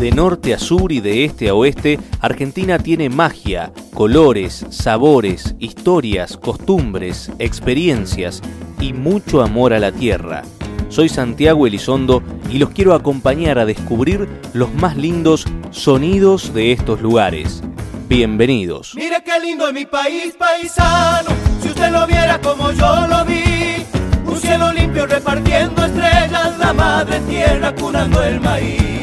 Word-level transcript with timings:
De 0.00 0.10
norte 0.10 0.52
a 0.52 0.58
sur 0.58 0.92
y 0.92 1.00
de 1.00 1.24
este 1.24 1.48
a 1.48 1.54
oeste, 1.54 1.98
Argentina 2.20 2.78
tiene 2.78 3.08
magia, 3.08 3.72
colores, 3.94 4.66
sabores, 4.70 5.54
historias, 5.60 6.36
costumbres, 6.36 7.30
experiencias 7.38 8.42
y 8.80 8.92
mucho 8.92 9.40
amor 9.40 9.72
a 9.72 9.78
la 9.78 9.92
tierra. 9.92 10.42
Soy 10.88 11.08
Santiago 11.08 11.66
Elizondo 11.66 12.22
y 12.50 12.58
los 12.58 12.70
quiero 12.70 12.94
acompañar 12.94 13.58
a 13.58 13.64
descubrir 13.64 14.28
los 14.52 14.74
más 14.74 14.96
lindos 14.96 15.44
sonidos 15.70 16.52
de 16.52 16.72
estos 16.72 17.00
lugares. 17.00 17.62
Bienvenidos. 18.08 18.94
Mire 18.96 19.22
qué 19.24 19.40
lindo 19.40 19.68
es 19.68 19.74
mi 19.74 19.86
país, 19.86 20.34
paisano, 20.38 21.30
si 21.62 21.68
usted 21.68 21.90
lo 21.90 22.06
viera 22.06 22.40
como 22.40 22.72
yo 22.72 23.06
lo 23.06 23.24
vi. 23.24 23.84
Un 24.26 24.36
cielo 24.38 24.72
limpio 24.72 25.06
repartiendo 25.06 25.84
estrellas, 25.84 26.58
la 26.58 26.72
madre 26.72 27.20
tierra 27.20 27.74
curando 27.74 28.22
el 28.22 28.40
maíz. 28.40 28.93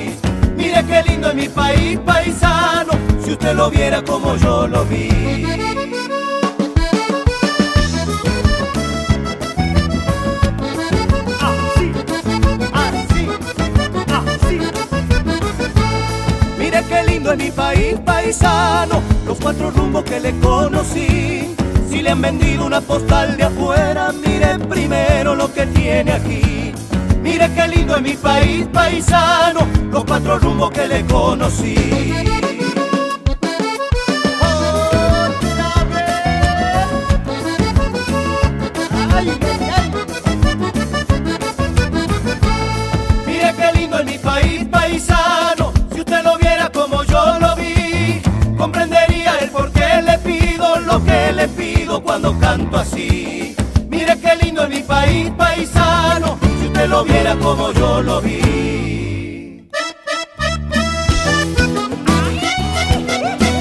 Mire 0.81 1.03
qué 1.03 1.11
lindo 1.11 1.27
es 1.29 1.35
mi 1.35 1.47
país, 1.47 1.99
paisano, 1.99 2.93
si 3.23 3.33
usted 3.33 3.53
lo 3.55 3.69
viera 3.69 4.01
como 4.01 4.35
yo 4.37 4.67
lo 4.67 4.83
vi. 4.85 5.09
Así, 11.39 11.91
así, 12.73 13.27
así. 14.25 14.59
Mire 16.57 16.83
qué 16.89 17.03
lindo 17.03 17.31
es 17.33 17.37
mi 17.37 17.51
país, 17.51 17.99
paisano, 18.03 19.03
los 19.27 19.37
cuatro 19.39 19.69
rumbos 19.69 20.03
que 20.03 20.19
le 20.19 20.33
conocí. 20.39 21.55
Si 21.91 22.01
le 22.01 22.09
han 22.09 22.21
vendido 22.21 22.65
una 22.65 22.81
postal 22.81 23.37
de 23.37 23.43
afuera, 23.43 24.11
miren 24.13 24.61
primero 24.61 25.35
lo 25.35 25.53
que 25.53 25.67
tiene 25.67 26.11
aquí. 26.11 26.60
Mire 27.21 27.49
qué 27.53 27.67
lindo 27.67 27.95
es 27.95 28.01
mi 28.01 28.13
país, 28.13 28.67
paisano, 28.73 29.67
los 29.91 30.03
cuatro 30.05 30.39
rumbos 30.39 30.71
que 30.71 30.87
le 30.87 31.05
conocí. 31.05 31.75
Mire 43.27 43.53
qué 43.55 43.71
lindo 43.79 43.99
es 43.99 44.05
mi 44.05 44.17
país, 44.17 44.65
paisano. 44.71 45.71
Si 45.93 45.99
usted 45.99 46.23
lo 46.23 46.37
viera 46.37 46.69
como 46.71 47.03
yo 47.03 47.39
lo 47.39 47.55
vi, 47.55 48.21
comprendería 48.57 49.37
el 49.41 49.49
por 49.51 49.71
qué 49.71 50.01
le 50.03 50.17
pido 50.19 50.79
lo 50.79 51.03
que 51.03 51.31
le 51.33 51.47
pido 51.49 52.01
cuando 52.01 52.37
canto 52.39 52.77
así. 52.77 53.55
Mire 53.89 54.17
qué 54.19 54.35
lindo 54.43 54.63
es 54.63 54.69
mi 54.69 54.81
país, 54.81 55.29
paisano. 55.37 55.50
Lo 56.89 57.03
viera 57.05 57.35
como 57.35 57.71
yo 57.73 58.01
lo 58.01 58.21
vi. 58.21 58.41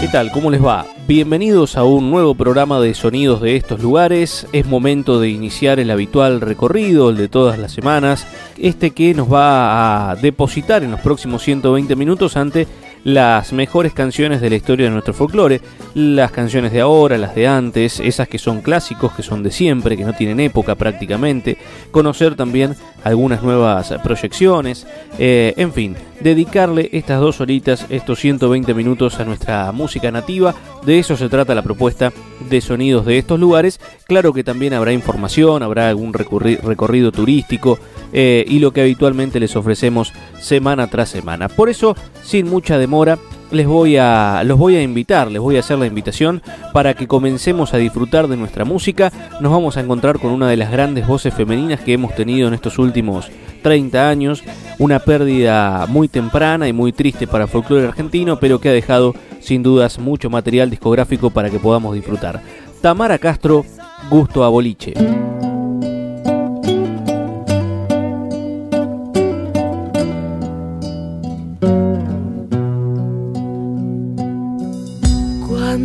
¿Qué 0.00 0.08
tal? 0.10 0.30
¿Cómo 0.32 0.50
les 0.50 0.64
va? 0.64 0.86
Bienvenidos 1.06 1.76
a 1.76 1.84
un 1.84 2.10
nuevo 2.10 2.34
programa 2.34 2.80
de 2.80 2.94
sonidos 2.94 3.42
de 3.42 3.56
estos 3.56 3.82
lugares. 3.82 4.46
Es 4.52 4.66
momento 4.66 5.20
de 5.20 5.28
iniciar 5.28 5.78
el 5.80 5.90
habitual 5.90 6.40
recorrido, 6.40 7.10
el 7.10 7.18
de 7.18 7.28
todas 7.28 7.58
las 7.58 7.72
semanas, 7.72 8.26
este 8.58 8.92
que 8.92 9.12
nos 9.12 9.30
va 9.30 10.10
a 10.10 10.16
depositar 10.16 10.82
en 10.82 10.92
los 10.92 11.00
próximos 11.00 11.42
120 11.42 11.94
minutos 11.96 12.36
ante 12.38 12.66
las 13.04 13.52
mejores 13.52 13.92
canciones 13.92 14.40
de 14.40 14.50
la 14.50 14.56
historia 14.56 14.86
de 14.86 14.92
nuestro 14.92 15.14
folclore, 15.14 15.60
las 15.94 16.30
canciones 16.30 16.72
de 16.72 16.80
ahora, 16.80 17.18
las 17.18 17.34
de 17.34 17.46
antes, 17.46 18.00
esas 18.00 18.28
que 18.28 18.38
son 18.38 18.60
clásicos, 18.60 19.12
que 19.12 19.22
son 19.22 19.42
de 19.42 19.50
siempre, 19.50 19.96
que 19.96 20.04
no 20.04 20.12
tienen 20.12 20.40
época 20.40 20.74
prácticamente, 20.74 21.56
conocer 21.90 22.34
también 22.34 22.76
algunas 23.04 23.42
nuevas 23.42 23.94
proyecciones, 24.02 24.86
eh, 25.18 25.54
en 25.56 25.72
fin, 25.72 25.96
dedicarle 26.20 26.90
estas 26.92 27.20
dos 27.20 27.40
horitas, 27.40 27.86
estos 27.88 28.18
120 28.20 28.74
minutos 28.74 29.20
a 29.20 29.24
nuestra 29.24 29.72
música 29.72 30.10
nativa, 30.10 30.54
de 30.84 30.98
eso 30.98 31.16
se 31.16 31.28
trata 31.28 31.54
la 31.54 31.62
propuesta 31.62 32.12
de 32.48 32.60
sonidos 32.60 33.06
de 33.06 33.18
estos 33.18 33.38
lugares, 33.40 33.80
claro 34.06 34.32
que 34.32 34.44
también 34.44 34.74
habrá 34.74 34.92
información, 34.92 35.62
habrá 35.62 35.88
algún 35.88 36.12
recorrido 36.12 37.12
turístico 37.12 37.78
eh, 38.12 38.44
y 38.46 38.58
lo 38.58 38.72
que 38.72 38.82
habitualmente 38.82 39.40
les 39.40 39.56
ofrecemos 39.56 40.12
semana 40.40 40.88
tras 40.88 41.08
semana. 41.08 41.48
Por 41.48 41.68
eso, 41.68 41.96
sin 42.22 42.48
mucha 42.48 42.78
demora, 42.78 43.18
les 43.50 43.66
voy 43.66 43.96
a 43.96 44.42
los 44.44 44.58
voy 44.58 44.76
a 44.76 44.82
invitar, 44.82 45.30
les 45.30 45.40
voy 45.40 45.56
a 45.56 45.60
hacer 45.60 45.78
la 45.78 45.86
invitación 45.86 46.42
para 46.72 46.94
que 46.94 47.06
comencemos 47.06 47.74
a 47.74 47.78
disfrutar 47.78 48.28
de 48.28 48.36
nuestra 48.36 48.64
música. 48.64 49.12
Nos 49.40 49.52
vamos 49.52 49.76
a 49.76 49.80
encontrar 49.80 50.18
con 50.18 50.30
una 50.30 50.48
de 50.48 50.56
las 50.56 50.70
grandes 50.70 51.06
voces 51.06 51.34
femeninas 51.34 51.80
que 51.80 51.92
hemos 51.92 52.14
tenido 52.14 52.48
en 52.48 52.54
estos 52.54 52.78
últimos 52.78 53.30
30 53.62 54.08
años, 54.08 54.42
una 54.78 55.00
pérdida 55.00 55.86
muy 55.88 56.08
temprana 56.08 56.68
y 56.68 56.72
muy 56.72 56.92
triste 56.92 57.26
para 57.26 57.44
el 57.44 57.50
folclore 57.50 57.88
argentino, 57.88 58.38
pero 58.38 58.60
que 58.60 58.70
ha 58.70 58.72
dejado 58.72 59.14
sin 59.40 59.62
dudas 59.62 59.98
mucho 59.98 60.30
material 60.30 60.70
discográfico 60.70 61.30
para 61.30 61.50
que 61.50 61.58
podamos 61.58 61.94
disfrutar. 61.94 62.40
Tamara 62.80 63.18
Castro, 63.18 63.64
Gusto 64.10 64.44
a 64.44 64.48
Boliche. 64.48 64.94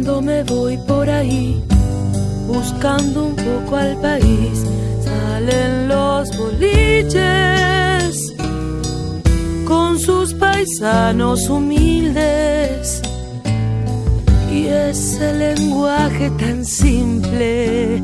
Cuando 0.05 0.21
me 0.21 0.43
voy 0.43 0.77
por 0.77 1.09
ahí 1.09 1.59
buscando 2.45 3.25
un 3.25 3.35
poco 3.35 3.75
al 3.75 3.99
país, 4.01 4.63
salen 5.03 5.87
los 5.87 6.29
boliches 6.37 8.31
con 9.65 9.97
sus 9.97 10.35
paisanos 10.35 11.49
humildes 11.49 13.01
y 14.53 14.67
ese 14.67 15.33
lenguaje 15.33 16.29
tan 16.37 16.63
simple. 16.63 18.03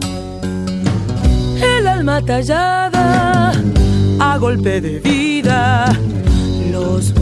El 1.78 1.88
alma 1.88 2.20
tallada 2.26 3.52
a 4.20 4.38
golpe 4.40 4.82
de 4.82 5.00
vida, 5.02 5.86
los 6.72 7.14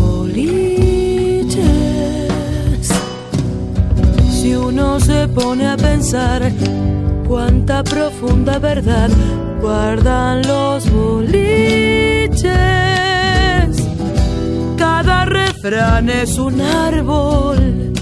pone 5.33 5.67
a 5.67 5.77
pensar 5.77 6.51
cuánta 7.27 7.83
profunda 7.83 8.59
verdad 8.59 9.09
guardan 9.61 10.41
los 10.47 10.89
boliches. 10.89 12.49
Cada 14.77 15.25
refrán 15.25 16.09
es 16.09 16.37
un 16.37 16.61
árbol 16.61 17.93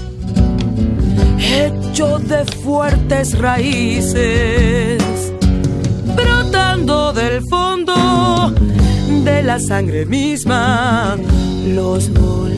hecho 1.38 2.18
de 2.18 2.44
fuertes 2.62 3.38
raíces, 3.38 5.02
brotando 6.16 7.12
del 7.12 7.42
fondo 7.48 8.52
de 9.24 9.42
la 9.42 9.58
sangre 9.58 10.04
misma, 10.06 11.16
los 11.66 12.10
boliches 12.12 12.48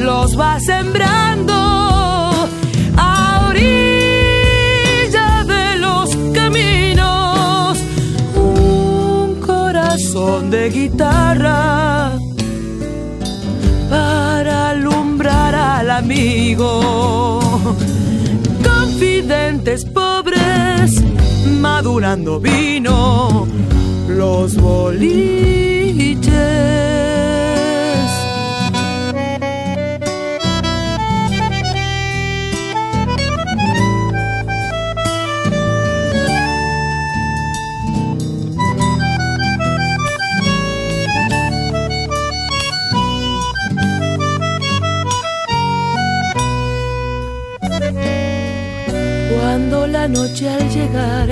los 0.00 0.38
va 0.38 0.58
sembrando 0.60 1.52
a 2.96 3.46
orilla 3.48 5.44
de 5.44 5.78
los 5.78 6.16
caminos. 6.32 7.78
Un 8.34 9.40
corazón 9.40 10.50
de 10.50 10.70
guitarra 10.70 12.12
para 13.90 14.70
alumbrar 14.70 15.54
al 15.54 15.90
amigo. 15.90 17.40
Confidentes 18.64 19.84
pobres, 19.84 21.02
madurando 21.60 22.40
vino, 22.40 23.46
los 24.08 24.56
boliches. 24.56 25.40
Noche 50.20 50.48
al 50.50 50.68
llegar 50.68 51.28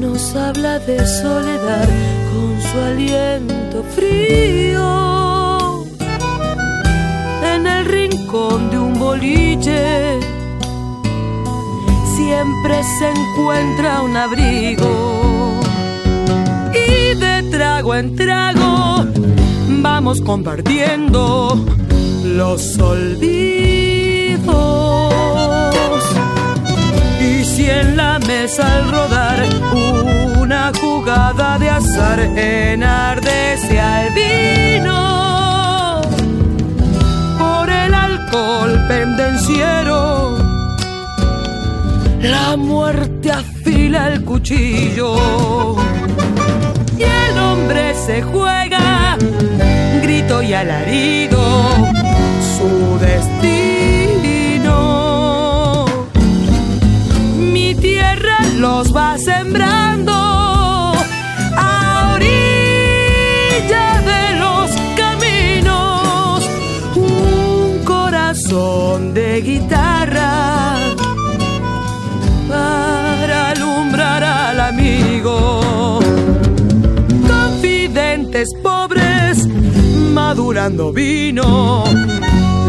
nos 0.00 0.34
habla 0.34 0.78
de 0.78 0.98
soledad 1.06 1.88
con 2.30 2.50
su 2.66 2.76
aliento 2.92 3.82
frío. 3.94 5.84
En 7.52 7.66
el 7.66 7.84
rincón 7.84 8.70
de 8.70 8.78
un 8.78 8.98
boliche 8.98 10.18
siempre 12.16 12.82
se 12.98 13.10
encuentra 13.10 14.00
un 14.02 14.16
abrigo. 14.16 15.60
Y 16.88 17.14
detrás 17.14 17.50
trago 17.50 17.94
en 17.94 18.16
trago 18.16 19.04
vamos 19.82 20.22
compartiendo 20.22 21.62
los 22.24 22.78
olvidos. 22.78 24.08
Si 27.58 27.68
en 27.68 27.96
la 27.96 28.20
mesa 28.20 28.76
al 28.76 28.88
rodar 28.88 29.44
una 30.40 30.70
jugada 30.80 31.58
de 31.58 31.68
azar 31.68 32.20
enardece 32.20 33.80
al 33.80 34.14
vino. 34.14 36.00
Por 37.36 37.68
el 37.68 37.94
alcohol 37.94 38.78
pendenciero, 38.86 40.38
la 42.22 42.56
muerte 42.56 43.32
afila 43.32 44.06
el 44.12 44.24
cuchillo. 44.24 45.16
Y 46.96 47.02
el 47.02 47.38
hombre 47.40 47.92
se 48.06 48.22
juega 48.22 49.16
grito 50.00 50.44
y 50.44 50.54
alarido 50.54 51.97
los 58.58 58.94
va 58.94 59.16
sembrando 59.18 60.12
a 60.12 62.12
orilla 62.14 64.00
de 64.10 64.36
los 64.38 64.70
caminos. 64.96 66.44
Un 66.96 67.84
corazón 67.84 69.14
de 69.14 69.40
guitarra 69.42 70.74
para 72.48 73.50
alumbrar 73.50 74.24
al 74.24 74.58
amigo. 74.60 76.00
Confidentes 77.28 78.48
pobres 78.60 79.46
madurando 80.12 80.92
vino 80.92 81.84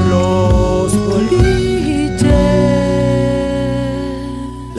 los 0.09 0.93
boliches. 1.07 2.88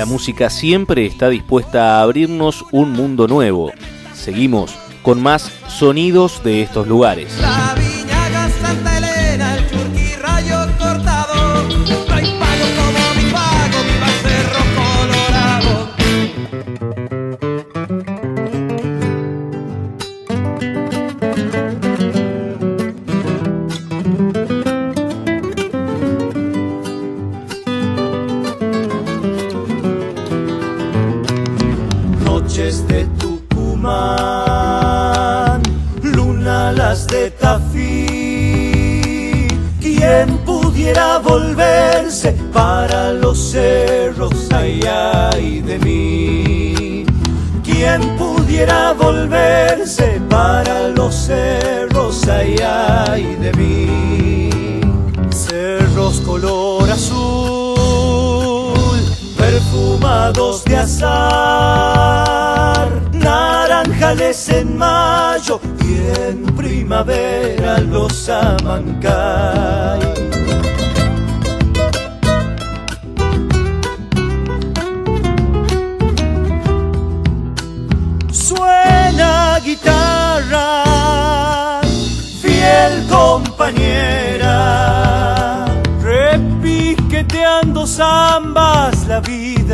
La 0.01 0.07
música 0.07 0.49
siempre 0.49 1.05
está 1.05 1.29
dispuesta 1.29 1.99
a 1.99 2.03
abrirnos 2.03 2.65
un 2.73 2.91
mundo 2.93 3.29
nuevo. 3.29 3.71
Seguimos 4.15 4.75
con 5.03 5.23
más 5.23 5.53
sonidos 5.69 6.43
de 6.43 6.63
estos 6.63 6.89
lugares. 6.89 7.31
Pudiera 48.61 48.93
volverse 48.93 50.21
para 50.29 50.89
los 50.89 51.15
cerros, 51.15 52.29
ay, 52.29 52.57
ay 52.63 53.37
de 53.37 53.53
mí? 53.55 54.51
Cerros 55.31 56.21
color 56.21 56.91
azul, 56.91 58.75
perfumados 59.39 60.63
de 60.65 60.77
azar, 60.77 61.01
naranjales 63.15 64.49
en 64.51 64.77
mayo 64.77 65.59
y 65.83 65.95
en 66.21 66.45
primavera 66.55 67.79
los 67.79 68.29
amancay. 68.29 70.20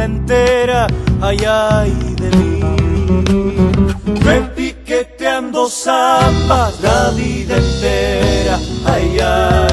Entera, 0.06 0.86
ay 1.20 1.38
ay 1.44 1.92
de 2.20 2.28
mí. 2.38 2.60
Repiqueteando 4.22 5.68
zambas 5.68 6.80
la 6.80 7.10
vida 7.10 7.56
entera, 7.56 8.58
ay 8.86 9.18
ay 9.20 9.65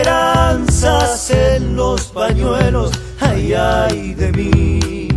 esperanzas 0.00 1.30
en 1.30 1.76
los 1.76 2.06
pañuelos, 2.06 2.90
ay, 3.20 3.52
ay 3.52 4.14
de 4.14 4.32
mí. 4.32 5.08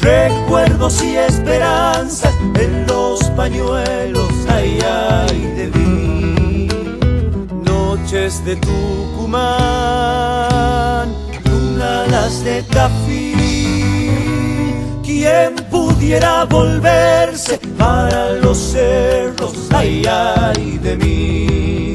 Recuerdos 0.00 1.00
y 1.04 1.16
esperanzas 1.16 2.34
en 2.54 2.86
los 2.86 3.22
pañuelos, 3.36 4.30
ay, 4.48 4.80
ay 4.82 5.40
de 5.56 5.70
mí. 5.74 6.66
Noches 7.64 8.44
de 8.44 8.56
Tucumán, 8.56 9.46
luna 11.44 12.06
las 12.10 12.42
de 12.42 12.64
Tafí. 12.64 13.32
¿Quién 15.04 15.54
pudiera 15.70 16.44
volverse 16.46 17.58
para 17.78 18.32
los 18.32 18.58
cerros, 18.58 19.54
ay, 19.72 20.04
ay 20.06 20.78
de 20.82 20.96
mí? 20.96 21.85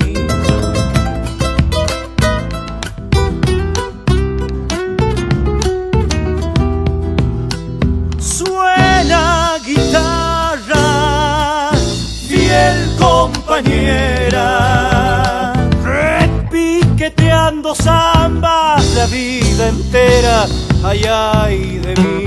Ay 20.84 21.80
de 21.80 21.94
mí. 22.02 22.26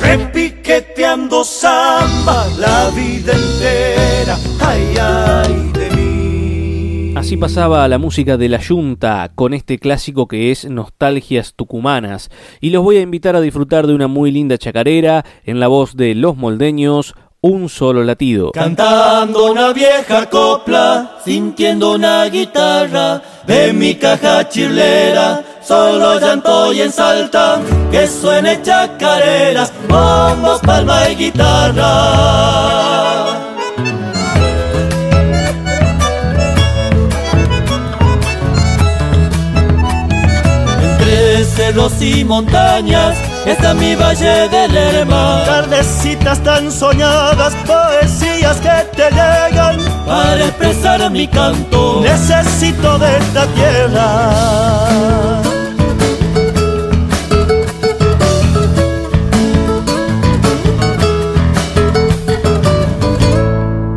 Repiqueteando 0.00 1.44
samba 1.44 2.46
la 2.58 2.90
vida 2.90 3.32
entera, 3.32 4.38
ay, 4.60 4.94
ay 5.00 5.70
de 5.72 5.90
mí. 5.96 7.12
Así 7.16 7.36
pasaba 7.36 7.86
la 7.88 7.98
música 7.98 8.36
de 8.36 8.48
la 8.48 8.58
Yunta 8.58 9.30
con 9.34 9.54
este 9.54 9.78
clásico 9.78 10.26
que 10.26 10.50
es 10.50 10.68
Nostalgias 10.68 11.54
Tucumanas. 11.54 12.30
Y 12.60 12.70
los 12.70 12.82
voy 12.82 12.96
a 12.96 13.02
invitar 13.02 13.36
a 13.36 13.40
disfrutar 13.40 13.86
de 13.86 13.94
una 13.94 14.08
muy 14.08 14.30
linda 14.30 14.58
chacarera 14.58 15.24
en 15.44 15.60
la 15.60 15.68
voz 15.68 15.96
de 15.96 16.14
Los 16.14 16.36
Moldeños, 16.36 17.14
Un 17.42 17.70
Solo 17.70 18.04
Latido. 18.04 18.50
Cantando 18.52 19.50
una 19.50 19.72
vieja 19.72 20.28
copla, 20.28 21.16
sintiendo 21.24 21.94
una 21.94 22.26
guitarra 22.26 23.22
de 23.46 23.72
mi 23.72 23.94
caja 23.94 24.46
chilera, 24.46 25.42
solo 25.66 26.20
llanto 26.20 26.70
y 26.74 26.82
en 26.82 26.92
que 27.90 28.06
suene 28.08 28.60
chacareras, 28.60 29.72
bombos, 29.88 30.60
palma 30.60 31.08
y 31.08 31.14
guitarra. 31.14 31.86
Entre 40.82 41.44
cerros 41.46 42.02
y 42.02 42.22
montañas, 42.22 43.16
está 43.50 43.74
mi 43.74 43.94
valle 43.94 44.48
del 44.48 44.72
Lerma. 44.72 45.42
Tardecitas 45.44 46.38
tan 46.40 46.70
soñadas, 46.70 47.54
poesías 47.66 48.56
que 48.58 48.76
te 48.96 49.10
llegan 49.10 49.78
para 50.06 50.44
expresar 50.44 51.10
mi 51.10 51.26
canto. 51.26 52.00
Necesito 52.02 52.98
de 52.98 53.18
esta 53.18 53.46
tierra. 53.46 55.42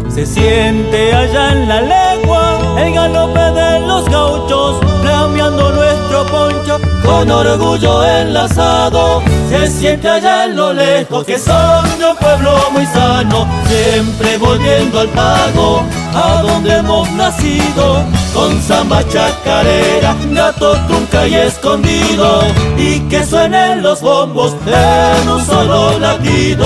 Se 0.10 0.26
siente 0.26 1.14
allá 1.14 1.52
en 1.52 1.68
la 1.68 1.82
legua 1.82 2.60
el 2.78 2.94
galope 2.94 3.40
de 3.40 3.80
los 3.82 4.06
gauchos, 4.10 4.80
flameando 5.02 5.72
nuestro 5.72 6.26
poncho 6.26 6.80
con 7.04 7.30
orgullo 7.30 8.04
enlazado. 8.06 9.22
Se 9.54 9.68
siente 9.68 10.10
allá 10.10 10.46
en 10.46 10.56
lo 10.56 10.74
lejos 10.74 11.24
que 11.26 11.38
son 11.38 11.84
de 12.00 12.06
un 12.10 12.18
pueblo 12.18 12.72
muy 12.72 12.88
sano, 12.88 13.48
siempre 13.68 14.40
volviendo 14.40 15.00
al 15.00 15.10
pago, 15.10 15.84
a 16.16 16.42
donde 16.42 16.78
hemos 16.78 17.08
nacido, 17.12 18.04
con 18.34 18.60
samba 18.64 19.08
chacarera, 19.08 20.16
gato, 20.32 20.76
tunca 20.88 21.28
y 21.28 21.36
escondido, 21.36 22.42
y 22.80 23.00
que 23.02 23.24
suenen 23.24 23.84
los 23.84 24.02
bombos 24.02 24.56
en 24.66 25.30
un 25.30 25.46
solo 25.46 26.00
latido. 26.00 26.66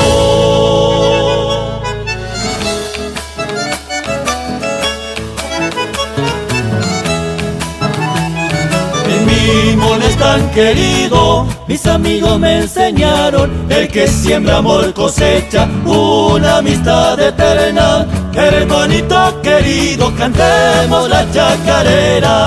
es 10.08 10.18
tan 10.18 10.50
querido, 10.52 11.48
mis 11.68 11.86
amigos 11.86 12.40
me 12.40 12.60
enseñaron, 12.62 13.52
el 13.70 13.90
que 13.90 14.08
siembra 14.08 14.58
amor 14.58 14.94
cosecha 14.94 15.68
una 15.86 16.58
amistad 16.58 17.20
eterna. 17.20 18.06
Hermanito 18.34 19.42
querido, 19.42 20.14
cantemos 20.16 21.10
la 21.10 21.30
chacarera. 21.32 22.38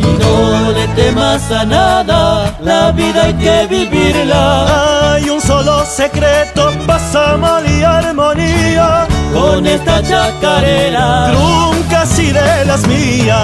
Y 0.00 0.18
no 0.22 0.72
le 0.72 0.88
temas 0.88 1.50
a 1.52 1.64
nada, 1.64 2.58
la 2.62 2.90
vida 2.90 3.24
hay 3.24 3.34
que 3.34 3.66
vivirla. 3.68 5.12
Hay 5.14 5.30
un 5.30 5.40
solo 5.40 5.84
secreto, 5.84 6.72
pasamos 6.86 7.62
y 7.68 7.84
armonía 7.84 9.06
con 9.32 9.66
esta 9.66 10.02
chacarera, 10.02 11.28
nunca 11.32 12.02
así 12.02 12.32
de 12.32 12.64
las 12.64 12.86
mías. 12.86 13.42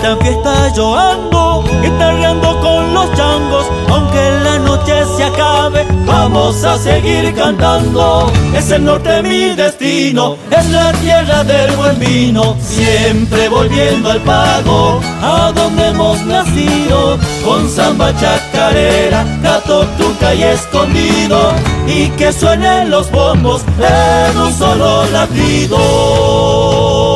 Fiesta 0.00 0.12
en 0.12 0.20
fiesta 0.20 0.72
yo 0.74 0.96
ando, 0.96 1.64
guitarreando 1.82 2.60
con 2.60 2.94
los 2.94 3.12
changos, 3.14 3.66
aunque 3.88 4.30
la 4.42 4.58
noche 4.58 5.04
se 5.16 5.24
acabe, 5.24 5.86
vamos 6.06 6.64
a 6.64 6.78
seguir 6.78 7.34
cantando. 7.34 8.30
Es 8.54 8.70
el 8.70 8.84
norte 8.84 9.22
mi 9.22 9.54
destino, 9.54 10.36
es 10.50 10.68
la 10.70 10.92
tierra 10.92 11.44
del 11.44 11.72
buen 11.76 11.98
vino, 11.98 12.56
siempre 12.60 13.48
volviendo 13.48 14.10
al 14.10 14.20
pago, 14.20 15.00
a 15.22 15.52
donde 15.54 15.88
hemos 15.88 16.24
nacido, 16.24 17.18
con 17.44 17.68
samba 17.68 18.12
chacarera, 18.18 19.24
gato, 19.42 19.86
tuca 19.98 20.34
y 20.34 20.42
escondido, 20.42 21.52
y 21.86 22.08
que 22.10 22.32
suenen 22.32 22.90
los 22.90 23.10
bombos 23.10 23.62
en 23.78 24.38
un 24.38 24.52
solo 24.52 25.04
latido. 25.06 27.09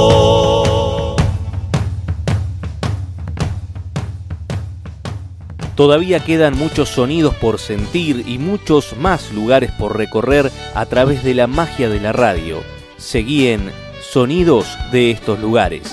Todavía 5.75 6.21
quedan 6.21 6.57
muchos 6.57 6.89
sonidos 6.89 7.35
por 7.35 7.59
sentir 7.59 8.25
y 8.27 8.39
muchos 8.39 8.97
más 8.97 9.33
lugares 9.33 9.73
por 9.73 9.97
recorrer 9.97 10.51
a 10.75 10.87
través 10.87 11.25
de 11.25 11.35
la 11.35 11.47
magia 11.47 11.89
de 11.89 12.01
la 12.01 12.13
radio. 12.13 12.63
Seguí 12.97 13.49
en 13.49 13.73
Sonidos 14.01 14.79
de 14.93 15.11
estos 15.11 15.41
lugares. 15.41 15.91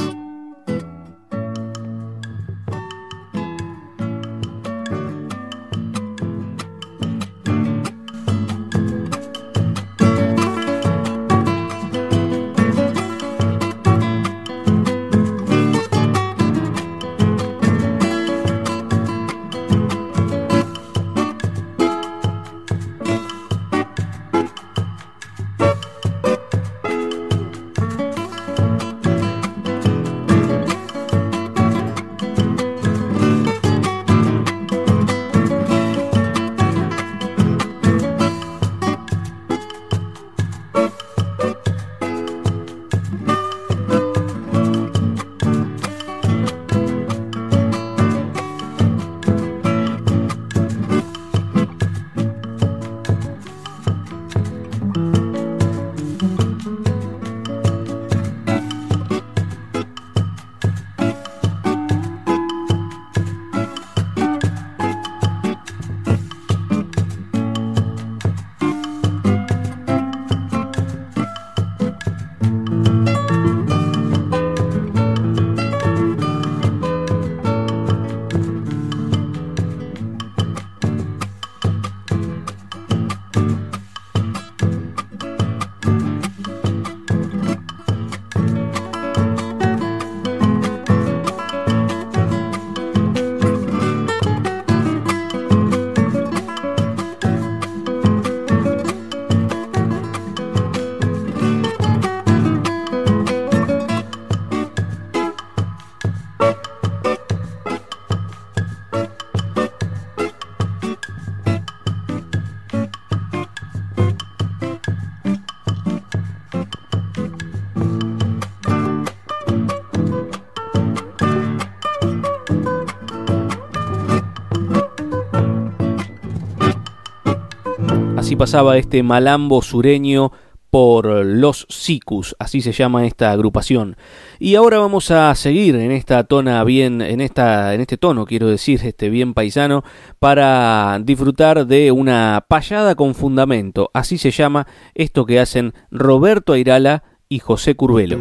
Pasaba 128.41 128.79
este 128.79 129.03
malambo 129.03 129.61
sureño 129.61 130.31
por 130.71 131.05
los 131.23 131.67
Sicus, 131.69 132.35
así 132.39 132.61
se 132.61 132.71
llama 132.71 133.05
esta 133.05 133.31
agrupación. 133.31 133.97
Y 134.39 134.55
ahora 134.55 134.79
vamos 134.79 135.11
a 135.11 135.35
seguir 135.35 135.75
en 135.75 135.91
esta 135.91 136.23
tona 136.23 136.63
bien, 136.63 137.03
en 137.03 137.21
esta, 137.21 137.75
en 137.75 137.81
este 137.81 137.97
tono, 137.97 138.25
quiero 138.25 138.47
decir, 138.47 138.81
este 138.83 139.11
bien 139.11 139.35
paisano, 139.35 139.83
para 140.17 140.97
disfrutar 141.03 141.67
de 141.67 141.91
una 141.91 142.43
payada 142.47 142.95
con 142.95 143.13
fundamento. 143.13 143.91
Así 143.93 144.17
se 144.17 144.31
llama 144.31 144.65
esto 144.95 145.27
que 145.27 145.39
hacen 145.39 145.75
Roberto 145.91 146.53
Airala 146.53 147.03
y 147.29 147.37
José 147.37 147.75
Curvelo. 147.75 148.17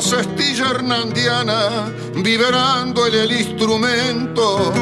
La 0.00 0.06
cestilla 0.06 0.70
hernandiana, 0.70 1.92
vibrando 2.14 3.06
en 3.06 3.14
el 3.14 3.32
instrumento. 3.32 4.72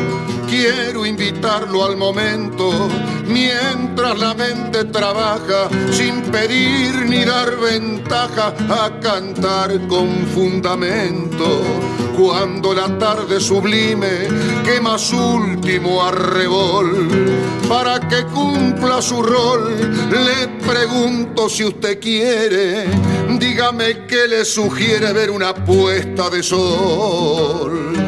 Quiero 0.49 1.05
invitarlo 1.05 1.85
al 1.85 1.99
momento, 1.99 2.89
mientras 3.27 4.19
la 4.19 4.33
mente 4.33 4.85
trabaja, 4.85 5.69
sin 5.91 6.23
pedir 6.23 6.95
ni 7.07 7.23
dar 7.23 7.55
ventaja, 7.57 8.55
a 8.71 8.99
cantar 8.99 9.79
con 9.89 10.09
fundamento. 10.35 11.61
Cuando 12.17 12.73
la 12.73 12.99
tarde 12.99 13.41
sublime 13.41 14.27
quema 14.65 14.99
su 14.99 15.19
último 15.19 16.03
arrebol, 16.03 17.09
para 17.69 18.01
que 18.01 18.25
cumpla 18.25 19.03
su 19.03 19.23
rol, 19.23 19.77
le 20.11 20.49
pregunto 20.67 21.51
si 21.51 21.65
usted 21.65 22.01
quiere, 22.01 22.87
dígame 23.39 24.07
qué 24.07 24.27
le 24.27 24.47
sugiere 24.47 25.13
ver 25.13 25.31
una 25.31 25.55
puesta 25.55 26.31
de 26.31 26.43
sol. 26.43 28.08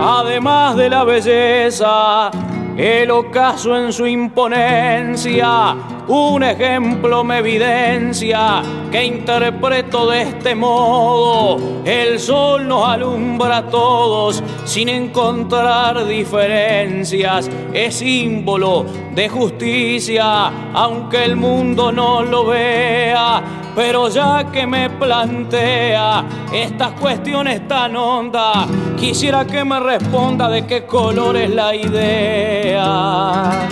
Además 0.00 0.76
de 0.76 0.88
la 0.88 1.02
belleza, 1.02 2.30
el 2.76 3.10
ocaso 3.10 3.76
en 3.76 3.92
su 3.92 4.06
imponencia, 4.06 5.74
un 6.08 6.42
ejemplo 6.42 7.22
me 7.22 7.38
evidencia 7.38 8.62
que 8.90 9.04
interpreto 9.04 10.10
de 10.10 10.22
este 10.22 10.54
modo. 10.54 11.82
El 11.84 12.18
sol 12.18 12.66
nos 12.66 12.88
alumbra 12.88 13.58
a 13.58 13.66
todos 13.66 14.42
sin 14.64 14.88
encontrar 14.88 16.06
diferencias. 16.06 17.50
Es 17.72 17.96
símbolo 17.96 18.86
de 19.14 19.28
justicia, 19.28 20.50
aunque 20.72 21.24
el 21.24 21.36
mundo 21.36 21.92
no 21.92 22.22
lo 22.22 22.46
vea. 22.46 23.42
Pero 23.74 24.08
ya 24.08 24.50
que 24.50 24.66
me 24.66 24.90
plantea 24.90 26.24
estas 26.52 26.92
cuestiones 26.92 27.68
tan 27.68 27.94
hondas, 27.96 28.66
quisiera 28.98 29.46
que 29.46 29.64
me 29.64 29.78
responda 29.78 30.48
de 30.48 30.66
qué 30.66 30.84
color 30.86 31.36
es 31.36 31.50
la 31.50 31.76
idea. 31.76 33.68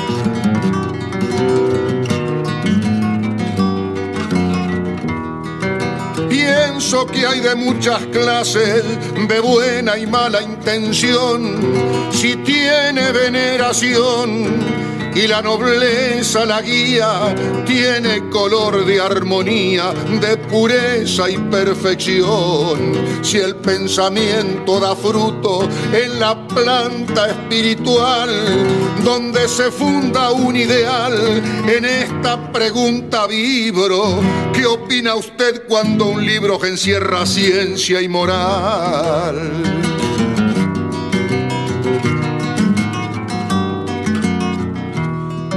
Pienso 6.47 7.05
que 7.07 7.27
hay 7.27 7.41
de 7.41 7.57
muchas 7.57 8.01
clases, 8.07 8.85
de 9.29 9.41
buena 9.41 9.99
y 9.99 10.07
mala 10.07 10.41
intención. 10.41 11.59
Si 12.13 12.37
tiene 12.37 13.11
veneración 13.11 14.45
y 15.17 15.27
la 15.27 15.41
nobleza 15.41 16.45
la 16.45 16.61
guía, 16.61 17.35
tiene 17.65 18.29
color 18.29 18.85
de 18.85 19.01
armonía, 19.01 19.95
de 20.21 20.37
pureza 20.37 21.31
y 21.31 21.39
perfección. 21.39 23.23
Si 23.23 23.39
el 23.39 23.57
pensamiento 23.57 24.79
da 24.79 24.95
fruto 24.95 25.67
en 25.91 26.21
la 26.21 26.47
planta 26.47 27.31
espiritual, 27.31 28.29
donde 29.03 29.49
se 29.49 29.71
funda 29.71 30.33
un 30.33 30.55
ideal, 30.55 31.43
en 31.67 31.85
esta 31.87 32.53
pregunta 32.53 33.27
vibro, 33.27 34.21
¿qué 34.53 34.67
opina 34.67 35.15
usted 35.15 35.67
cuando 35.67 36.09
un 36.09 36.27
libro 36.27 36.63
encierra 36.63 37.25
ciencia 37.25 38.03
y 38.03 38.09
moral? 38.09 39.86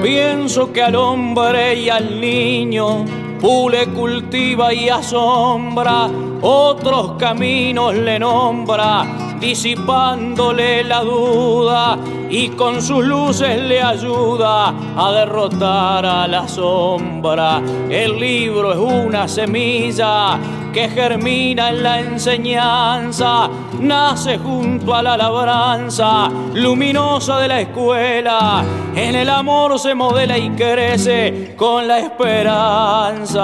Pienso 0.01 0.71
que 0.71 0.81
al 0.81 0.95
hombre 0.95 1.75
y 1.75 1.89
al 1.89 2.21
niño 2.21 3.03
pule, 3.41 3.85
cultiva 3.87 4.73
y 4.73 4.87
asombra, 4.87 6.09
otros 6.41 7.13
caminos 7.19 7.93
le 7.93 8.17
nombra, 8.17 9.35
disipándole 9.41 10.85
la 10.85 11.01
duda 11.01 11.97
y 12.29 12.47
con 12.49 12.81
sus 12.81 13.03
luces 13.03 13.61
le 13.61 13.81
ayuda 13.81 14.73
a 14.95 15.11
derrotar 15.11 16.05
a 16.05 16.27
la 16.27 16.47
sombra. 16.47 17.61
El 17.89 18.17
libro 18.19 18.71
es 18.71 18.77
una 18.79 19.27
semilla 19.27 20.39
que 20.71 20.89
germina 20.89 21.69
en 21.69 21.83
la 21.83 21.99
enseñanza, 21.99 23.49
nace 23.79 24.37
junto 24.37 24.93
a 24.93 25.01
la 25.01 25.17
labranza 25.17 26.29
luminosa 26.53 27.39
de 27.39 27.47
la 27.47 27.61
escuela, 27.61 28.63
en 28.95 29.15
el 29.15 29.29
amor 29.29 29.79
se 29.79 29.95
modela 29.95 30.37
y 30.37 30.49
crece 30.51 31.55
con 31.57 31.87
la 31.87 31.99
esperanza. 31.99 33.43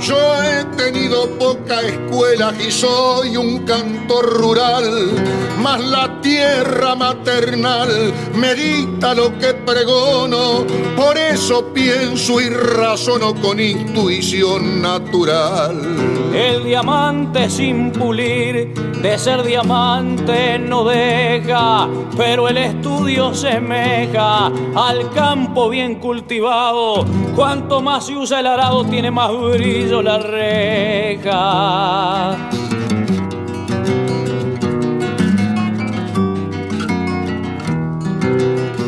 Yo 0.00 0.16
he 0.42 0.64
tenido 0.76 1.28
poca 1.38 1.80
escuela 1.82 2.52
y 2.58 2.70
soy 2.70 3.36
un 3.36 3.64
cantor 3.64 4.40
rural, 4.40 5.10
mas 5.58 5.80
la 5.80 6.20
tierra 6.20 6.94
maternal 6.94 8.12
medita 8.34 9.14
lo 9.14 9.36
que 9.38 9.54
pregono, 9.54 10.64
por 10.96 11.18
eso 11.18 11.72
pienso 11.72 12.40
y 12.40 12.48
razono 12.48 13.34
con 13.34 13.60
intuición 13.60 14.80
natural. 14.80 16.23
El 16.32 16.64
diamante 16.64 17.50
sin 17.50 17.90
pulir, 17.92 18.72
de 18.74 19.18
ser 19.18 19.42
diamante 19.42 20.58
no 20.58 20.84
deja, 20.84 21.88
pero 22.16 22.48
el 22.48 22.56
estudio 22.56 23.34
semeja 23.34 24.46
al 24.74 25.10
campo 25.12 25.68
bien 25.68 25.96
cultivado. 25.96 27.04
Cuanto 27.34 27.80
más 27.80 28.06
se 28.06 28.16
usa 28.16 28.40
el 28.40 28.46
arado, 28.46 28.84
tiene 28.84 29.10
más 29.10 29.30
brillo 29.32 30.02
la 30.02 30.18
reja. 30.18 31.44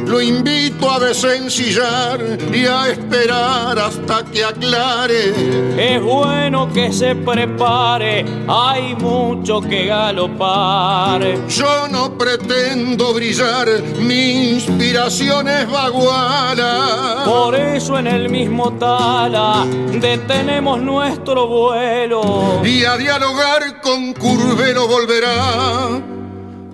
Lo 0.06 0.20
invito 0.20 0.88
a 0.88 1.00
desencillar 1.00 2.20
y 2.52 2.64
a 2.64 2.88
esperar 2.90 3.76
hasta 3.76 4.24
que 4.24 4.44
aclare. 4.44 5.34
Es 5.76 6.00
bueno 6.00 6.72
que 6.72 6.92
se 6.92 7.16
prepare, 7.16 8.24
hay 8.46 8.94
mucho 8.94 9.60
que 9.60 9.86
galopar. 9.86 11.22
Yo 11.48 11.88
no 11.90 12.16
pretendo 12.16 13.14
brillar, 13.14 13.66
mi 13.98 14.52
inspiración 14.52 15.48
es 15.48 15.68
vaguala. 15.68 17.22
Por 17.24 17.56
eso 17.56 17.98
en 17.98 18.06
el 18.06 18.28
mismo 18.28 18.72
tala 18.74 19.66
detenemos 20.00 20.80
nuestro 20.80 21.48
vuelo. 21.48 22.62
Y 22.64 22.84
a 22.84 22.96
dialogar 22.96 23.80
con 23.80 24.12
Curvelo 24.12 24.86
volverá 24.86 26.15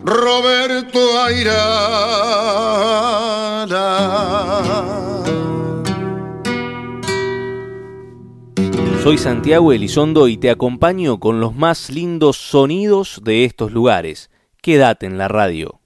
Roberto 0.05 0.99
Airala. 1.23 1.63
Soy 9.03 9.19
Santiago 9.19 9.73
Elizondo 9.73 10.29
y 10.29 10.37
te 10.37 10.51
acompaño 10.51 11.21
con 11.21 11.41
los 11.41 11.55
más 11.55 11.91
lindos 11.91 12.37
sonidos 12.37 13.21
de 13.23 13.45
estos 13.45 13.73
lugares. 13.73 14.31
Quédate 14.61 15.07
en 15.07 15.19
la 15.19 15.29
radio. 15.29 15.82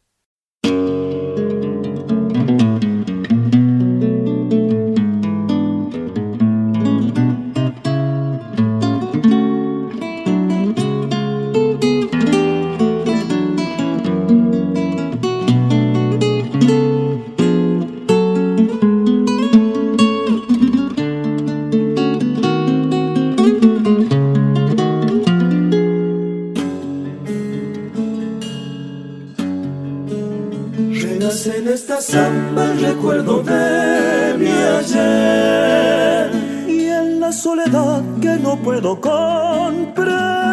Samba 32.06 32.66
el 32.70 32.80
recuerdo 32.80 33.42
de 33.42 34.34
mi 34.38 34.52
ayer. 34.78 36.30
Y 36.68 36.84
en 36.88 37.20
la 37.20 37.32
soledad 37.32 38.02
que 38.20 38.36
no 38.36 38.56
puedo 38.56 39.00
comprender 39.00 40.44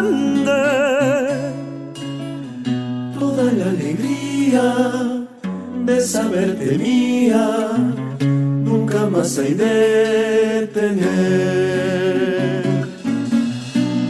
toda 3.20 3.44
la 3.52 3.66
alegría 3.66 4.64
de 5.86 6.00
saberte 6.00 6.76
mía 6.76 7.46
nunca 8.70 9.06
más 9.06 9.38
hay 9.38 9.54
de 9.54 10.68
tener. 10.74 12.64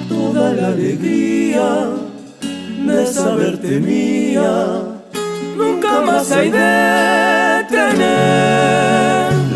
Toda 0.09 0.54
la 0.54 0.68
alegría 0.68 1.68
de 2.87 3.07
saberte 3.07 3.80
mía 3.80 4.83
nunca 5.59 6.00
más 6.00 6.33
hay 6.33 6.50
de 6.50 7.34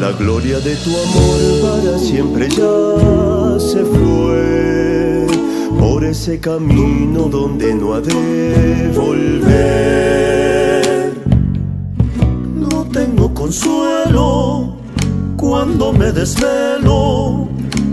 La 0.00 0.12
gloria 0.18 0.58
de 0.58 0.74
tu 0.76 0.90
amor 0.90 1.38
para 1.62 1.98
siempre 1.98 2.48
ya 2.48 3.60
se 3.60 3.84
fue 3.84 5.26
por 5.78 6.04
ese 6.04 6.40
camino 6.40 7.28
donde 7.28 7.74
no 7.76 7.94
ha 7.94 8.00
de 8.00 8.90
volver. 8.96 9.52
No 12.56 12.84
tengo 12.86 13.32
consuelo 13.32 14.78
cuando 15.36 15.92
me 15.92 16.10
desvelo 16.10 17.48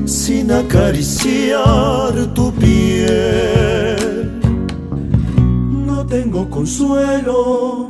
sin 0.06 0.52
acariciar 0.52 2.14
tu 2.34 2.52
piel. 2.54 4.32
No 5.86 6.04
tengo 6.08 6.50
consuelo 6.50 7.90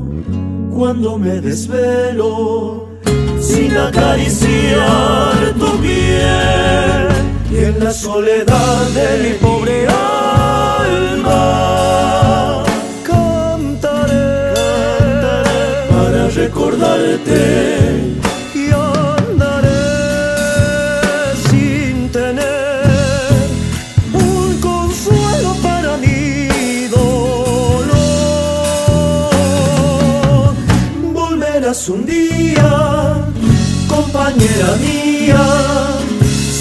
cuando 0.76 1.18
me 1.18 1.40
desvelo 1.40 2.90
sin 3.40 3.76
acariciar 3.78 5.54
tu 5.58 5.72
piel. 5.80 7.08
Y 7.50 7.58
en 7.64 7.80
la 7.80 7.92
soledad 7.92 8.88
de 8.90 9.08
mi 9.24 9.34
pobre 9.36 9.88
alma 9.88 11.44
cantaré, 13.04 14.54
para 15.90 16.28
recordarte 16.28 17.75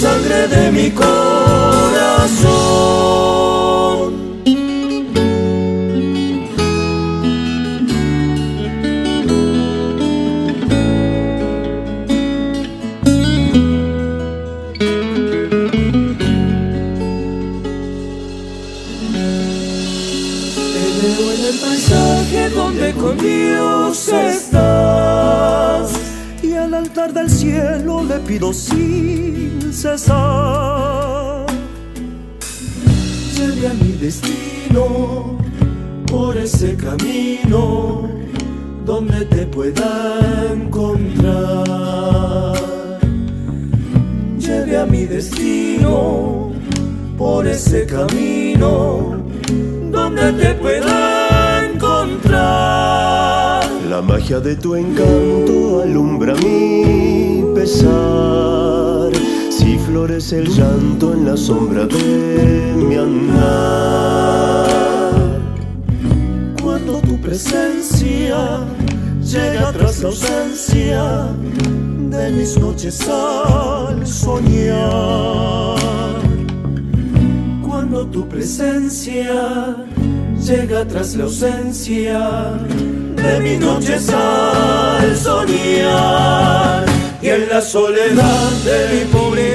sangre 0.04 0.48
de 0.48 0.70
mi 0.70 0.90
corazón. 0.90 1.43
Al 27.24 27.30
cielo 27.30 28.04
le 28.04 28.18
pido 28.20 28.52
sin 28.52 29.72
cesar. 29.72 31.46
Lleve 33.34 33.68
a 33.68 33.74
mi 33.82 33.92
destino 33.92 35.38
por 36.06 36.36
ese 36.36 36.76
camino 36.76 38.10
donde 38.84 39.24
te 39.24 39.46
pueda 39.46 40.18
encontrar. 40.52 40.92
Lleve 44.38 44.76
a 44.76 44.84
mi 44.84 45.06
destino 45.06 46.52
por 47.16 47.46
ese 47.46 47.86
camino 47.86 49.24
donde 49.90 50.32
te 50.32 50.54
pueda. 50.56 51.13
La 53.94 54.02
magia 54.02 54.40
de 54.40 54.56
tu 54.56 54.74
encanto 54.74 55.80
alumbra 55.80 56.34
mi 56.42 57.44
pesar. 57.54 59.12
Si 59.48 59.78
florece 59.78 60.38
el 60.38 60.48
llanto 60.48 61.12
en 61.12 61.26
la 61.26 61.36
sombra 61.36 61.86
de 61.86 62.74
mi 62.76 62.96
andar. 62.96 64.66
Cuando 66.60 66.98
tu 67.02 67.20
presencia 67.20 68.66
llega 69.22 69.70
tras 69.70 70.00
la 70.00 70.08
ausencia 70.08 71.28
de 72.10 72.30
mis 72.32 72.58
noches 72.58 73.08
al 73.08 74.04
soñar 74.04 75.78
cuando 77.84 78.06
tu 78.06 78.26
presencia 78.28 79.76
llega 80.40 80.86
tras 80.86 81.16
la 81.16 81.24
ausencia 81.24 82.58
de 83.24 83.40
mis 83.40 83.58
noches 83.58 84.08
al 84.10 85.16
soñar. 85.16 86.84
Y 87.22 87.28
en 87.28 87.48
la 87.48 87.60
soledad 87.62 88.50
de 88.64 88.78
mi 88.92 89.04
pobre 89.10 89.53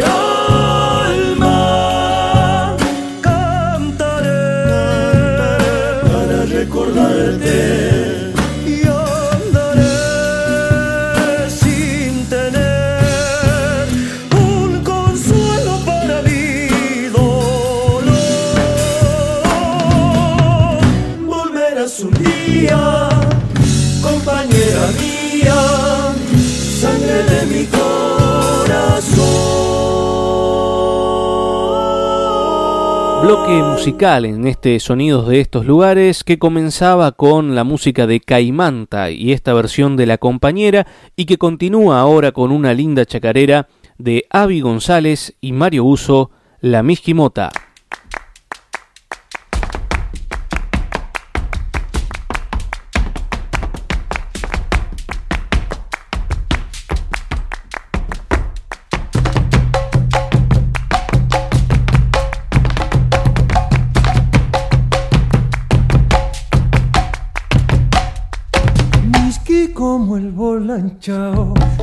Bloque 33.30 33.62
musical 33.62 34.26
en 34.26 34.48
este 34.48 34.80
Sonidos 34.80 35.28
de 35.28 35.40
estos 35.40 35.64
lugares 35.64 36.24
que 36.24 36.40
comenzaba 36.40 37.12
con 37.12 37.54
la 37.54 37.64
música 37.64 38.08
de 38.08 38.22
Caimanta 38.22 39.12
y 39.12 39.34
esta 39.34 39.54
versión 39.54 39.96
de 39.96 40.08
La 40.08 40.18
Compañera 40.18 40.88
y 41.16 41.26
que 41.26 41.38
continúa 41.38 42.00
ahora 42.00 42.32
con 42.32 42.52
una 42.52 42.74
linda 42.74 43.06
chacarera 43.06 43.68
de 44.00 44.26
Avi 44.32 44.62
González 44.62 45.36
y 45.42 45.52
Mario 45.52 45.84
Uso, 45.84 46.32
La 46.60 46.82
Misquimota. 46.82 47.52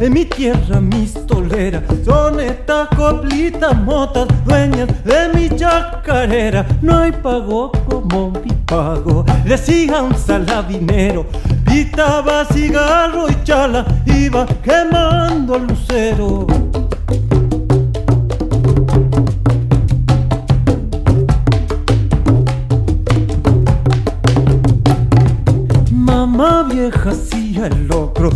En 0.00 0.12
mi 0.12 0.24
tierra 0.24 0.80
mis 0.80 1.14
toleras, 1.26 1.82
son 2.04 2.40
esta 2.40 2.88
coplita 2.96 3.74
motas, 3.74 4.26
dueñas 4.46 4.88
de 5.04 5.28
mi 5.34 5.50
chacarera. 5.50 6.66
No 6.80 6.98
hay 6.98 7.12
pago 7.12 7.70
como 7.88 8.30
mi 8.30 8.52
pago, 8.64 9.24
decía 9.44 10.02
un 10.02 10.14
salabinero, 10.14 11.26
pitaba 11.66 12.44
cigarro 12.46 13.28
y 13.28 13.44
chala, 13.44 13.84
iba 14.06 14.46
quemando 14.64 15.56
el 15.56 15.66
lucero. 15.66 16.46
Vieja 26.68 27.10
hacía 27.10 27.66
el 27.66 27.86
locro 27.86 28.30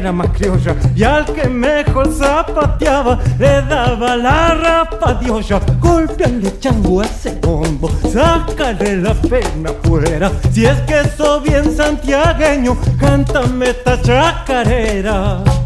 manera 0.00 0.12
más 0.12 0.28
criolla 0.30 0.74
y 0.96 1.02
al 1.02 1.26
que 1.26 1.46
mejor 1.48 2.10
zapateaba 2.10 3.18
le 3.38 3.62
daba 3.62 4.16
la 4.16 4.54
rapadiosa. 4.54 5.60
Golpeale 5.78 6.58
chango 6.58 7.02
a 7.02 7.04
ese 7.04 7.38
bombo, 7.42 7.90
sácale 8.10 8.96
la 8.96 9.12
pena 9.14 9.72
fuera. 9.82 10.30
Si 10.52 10.64
es 10.64 10.80
que 10.82 11.06
soy 11.16 11.50
bien 11.50 11.76
santiagueño, 11.76 12.76
cántame 12.98 13.70
esta 13.70 14.00
chacarera. 14.00 15.59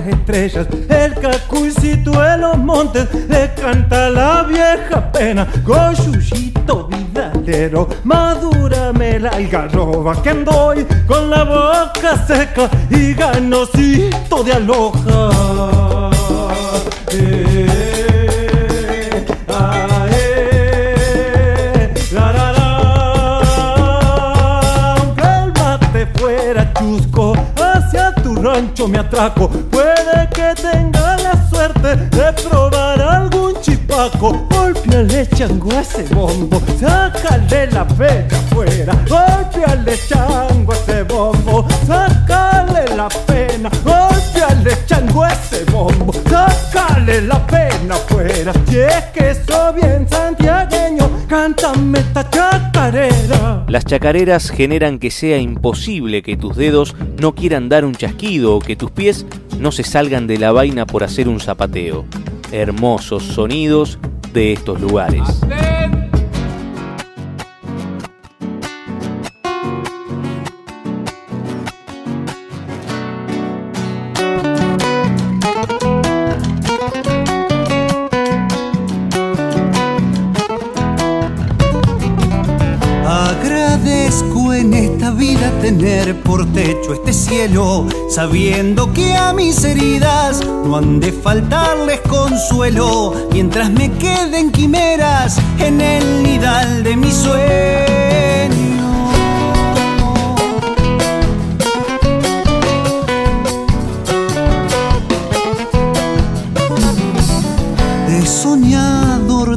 Las 0.00 0.14
estrellas. 0.14 0.66
El 0.88 1.14
cacuicito 1.14 2.10
de 2.10 2.38
los 2.38 2.58
montes 2.58 3.08
le 3.28 3.52
canta 3.54 4.10
la 4.10 4.42
vieja 4.44 5.10
pena. 5.12 5.46
Coyuyito 5.64 6.88
vidalero, 6.88 7.88
madúrame 8.04 9.18
la 9.20 9.30
algarroba 9.30 10.20
que 10.22 10.30
andoy 10.30 10.86
con 11.06 11.30
la 11.30 11.44
boca 11.44 12.16
seca 12.26 12.68
y 12.90 13.14
ganosito 13.14 14.42
de 14.44 14.52
aloja. 14.52 15.30
Eh, 17.12 17.66
ah, 19.48 20.06
eh, 20.10 20.40
de 31.96 32.32
probar 32.48 33.00
algún 33.00 33.60
chipaco. 33.60 34.46
Golpeale 34.50 35.26
chango 35.28 35.72
a 35.72 35.80
ese 35.80 36.04
bombo, 36.14 36.60
sácale 36.78 37.66
la 37.68 37.86
pena 37.86 38.26
afuera. 38.30 38.94
Golpeale 39.08 39.98
chango 40.08 40.72
a 40.72 40.76
ese 40.76 41.02
bombo, 41.04 41.66
sácale 41.86 42.96
la 42.96 43.08
pena. 43.26 43.70
Golpeale 43.84 44.76
chango 44.86 45.24
a 45.24 45.32
ese 45.32 45.64
bombo, 45.64 46.12
sácale 46.28 47.22
la 47.22 47.44
pena 47.46 47.94
afuera. 47.94 48.52
Si 48.68 48.78
es 48.78 49.04
que 49.12 49.34
soy 49.34 49.80
bien 49.80 50.06
santiagueño, 50.08 51.10
cántame 51.28 51.98
esta 51.98 52.28
chacarera. 52.30 53.64
Las 53.66 53.84
chacareras 53.84 54.50
generan 54.50 54.98
que 54.98 55.10
sea 55.10 55.38
imposible 55.38 56.22
que 56.22 56.36
tus 56.36 56.56
dedos 56.56 56.94
no 57.20 57.34
quieran 57.34 57.68
dar 57.68 57.84
un 57.84 57.94
chasquido 57.94 58.56
o 58.56 58.60
que 58.60 58.76
tus 58.76 58.90
pies 58.90 59.26
no 59.60 59.72
se 59.72 59.84
salgan 59.84 60.26
de 60.26 60.38
la 60.38 60.52
vaina 60.52 60.86
por 60.86 61.04
hacer 61.04 61.28
un 61.28 61.38
zapateo. 61.38 62.06
Hermosos 62.50 63.22
sonidos 63.22 63.98
de 64.32 64.52
estos 64.52 64.80
lugares. 64.80 65.22
Sabiendo 88.10 88.92
que 88.92 89.16
a 89.16 89.32
mis 89.32 89.64
heridas 89.64 90.44
no 90.44 90.76
han 90.76 91.00
de 91.00 91.10
faltarles 91.10 92.00
consuelo, 92.00 93.14
mientras 93.32 93.70
me 93.70 93.90
queden 93.92 94.52
quimeras 94.52 95.38
en 95.58 95.80
el 95.80 96.22
nidal 96.22 96.84
de 96.84 96.96
mi 96.98 97.10
sueño. 97.10 97.70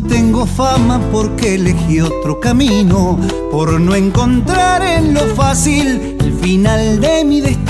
Tengo 0.09 0.45
fama 0.45 0.99
porque 1.11 1.55
elegí 1.55 1.99
otro 2.01 2.39
camino, 2.39 3.17
por 3.51 3.79
no 3.79 3.95
encontrar 3.95 4.83
en 4.83 5.13
lo 5.13 5.21
fácil 5.35 6.17
el 6.19 6.33
final 6.33 6.99
de 6.99 7.23
mi 7.23 7.41
destino. 7.41 7.62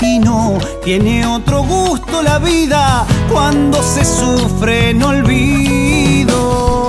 Tiene 0.84 1.26
otro 1.26 1.64
gusto 1.64 2.22
la 2.22 2.38
vida 2.38 3.04
cuando 3.32 3.82
se 3.82 4.04
sufre 4.04 4.90
en 4.90 5.02
olvido. 5.02 6.88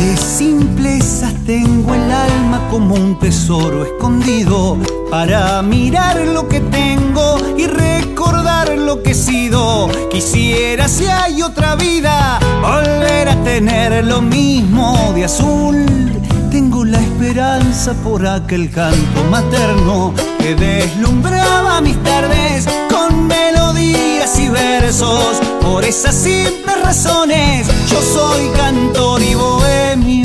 De 0.00 0.16
simplezas 0.16 1.34
tengo 1.44 1.94
el 1.94 2.10
alma 2.10 2.66
como 2.70 2.94
un 2.94 3.18
tesoro 3.18 3.84
escondido 3.84 4.78
para 5.10 5.60
mirar 5.60 6.16
lo 6.28 6.48
que 6.48 6.60
tengo 6.60 7.36
y 7.58 7.66
sido. 9.14 9.88
Quisiera 10.10 10.88
si 10.88 11.06
hay 11.06 11.42
otra 11.42 11.76
vida 11.76 12.38
volver 12.60 13.28
a 13.28 13.36
tener 13.44 14.04
lo 14.04 14.20
mismo 14.20 15.12
de 15.14 15.24
azul. 15.24 15.86
Tengo 16.50 16.84
la 16.84 17.00
esperanza 17.00 17.94
por 18.02 18.26
aquel 18.26 18.70
canto 18.70 19.24
materno 19.30 20.14
que 20.38 20.54
deslumbraba 20.54 21.80
mis 21.80 22.00
tardes 22.02 22.66
con 22.90 23.26
melodías 23.26 24.38
y 24.38 24.48
versos. 24.48 25.40
Por 25.62 25.84
esas 25.84 26.14
simples 26.14 26.82
razones 26.82 27.66
yo 27.88 28.00
soy 28.00 28.48
cantor 28.56 29.22
y 29.22 29.34
bohemio. 29.34 30.23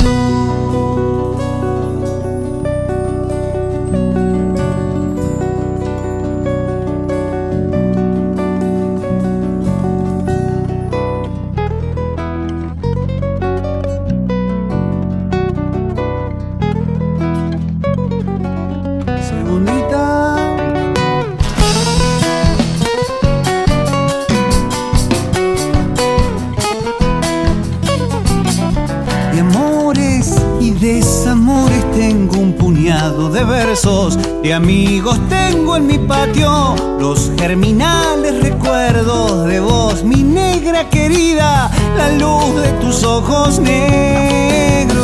De 33.40 33.46
versos, 33.46 34.18
amigos 34.52 35.18
tengo 35.30 35.76
en 35.76 35.86
mi 35.86 35.98
patio 35.98 36.74
los 36.98 37.30
germinales 37.38 38.42
recuerdos 38.42 39.46
de 39.46 39.60
vos, 39.60 40.04
mi 40.04 40.22
negra 40.22 40.90
querida, 40.90 41.70
la 41.96 42.10
luz 42.12 42.54
de 42.60 42.72
tus 42.82 43.02
ojos 43.02 43.58
negros. 43.58 45.00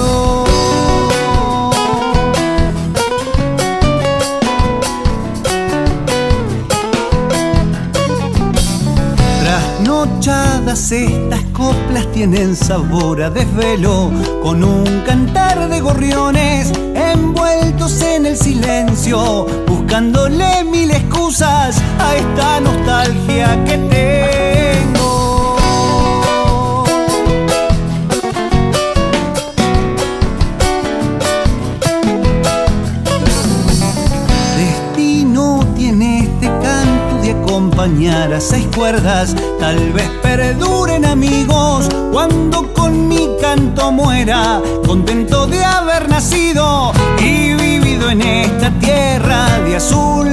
Trasnochadas 9.40 10.92
estas 10.92 11.45
coplas 11.56 12.06
tienen 12.12 12.54
sabor 12.54 13.22
a 13.22 13.30
desvelo, 13.30 14.12
con 14.42 14.62
un 14.62 14.84
cantar 15.06 15.68
de 15.70 15.80
gorriones 15.80 16.70
envueltos 16.94 18.02
en 18.02 18.26
el 18.26 18.36
silencio, 18.36 19.46
buscándole 19.66 20.64
mil 20.64 20.90
excusas 20.90 21.80
a 21.98 22.16
esta 22.16 22.60
nostalgia 22.60 23.64
que 23.64 23.78
tengo. 23.78 25.56
Destino 34.58 35.66
tiene 35.74 36.18
este 36.20 36.46
canto 36.46 37.22
de 37.22 37.30
acompañar 37.30 38.34
a 38.34 38.40
seis 38.40 38.66
cuerdas. 38.74 39.34
Tal 39.58 39.92
vez 39.92 40.15
perduren 40.37 41.07
amigos 41.07 41.88
cuando 42.12 42.70
con 42.75 43.09
mi 43.09 43.27
canto 43.40 43.90
muera. 43.90 44.61
Contento 44.87 45.46
de 45.46 45.64
haber 45.64 46.11
nacido 46.11 46.92
y 47.18 47.55
vivido 47.55 48.11
en 48.11 48.20
esta 48.20 48.70
tierra 48.79 49.46
de 49.61 49.77
azul. 49.77 50.29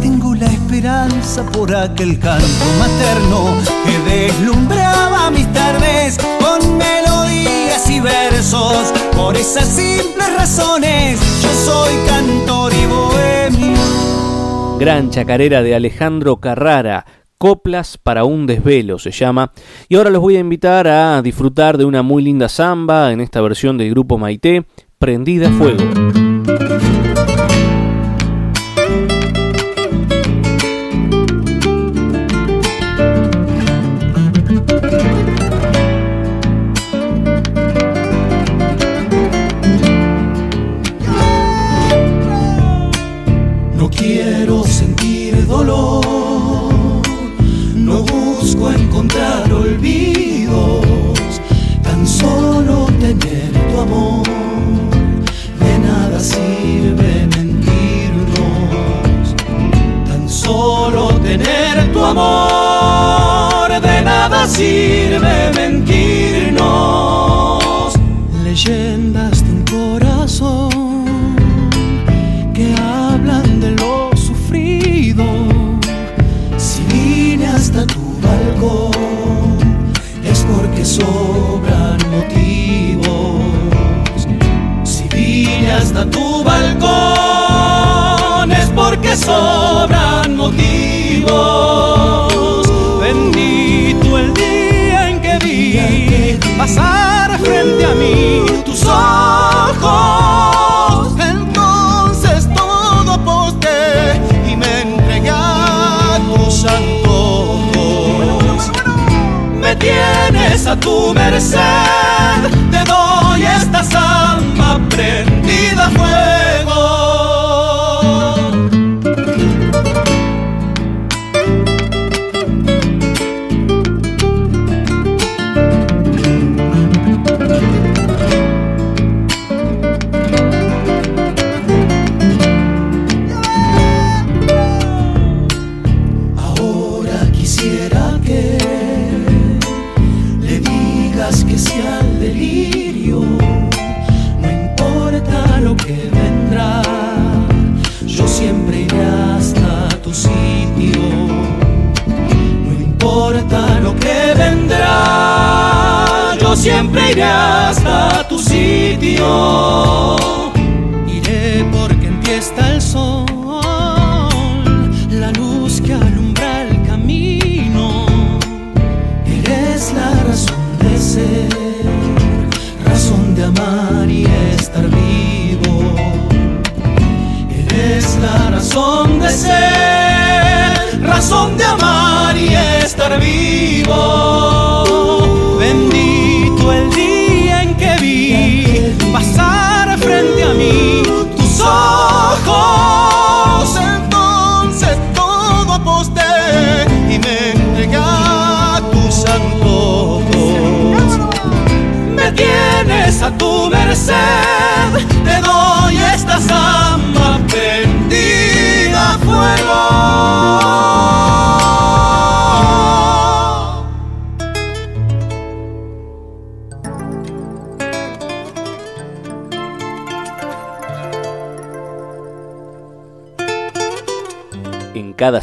Tengo 0.00 0.34
la 0.34 0.46
esperanza 0.46 1.44
por 1.52 1.74
aquel 1.74 2.18
canto 2.18 2.64
materno 2.78 3.56
que 3.84 4.10
deslumbraba 4.10 5.30
mis 5.30 5.52
tardes 5.52 6.18
con 6.40 6.78
melodías 6.78 7.90
y 7.90 8.00
versos. 8.00 8.90
Por 9.14 9.36
esas 9.36 9.66
simples 9.66 10.34
razones 10.34 11.20
yo 11.42 11.50
soy 11.62 11.94
cantor 12.06 12.72
y 12.72 12.86
bohemio. 12.86 14.78
Gran 14.78 15.10
chacarera 15.10 15.62
de 15.62 15.74
Alejandro 15.74 16.38
Carrara. 16.38 17.04
Coplas 17.38 17.98
para 17.98 18.24
un 18.24 18.46
desvelo 18.46 18.98
se 18.98 19.10
llama. 19.10 19.52
Y 19.88 19.96
ahora 19.96 20.10
los 20.10 20.22
voy 20.22 20.36
a 20.36 20.40
invitar 20.40 20.88
a 20.88 21.20
disfrutar 21.22 21.78
de 21.78 21.84
una 21.84 22.02
muy 22.02 22.22
linda 22.22 22.48
samba 22.48 23.12
en 23.12 23.20
esta 23.20 23.40
versión 23.40 23.78
del 23.78 23.90
grupo 23.90 24.18
Maite, 24.18 24.64
Prendida 24.98 25.50
Fuego. 25.50 25.84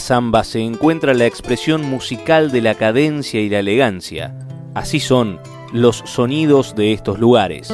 zamba 0.03 0.43
se 0.43 0.59
encuentra 0.59 1.13
la 1.13 1.25
expresión 1.25 1.81
musical 1.81 2.51
de 2.51 2.61
la 2.61 2.75
cadencia 2.75 3.39
y 3.39 3.49
la 3.49 3.59
elegancia. 3.59 4.35
Así 4.75 4.99
son 4.99 5.39
los 5.71 6.03
sonidos 6.05 6.75
de 6.75 6.91
estos 6.91 7.19
lugares. 7.19 7.73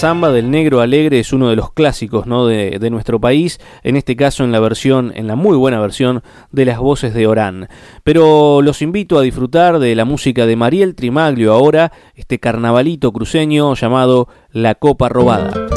Samba 0.00 0.32
del 0.32 0.50
negro 0.50 0.80
alegre 0.80 1.20
es 1.20 1.30
uno 1.34 1.50
de 1.50 1.56
los 1.56 1.74
clásicos 1.74 2.26
¿no? 2.26 2.46
de, 2.46 2.78
de, 2.78 2.88
nuestro 2.88 3.20
país, 3.20 3.60
en 3.82 3.96
este 3.96 4.16
caso 4.16 4.44
en 4.44 4.50
la 4.50 4.58
versión, 4.58 5.12
en 5.14 5.26
la 5.26 5.36
muy 5.36 5.58
buena 5.58 5.78
versión 5.78 6.22
de 6.52 6.64
las 6.64 6.78
voces 6.78 7.12
de 7.12 7.26
Orán. 7.26 7.68
Pero 8.02 8.62
los 8.62 8.80
invito 8.80 9.18
a 9.18 9.22
disfrutar 9.22 9.78
de 9.78 9.94
la 9.94 10.06
música 10.06 10.46
de 10.46 10.56
Mariel 10.56 10.94
Trimaglio 10.94 11.52
ahora, 11.52 11.92
este 12.14 12.38
carnavalito 12.38 13.12
cruceño 13.12 13.74
llamado 13.74 14.28
La 14.52 14.74
Copa 14.74 15.10
Robada. 15.10 15.69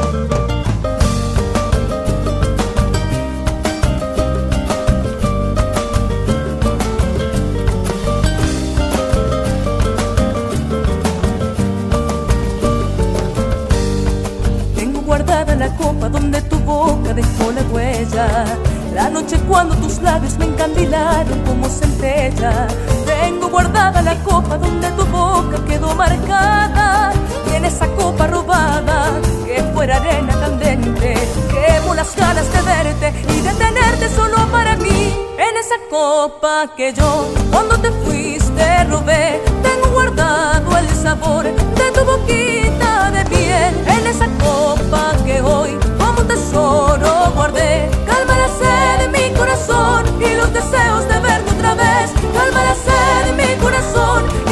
Noche 19.23 19.37
cuando 19.47 19.75
tus 19.75 20.01
labios 20.01 20.37
me 20.37 20.45
encandilaron 20.45 21.39
como 21.45 21.67
centella. 21.69 22.67
Tengo 23.05 23.49
guardada 23.49 24.01
la 24.01 24.15
copa 24.23 24.57
donde 24.57 24.89
tu 24.91 25.05
boca 25.05 25.63
quedó 25.65 25.95
marcada. 25.95 27.13
Y 27.49 27.55
en 27.55 27.65
esa 27.65 27.87
copa 27.95 28.27
robada, 28.27 29.11
que 29.45 29.63
fuera 29.73 29.97
arena 29.97 30.33
candente, 30.33 31.13
quemo 31.51 31.95
las 31.95 32.15
ganas 32.15 32.51
de 32.51 32.61
verte 32.61 33.13
y 33.29 33.41
de 33.41 33.53
tenerte 33.53 34.09
solo 34.09 34.37
para 34.51 34.75
mí. 34.77 35.15
En 35.37 35.57
esa 35.57 35.75
copa 35.89 36.73
que 36.75 36.93
yo, 36.93 37.27
cuando 37.51 37.77
te 37.79 37.91
fuiste, 38.03 38.83
robé, 38.85 39.41
tengo 39.61 39.87
guardado 39.93 40.77
el 40.77 40.89
sabor 40.89 41.43
de 41.43 41.91
tu 41.93 42.03
boquita 42.05 43.11
de 43.11 43.25
piel. 43.25 43.73
En 43.87 44.07
esa 44.07 44.27
copa 44.43 45.13
que 45.25 45.41
hoy 45.41 45.77
como 46.23 46.27
tesoro 46.27 47.31
guardé. 47.35 47.89
Calma 48.05 48.37
la 48.37 48.47
sed 48.47 49.11
de 49.11 49.17
mi 49.17 49.35
corazón 49.35 50.05
y 50.21 50.35
los 50.35 50.51
deseos 50.53 51.07
de 51.07 51.19
verte 51.19 51.51
otra 51.51 51.75
vez. 51.75 52.11
Calma 52.33 52.63
la 52.63 52.75
sed 52.75 53.35
de 53.35 53.47
mi 53.47 53.61
corazón 53.61 54.42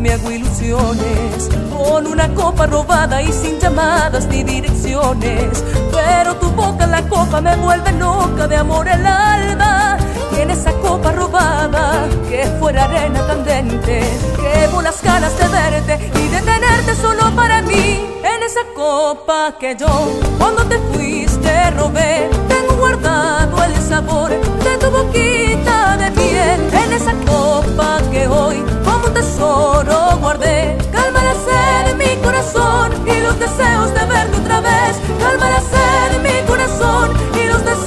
me 0.00 0.12
hago 0.12 0.30
ilusiones. 0.30 1.48
Con 1.70 2.06
una 2.06 2.28
copa 2.34 2.66
robada 2.66 3.22
y 3.22 3.32
sin 3.32 3.58
llamadas 3.58 4.26
ni 4.26 4.42
direcciones. 4.42 5.64
Pero 5.92 6.36
tu 6.36 6.50
boca 6.50 6.86
la 6.86 7.02
copa 7.08 7.40
me 7.40 7.56
vuelve 7.56 7.92
loca 7.92 8.46
de 8.48 8.56
amor 8.56 8.88
el 8.88 9.06
alma. 9.06 9.98
Y 10.36 10.40
en 10.40 10.50
esa 10.50 10.72
copa 10.72 11.12
robada, 11.12 12.08
que 12.28 12.46
fuera 12.58 12.84
arena 12.84 13.26
candente, 13.26 14.02
quemo 14.36 14.80
las 14.80 15.02
ganas 15.02 15.36
de 15.38 15.48
verte 15.48 16.10
y 16.18 16.28
de 16.28 16.40
tenerte 16.40 16.94
solo 16.94 17.30
para 17.36 17.60
mí. 17.62 18.08
En 18.24 18.42
esa 18.42 18.60
copa 18.74 19.54
que 19.60 19.76
yo, 19.78 20.08
cuando 20.38 20.64
te 20.64 20.78
fuiste, 20.78 21.70
robé, 21.72 22.30
tengo 22.48 22.74
guardado 22.78 23.62
el 23.62 23.76
sabor 23.76 24.30
de 24.30 24.78
tu 24.78 24.90
boquita 24.90 25.96
de 25.98 26.10
piel. 26.12 26.60
En 26.82 26.92
esa 26.92 27.12
copa 27.26 28.00
que 28.10 28.26
hoy 28.26 28.64
tesoro 29.12 30.18
guardé. 30.20 30.76
Calma 30.90 31.22
la 31.22 31.34
sed 31.34 31.86
de 31.88 31.94
mi 32.04 32.16
corazón 32.22 32.92
y 33.06 33.20
los 33.22 33.38
deseos 33.38 33.92
de 33.94 34.04
verte 34.06 34.36
otra 34.38 34.60
vez. 34.60 35.00
Calma 35.20 35.50
la 35.50 35.60
sed 35.60 36.12
de 36.12 36.18
mi 36.18 36.46
corazón 36.46 37.10
y 37.34 37.46
los 37.48 37.64
deseos 37.64 37.82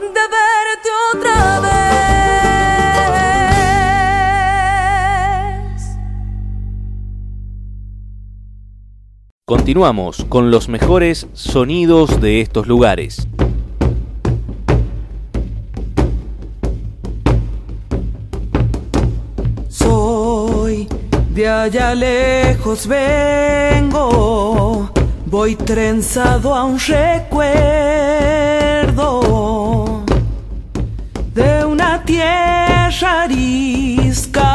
de 0.00 0.20
verte 0.36 0.90
otra 1.14 1.60
vez. 1.60 1.70
Continuamos 9.44 10.24
con 10.28 10.50
los 10.50 10.68
mejores 10.68 11.26
sonidos 11.32 12.20
de 12.20 12.40
estos 12.40 12.66
lugares. 12.66 13.26
De 21.40 21.48
allá 21.48 21.94
lejos 21.94 22.86
vengo, 22.86 23.96
voy 25.24 25.56
trenzado 25.56 26.54
a 26.54 26.64
un 26.64 26.78
recuerdo 26.78 27.62
de 31.32 31.64
una 31.64 32.04
tierra 32.04 33.22
arisca 33.22 34.50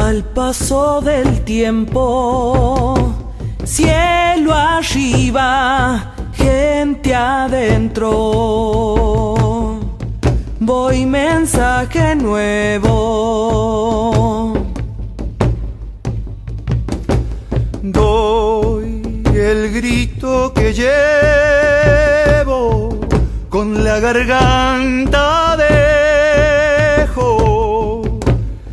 al 0.00 0.24
paso 0.34 1.00
del 1.00 1.44
tiempo, 1.44 3.14
cielo 3.62 4.52
arriba, 4.52 6.12
gente 6.34 7.14
adentro, 7.14 8.08
voy 10.58 11.06
mensaje 11.06 12.16
nuevo. 12.16 14.11
Doy 17.92 19.02
el 19.34 19.72
grito 19.72 20.52
que 20.54 20.72
llevo 20.72 23.00
con 23.48 23.82
la 23.84 23.98
garganta 24.00 25.56
dejo 26.96 28.02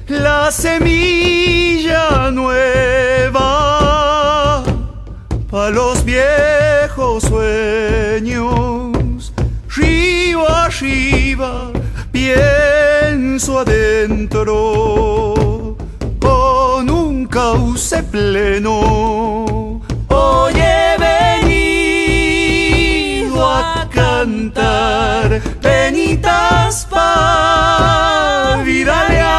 la 0.07 0.51
semilla 0.51 2.31
nueva 2.31 3.43
para 5.51 5.69
los 5.69 6.03
viejos 6.05 7.23
sueños. 7.23 9.33
Río 9.75 10.49
arriba 10.49 11.71
pienso 12.11 13.59
adentro 13.59 15.33
cauce 17.29 18.03
pleno. 18.03 19.79
Hoy 20.09 20.53
he 20.53 20.97
venido 23.27 23.47
a 23.47 23.87
cantar 23.91 25.41
penitas 25.61 26.85
pa' 26.89 28.61
vidalear. 28.65 29.29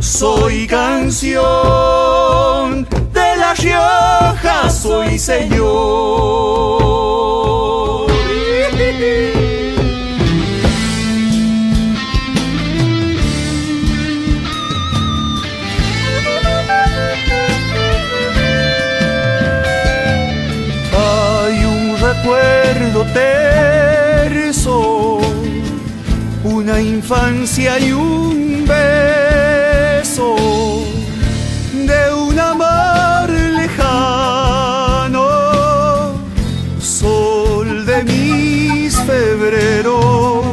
Soy 0.00 0.66
canción 0.66 1.36
de 3.12 3.36
la 3.36 3.54
Rioja, 3.54 4.70
soy 4.70 5.18
señor. 5.18 6.58
Un 22.18 22.24
recuerdo 22.24 23.06
terso, 23.12 25.20
una 26.44 26.80
infancia 26.80 27.78
y 27.78 27.92
un 27.92 28.64
beso 28.66 30.34
de 31.72 32.14
un 32.14 32.38
amor 32.38 33.30
lejano, 33.30 35.28
sol 36.80 37.84
de 37.86 38.04
mis 38.04 38.94
febreros, 38.96 40.44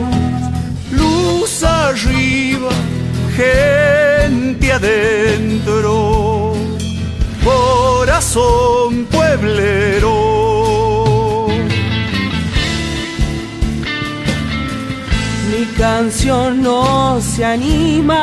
luz 0.91 1.63
arriba, 1.63 2.69
gente 3.35 4.71
adentro, 4.71 6.53
corazón 7.43 9.05
pueblero. 9.11 10.24
Canción 16.05 16.61
no 16.61 17.19
se 17.19 17.43
anima 17.43 18.19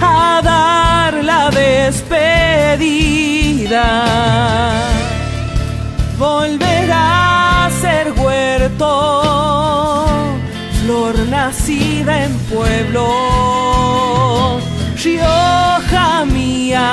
a 0.00 0.40
dar 0.40 1.14
la 1.24 1.50
despedida. 1.50 2.06
Volverá 6.16 7.66
a 7.66 7.70
ser 7.70 8.12
huerto, 8.12 10.06
flor 10.80 11.18
nacida 11.28 12.24
en 12.26 12.38
pueblo. 12.54 13.08
Rioja 15.02 16.24
mía, 16.24 16.92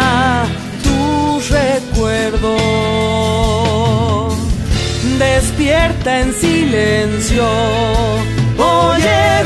tu 0.84 1.40
recuerdo 1.54 2.56
despierta 5.20 6.22
en 6.22 6.34
silencio. 6.34 7.46
Hoy 8.58 9.02
he 9.02 9.44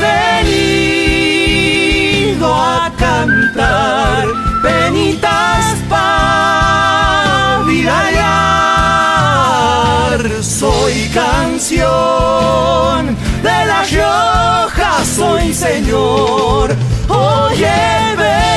venido 1.18 2.54
a 2.54 2.92
cantar 2.96 4.26
penitas 4.62 5.74
pa' 5.88 7.62
vidalear. 7.66 8.30
Soy 10.42 11.08
canción 11.14 13.16
de 13.42 13.66
la 13.66 13.82
Rioja, 13.90 15.04
soy 15.04 15.52
señor. 15.54 16.74
Hoy 17.08 17.64
he 17.64 18.16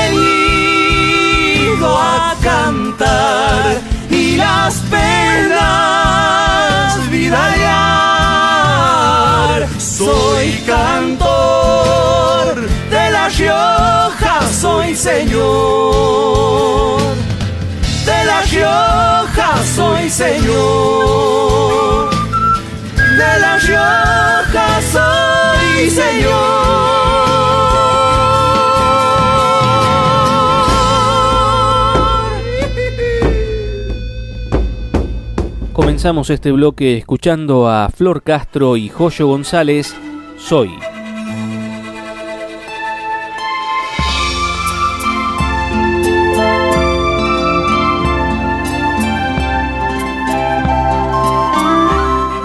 venido 0.09 1.97
a 1.97 2.35
cantar 2.41 3.77
y 4.09 4.35
las 4.37 4.75
penas 4.91 7.09
vidalear. 7.09 8.22
Soy 9.95 10.51
cantor 10.65 12.55
de 12.89 13.11
la 13.11 13.29
Rioja, 13.29 14.41
soy 14.51 14.95
señor. 14.95 16.99
De 18.03 18.25
la 18.25 18.41
Rioja 18.41 19.63
soy 19.75 20.09
señor. 20.09 22.09
De 22.95 23.39
la 23.39 23.59
Rioja 23.59 24.81
soy 24.91 25.91
señor. 25.91 27.02
Comenzamos 35.73 36.29
este 36.29 36.51
bloque 36.51 36.97
escuchando 36.97 37.67
a 37.67 37.89
Flor 37.89 38.21
Castro 38.21 38.77
y 38.77 38.89
Joyo 38.89 39.25
González, 39.25 39.95
Soy. 40.37 40.69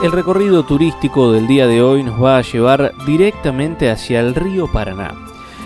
El 0.03 0.11
recorrido 0.11 0.64
turístico 0.64 1.31
del 1.31 1.47
día 1.47 1.66
de 1.66 1.83
hoy 1.83 2.03
nos 2.03 2.22
va 2.22 2.39
a 2.39 2.43
llevar 2.43 2.95
directamente 3.07 3.91
hacia 3.91 4.20
el 4.20 4.35
río 4.35 4.72
Paraná. 4.72 5.12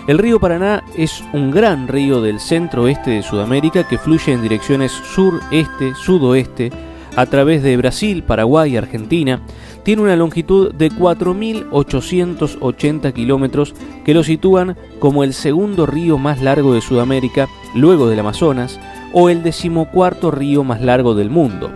El 0.07 0.17
río 0.17 0.37
Paraná 0.37 0.83
es 0.97 1.23
un 1.31 1.49
gran 1.49 1.87
río 1.87 2.19
del 2.19 2.41
centro-oeste 2.41 3.11
de 3.11 3.23
Sudamérica 3.23 3.87
que 3.87 3.97
fluye 3.97 4.33
en 4.33 4.41
direcciones 4.41 4.91
sur-este, 4.91 5.95
sudoeste, 5.95 6.92
a 7.15 7.25
través 7.25 7.63
de 7.63 7.77
Brasil, 7.77 8.21
Paraguay 8.23 8.73
y 8.73 8.77
Argentina. 8.77 9.39
Tiene 9.83 10.01
una 10.01 10.15
longitud 10.15 10.73
de 10.73 10.91
4.880 10.91 13.13
kilómetros 13.13 13.73
que 14.05 14.13
lo 14.13 14.23
sitúan 14.23 14.77
como 14.99 15.23
el 15.23 15.33
segundo 15.33 15.85
río 15.85 16.17
más 16.17 16.41
largo 16.41 16.73
de 16.73 16.81
Sudamérica, 16.81 17.47
luego 17.75 18.09
del 18.09 18.19
Amazonas, 18.19 18.79
o 19.11 19.29
el 19.29 19.43
decimocuarto 19.43 20.31
río 20.31 20.63
más 20.63 20.81
largo 20.81 21.15
del 21.15 21.29
mundo. 21.29 21.69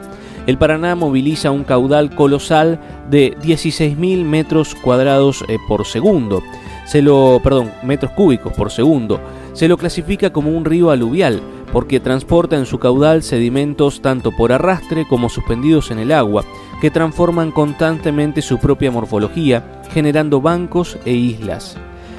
El 0.48 0.58
Paraná 0.58 0.96
moviliza 0.96 1.52
un 1.52 1.66
caudal 1.66 2.16
colosal 2.16 2.80
de 3.10 3.38
16.000 3.40 4.24
metros 4.24 4.76
cuadrados 4.76 5.44
eh, 5.50 5.58
por 5.68 5.86
segundo. 5.86 6.42
Se 6.86 7.02
lo, 7.02 7.42
perdón, 7.44 7.74
metros 7.84 8.14
cúbicos 8.14 8.54
por 8.54 8.72
segundo. 8.72 9.20
Se 9.52 9.68
lo 9.68 9.78
clasifica 9.78 10.32
como 10.32 10.52
un 10.52 10.64
río 10.64 10.90
aluvial 10.90 11.42
porque 11.72 12.00
transporta 12.00 12.56
en 12.56 12.66
su 12.66 12.80
caudal 12.80 13.24
sedimentos 13.24 14.02
tanto 14.02 14.32
por 14.32 14.52
arrastre 14.52 15.06
como 15.08 15.30
suspendidos 15.30 15.92
en 15.92 16.00
el 16.00 16.12
agua, 16.12 16.44
que 16.82 16.92
transforman 16.92 17.52
constantemente 17.52 18.42
su 18.42 18.58
propia 18.60 18.92
morfología, 18.92 19.82
generando 19.92 20.42
bancos 20.42 20.98
e 21.06 21.12
islas. 21.14 21.78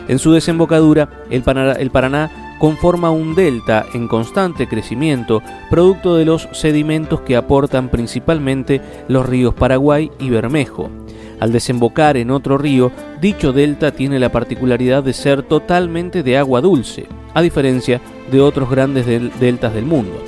En 0.09 0.19
su 0.19 0.33
desembocadura, 0.33 1.09
el 1.31 1.43
Paraná, 1.43 1.73
el 1.73 1.91
Paraná 1.91 2.57
conforma 2.59 3.11
un 3.11 3.35
delta 3.35 3.87
en 3.95 4.09
constante 4.09 4.67
crecimiento, 4.67 5.43
producto 5.71 6.17
de 6.17 6.25
los 6.25 6.49
sedimentos 6.53 7.21
que 7.21 7.37
aportan 7.37 7.89
principalmente 7.89 8.81
los 9.07 9.27
ríos 9.27 9.55
Paraguay 9.55 10.11
y 10.19 10.31
Bermejo. 10.31 10.91
Al 11.41 11.53
desembocar 11.53 12.17
en 12.17 12.31
otro 12.31 12.59
río, 12.59 12.91
dicho 13.21 13.53
delta 13.53 13.93
tiene 13.93 14.19
la 14.19 14.33
particularidad 14.33 15.05
de 15.05 15.13
ser 15.13 15.43
totalmente 15.43 16.23
de 16.23 16.37
agua 16.37 16.61
dulce, 16.61 17.07
a 17.35 17.43
diferencia 17.43 18.01
de 18.31 18.41
otros 18.41 18.71
grandes 18.71 19.07
del 19.07 19.31
deltas 19.39 19.75
del 19.75 19.85
mundo. 19.85 20.23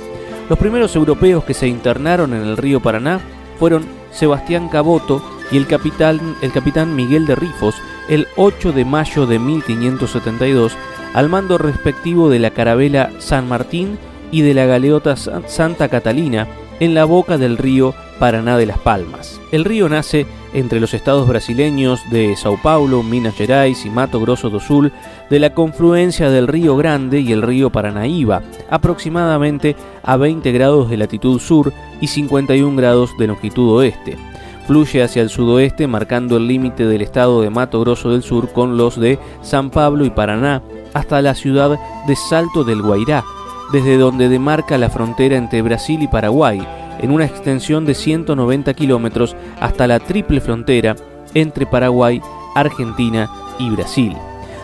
Los 0.49 0.59
primeros 0.59 0.95
europeos 0.95 1.43
que 1.43 1.53
se 1.53 1.67
internaron 1.67 2.33
en 2.33 2.41
el 2.41 2.57
río 2.57 2.79
Paraná 2.81 3.21
fueron 3.57 3.85
Sebastián 4.11 4.69
Caboto 4.69 5.23
y 5.51 5.57
el 5.57 5.67
capitán, 5.67 6.35
el 6.41 6.51
capitán 6.51 6.95
Miguel 6.95 7.25
de 7.25 7.35
Rifos 7.35 7.75
el 8.09 8.27
8 8.35 8.73
de 8.73 8.83
mayo 8.83 9.25
de 9.25 9.39
1572 9.39 10.73
al 11.13 11.29
mando 11.29 11.57
respectivo 11.57 12.29
de 12.29 12.39
la 12.39 12.51
carabela 12.51 13.11
San 13.19 13.47
Martín 13.47 13.97
y 14.31 14.41
de 14.41 14.53
la 14.53 14.65
galeota 14.65 15.15
Santa 15.15 15.89
Catalina 15.89 16.47
en 16.81 16.95
la 16.95 17.05
boca 17.05 17.37
del 17.37 17.57
río 17.57 17.93
Paraná 18.19 18.57
de 18.57 18.65
las 18.65 18.79
Palmas. 18.79 19.39
El 19.51 19.65
río 19.65 19.87
nace 19.87 20.25
entre 20.53 20.79
los 20.79 20.95
estados 20.95 21.27
brasileños 21.27 22.01
de 22.09 22.35
Sao 22.35 22.57
Paulo, 22.61 23.03
Minas 23.03 23.35
Gerais 23.35 23.85
y 23.85 23.89
Mato 23.89 24.19
Grosso 24.19 24.49
do 24.49 24.59
Sul 24.59 24.91
de 25.29 25.39
la 25.39 25.53
confluencia 25.53 26.31
del 26.31 26.47
río 26.47 26.75
Grande 26.75 27.21
y 27.21 27.31
el 27.31 27.43
río 27.43 27.69
Paranaíba, 27.69 28.41
aproximadamente 28.69 29.75
a 30.01 30.17
20 30.17 30.51
grados 30.51 30.89
de 30.89 30.97
latitud 30.97 31.39
sur 31.39 31.71
y 32.01 32.07
51 32.07 32.75
grados 32.75 33.15
de 33.17 33.27
longitud 33.27 33.77
oeste. 33.77 34.17
Fluye 34.65 35.03
hacia 35.03 35.21
el 35.21 35.29
sudoeste 35.29 35.85
marcando 35.85 36.37
el 36.37 36.47
límite 36.47 36.87
del 36.87 37.01
estado 37.01 37.41
de 37.41 37.51
Mato 37.51 37.79
Grosso 37.81 38.09
del 38.09 38.23
Sur 38.23 38.51
con 38.51 38.75
los 38.77 38.99
de 38.99 39.19
San 39.43 39.69
Pablo 39.69 40.03
y 40.03 40.09
Paraná 40.09 40.63
hasta 40.95 41.21
la 41.21 41.35
ciudad 41.35 41.79
de 42.07 42.15
Salto 42.15 42.63
del 42.63 42.81
Guairá, 42.81 43.23
desde 43.71 43.97
donde 43.97 44.29
demarca 44.29 44.77
la 44.77 44.89
frontera 44.89 45.37
entre 45.37 45.61
Brasil 45.61 46.01
y 46.01 46.07
Paraguay, 46.07 46.65
en 46.99 47.11
una 47.11 47.25
extensión 47.25 47.85
de 47.85 47.95
190 47.95 48.73
kilómetros 48.73 49.35
hasta 49.59 49.87
la 49.87 49.99
triple 49.99 50.41
frontera 50.41 50.95
entre 51.33 51.65
Paraguay, 51.65 52.21
Argentina 52.55 53.29
y 53.59 53.69
Brasil. 53.69 54.15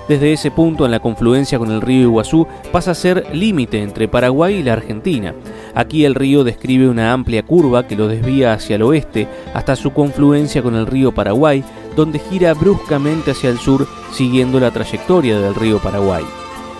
Desde 0.07 0.31
ese 0.31 0.51
punto, 0.51 0.85
en 0.85 0.91
la 0.91 1.01
confluencia 1.01 1.59
con 1.59 1.69
el 1.69 1.81
río 1.81 2.03
Iguazú, 2.03 2.47
pasa 2.71 2.91
a 2.91 2.95
ser 2.95 3.25
límite 3.33 3.81
entre 3.81 4.07
Paraguay 4.07 4.55
y 4.55 4.63
la 4.63 4.73
Argentina. 4.73 5.33
Aquí 5.75 6.05
el 6.05 6.15
río 6.15 6.45
describe 6.45 6.87
una 6.87 7.11
amplia 7.11 7.43
curva 7.43 7.87
que 7.87 7.97
lo 7.97 8.07
desvía 8.07 8.53
hacia 8.53 8.77
el 8.77 8.83
oeste 8.83 9.27
hasta 9.53 9.75
su 9.75 9.91
confluencia 9.91 10.63
con 10.63 10.75
el 10.75 10.87
río 10.87 11.13
Paraguay, 11.13 11.61
donde 11.97 12.19
gira 12.19 12.53
bruscamente 12.53 13.31
hacia 13.31 13.49
el 13.49 13.57
sur 13.57 13.85
siguiendo 14.13 14.61
la 14.61 14.71
trayectoria 14.71 15.39
del 15.39 15.55
río 15.55 15.79
Paraguay. 15.79 16.23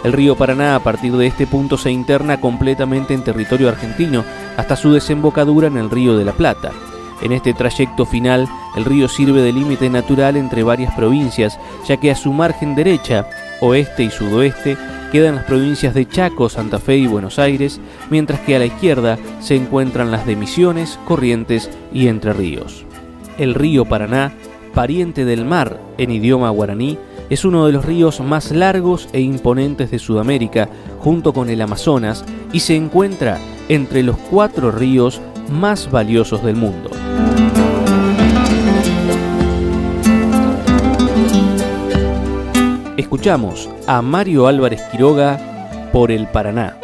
El 0.04 0.14
río 0.14 0.36
Paraná 0.36 0.76
a 0.76 0.80
partir 0.80 1.14
de 1.18 1.28
este 1.28 1.48
punto 1.48 1.78
se 1.78 1.92
interna 1.92 2.40
completamente 2.40 3.14
en 3.14 3.24
territorio 3.24 3.70
argentino 3.70 4.24
hasta 4.56 4.76
su 4.76 4.94
desembocadura 4.94 5.68
en 5.68 5.78
el 5.78 5.90
río 5.90 6.18
de 6.18 6.26
la 6.26 6.34
Plata. 6.34 6.72
En 7.22 7.32
este 7.32 7.54
trayecto 7.54 8.06
final, 8.06 8.48
el 8.76 8.86
río 8.86 9.08
sirve 9.08 9.42
de 9.42 9.52
límite 9.52 9.90
natural 9.90 10.38
entre 10.38 10.64
varias 10.64 10.94
provincias, 10.94 11.60
ya 11.88 11.98
que 11.98 12.12
a 12.12 12.16
su 12.16 12.32
margen 12.32 12.76
derecha, 12.76 13.28
oeste 13.60 14.04
y 14.04 14.12
sudoeste, 14.12 14.78
quedan 15.12 15.36
las 15.36 15.46
provincias 15.46 15.96
de 15.96 16.08
Chaco, 16.08 16.48
Santa 16.48 16.78
Fe 16.78 16.98
y 16.98 17.08
Buenos 17.08 17.40
Aires, 17.40 17.80
mientras 18.12 18.40
que 18.42 18.56
a 18.56 18.60
la 18.60 18.66
izquierda 18.66 19.18
se 19.40 19.56
encuentran 19.56 20.12
las 20.12 20.28
de 20.28 20.36
Misiones, 20.36 21.00
Corrientes 21.06 21.72
y 21.92 22.08
Entre 22.08 22.34
Ríos. 22.34 22.86
El 23.40 23.56
río 23.56 23.86
Paraná, 23.86 24.34
pariente 24.76 25.26
del 25.26 25.44
mar 25.44 25.80
en 25.98 26.12
idioma 26.12 26.52
guaraní, 26.52 27.00
es 27.30 27.46
uno 27.46 27.66
de 27.66 27.74
los 27.74 27.86
ríos 27.86 28.20
más 28.20 28.52
largos 28.52 29.10
e 29.14 29.22
imponentes 29.22 29.92
de 29.92 30.00
Sudamérica, 30.00 30.70
junto 31.00 31.34
con 31.34 31.50
el 31.50 31.62
Amazonas, 31.62 32.24
y 32.54 32.62
se 32.62 32.76
encuentra 32.76 33.40
entre 33.70 34.04
los 34.04 34.18
cuatro 34.18 34.72
ríos 34.72 35.22
más 35.52 35.92
valiosos 35.92 36.44
del 36.44 36.56
mundo. 36.56 36.90
Escuchamos 42.98 43.70
a 43.88 44.02
Mario 44.02 44.48
Álvarez 44.48 44.82
Quiroga 44.92 45.90
por 45.92 46.12
el 46.12 46.28
Paraná. 46.28 46.78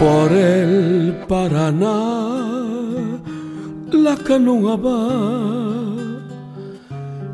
Por 0.00 0.32
el 0.32 1.26
Paraná 1.28 2.00
la 3.92 4.16
canoa 4.16 4.76
va 4.76 5.02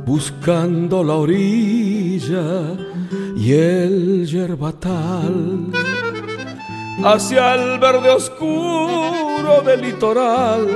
buscando 0.05 1.05
la 1.05 1.15
orilla 1.15 2.75
y 3.37 3.53
el 3.53 4.27
yerbatal. 4.27 5.71
Hacia 7.05 7.55
el 7.55 7.79
verde 7.79 8.11
oscuro 8.11 9.63
del 9.65 9.83
litoral 9.83 10.67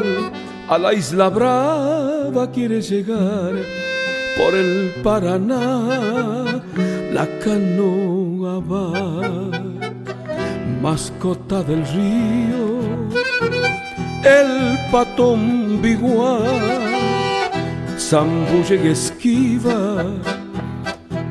a 0.68 0.78
la 0.78 0.94
isla 0.94 1.28
brava 1.28 2.52
quiere 2.52 2.80
llegar 2.82 3.54
por 4.36 4.54
el 4.54 4.92
Paraná 5.02 6.62
la 7.12 7.26
canoa 7.40 8.60
va 8.60 9.79
mascota 10.80 11.62
del 11.62 11.86
río, 11.86 12.80
el 14.24 14.78
patón 14.90 15.80
bigual, 15.82 17.50
zambulle 17.98 18.80
y 18.84 18.88
esquiva, 18.88 20.04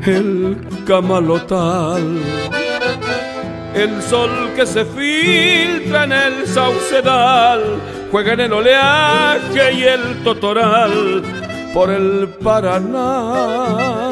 el 0.06 0.58
camalotal. 0.86 2.20
El 3.76 4.02
sol 4.02 4.32
que 4.56 4.66
se 4.66 4.84
filtra 4.84 6.04
en 6.06 6.12
el 6.12 6.48
saucedal, 6.48 7.62
juega 8.12 8.34
en 8.34 8.40
el 8.42 8.54
oleaje 8.54 9.74
y 9.74 9.84
el 9.84 10.24
totoral, 10.24 11.22
por 11.74 11.92
el 11.92 12.28
Paraná, 12.44 14.12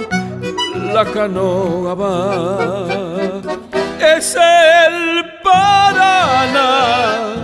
la 0.93 1.05
canoa 1.05 1.95
va 1.95 3.26
es 4.18 4.36
el 4.36 5.24
Paraná. 5.43 7.36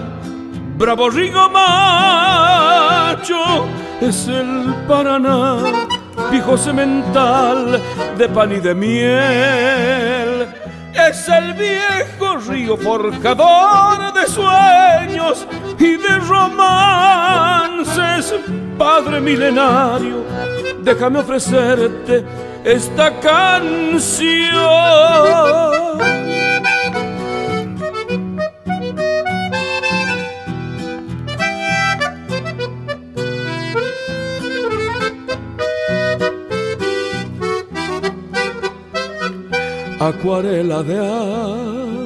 Bravo 0.75 1.09
Rigo 1.09 1.49
Macho 1.49 3.65
es 4.01 4.27
el 4.27 4.75
Paraná, 4.87 5.57
viejo 6.31 6.57
semental 6.57 7.79
de 8.17 8.29
pan 8.29 8.53
y 8.53 8.59
de 8.59 8.73
miel. 8.73 10.47
Es 10.93 11.29
el 11.29 11.53
viejo 11.53 12.37
río 12.49 12.75
forjador 12.77 14.11
de 14.13 14.25
sueños 14.27 15.45
y 15.77 15.97
de 15.97 16.17
romances, 16.27 18.33
padre 18.77 19.21
milenario. 19.21 20.23
Déjame 20.81 21.19
ofrecerte 21.19 22.25
esta 22.63 23.19
canción. 23.19 24.63
Acuarela 40.07 40.83
de 40.83 40.97
agua 40.97 42.03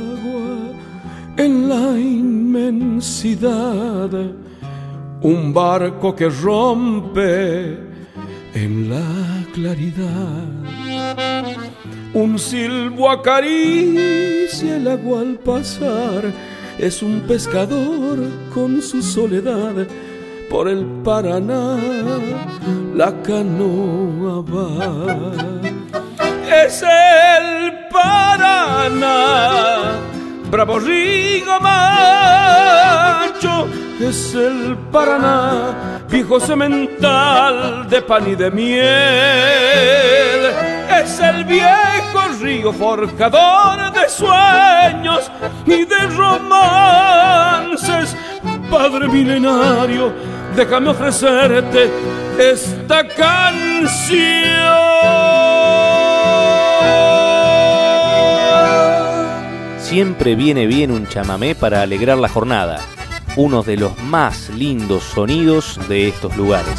en 1.37 1.69
la 1.69 1.99
inmensidad, 1.99 3.49
un 5.21 5.53
barco 5.53 6.15
que 6.15 6.29
rompe 6.29 7.77
en 8.53 8.89
la 8.89 9.45
claridad. 9.53 10.45
Un 12.13 12.39
silbo 12.39 13.09
acaricia 13.09 14.77
el 14.77 14.87
agua 14.87 15.21
al 15.21 15.39
pasar, 15.39 16.33
es 16.79 17.01
un 17.03 17.21
pescador 17.21 18.19
con 18.53 18.81
su 18.81 19.01
soledad 19.01 19.87
por 20.49 20.67
el 20.69 20.85
Paraná, 21.03 21.77
la 22.95 23.21
canoa 23.21 24.41
va 24.41 25.76
es 26.65 26.81
el 26.81 27.87
Paraná. 27.89 29.91
Bravo 30.49 30.79
Rigo 30.79 31.59
Macho 31.59 33.67
es 33.99 34.33
el 34.33 34.77
Paraná, 34.91 36.01
viejo 36.09 36.39
semental 36.39 37.87
de 37.89 38.01
pan 38.01 38.29
y 38.29 38.35
de 38.35 38.51
miel. 38.51 38.85
Es 41.01 41.19
el 41.19 41.43
viejo 41.43 42.21
río 42.41 42.71
forjador 42.73 43.91
de 43.91 44.09
sueños 44.09 45.31
y 45.65 45.85
de 45.85 46.07
romances, 46.15 48.15
padre 48.69 49.07
milenario. 49.07 50.13
Déjame 50.55 50.89
ofrecerte 50.89 51.89
esta 52.39 53.07
canción. 53.07 55.46
Siempre 59.87 60.35
viene 60.35 60.67
bien 60.67 60.91
un 60.91 61.07
chamamé 61.07 61.55
para 61.55 61.81
alegrar 61.81 62.17
la 62.17 62.27
jornada, 62.27 62.81
uno 63.37 63.63
de 63.63 63.77
los 63.77 63.97
más 64.03 64.49
lindos 64.49 65.01
sonidos 65.03 65.79
de 65.87 66.09
estos 66.09 66.35
lugares. 66.35 66.75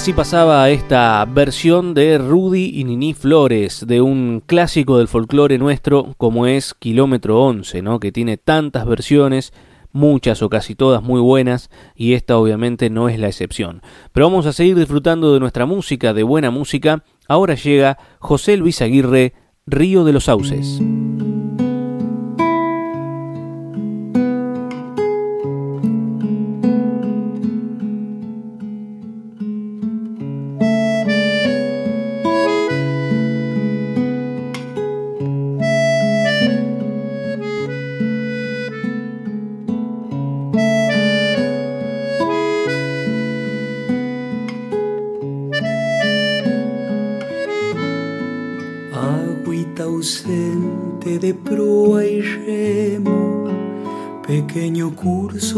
Así 0.00 0.14
pasaba 0.14 0.70
esta 0.70 1.22
versión 1.26 1.92
de 1.92 2.16
Rudy 2.16 2.70
y 2.74 2.84
Nini 2.84 3.12
Flores, 3.12 3.84
de 3.86 4.00
un 4.00 4.42
clásico 4.46 4.96
del 4.96 5.08
folclore 5.08 5.58
nuestro 5.58 6.14
como 6.16 6.46
es 6.46 6.72
Kilómetro 6.72 7.42
11, 7.42 7.82
¿no? 7.82 8.00
que 8.00 8.10
tiene 8.10 8.38
tantas 8.38 8.86
versiones, 8.86 9.52
muchas 9.92 10.40
o 10.40 10.48
casi 10.48 10.74
todas 10.74 11.02
muy 11.02 11.20
buenas, 11.20 11.68
y 11.94 12.14
esta 12.14 12.38
obviamente 12.38 12.88
no 12.88 13.10
es 13.10 13.18
la 13.18 13.28
excepción. 13.28 13.82
Pero 14.12 14.30
vamos 14.30 14.46
a 14.46 14.54
seguir 14.54 14.78
disfrutando 14.78 15.34
de 15.34 15.40
nuestra 15.40 15.66
música, 15.66 16.14
de 16.14 16.22
buena 16.22 16.50
música. 16.50 17.04
Ahora 17.28 17.54
llega 17.54 17.98
José 18.20 18.56
Luis 18.56 18.80
Aguirre, 18.80 19.34
Río 19.66 20.04
de 20.04 20.14
los 20.14 20.24
Sauces. 20.24 20.80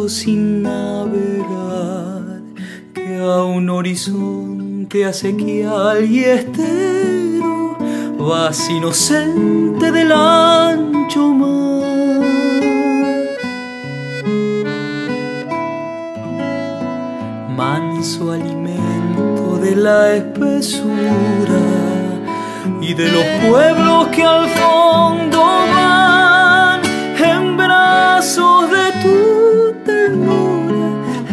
Sin 0.09 0.63
navegar, 0.63 2.43
que 2.95 3.19
a 3.19 3.45
un 3.45 3.71
horizonte 3.71 5.05
acequial 5.05 6.05
y 6.05 6.25
estero 6.25 7.77
vas 8.19 8.69
inocente 8.71 9.93
del 9.93 10.13
ancho 10.13 11.33
mar. 11.33 12.23
Manso 17.57 18.33
alimento 18.33 19.59
de 19.63 19.77
la 19.77 20.17
espesura 20.17 21.92
y 22.81 22.95
de 22.95 23.11
los 23.11 23.25
pueblos 23.49 24.09
que 24.09 24.23
al 24.23 24.49
fondo 24.49 25.39
van 25.75 26.81
en 27.19 27.57
brazos 27.57 28.71
de 28.71 28.93
tu 29.03 29.43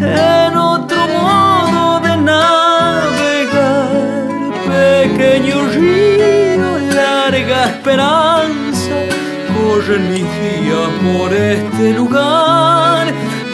en 0.01 0.57
otro 0.57 1.07
modo 1.07 1.99
de 1.99 2.17
navegar. 2.17 3.89
Pequeño 4.67 5.55
río, 5.73 6.79
larga 6.93 7.65
esperanza, 7.65 8.95
corren 9.53 10.09
mis 10.09 10.27
días 10.41 10.89
por 11.03 11.33
este 11.33 11.93
lugar. 11.93 13.07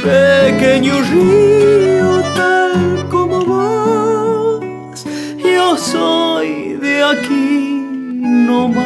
Pequeño 0.03 1.01
río, 1.11 2.21
tal 2.36 3.07
como 3.09 3.43
vos, 3.43 5.05
yo 5.38 5.78
soy 5.78 6.73
de 6.73 7.03
aquí 7.03 7.44
Roma. 8.55 8.84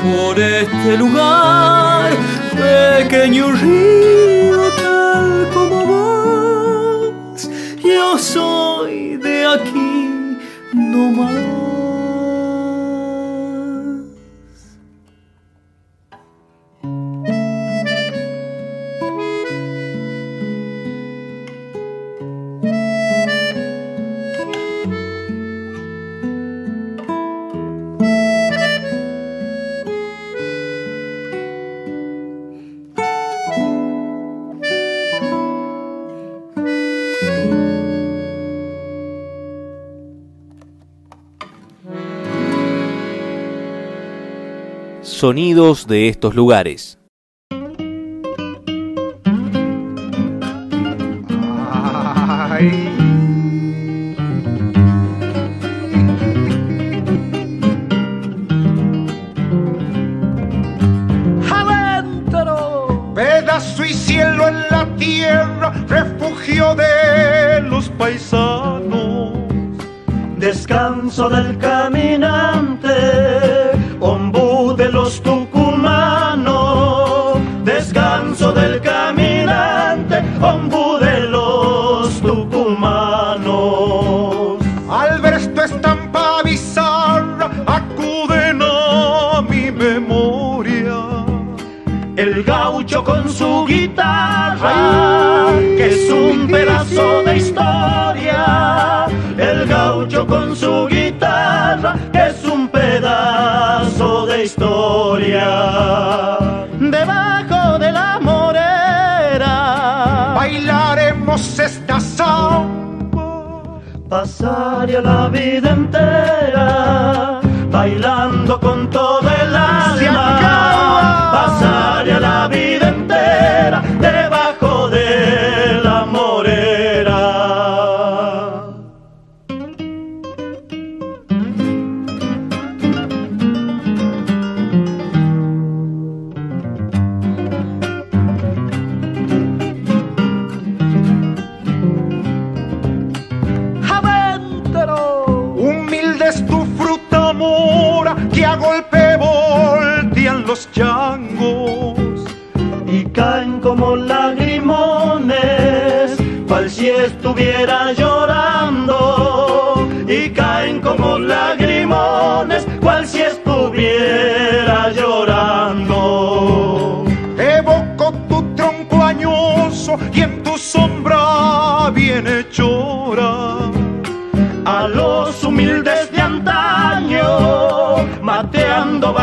por 0.00 0.38
este 0.38 0.96
lugar, 0.96 2.10
pequeño 2.56 3.50
río. 3.52 4.13
Sonidos 45.24 45.86
de 45.86 46.08
estos 46.08 46.34
lugares. 46.34 46.98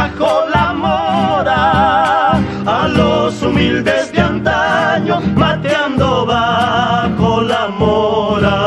Bajo 0.02 0.32
la 0.56 0.68
mora. 0.86 1.62
A 2.78 2.88
los 2.88 3.42
humildes 3.44 4.12
de 4.14 4.22
antaño, 4.22 5.16
mateando 5.36 6.26
bajo 6.26 7.42
la 7.52 7.64
mora. 7.82 8.58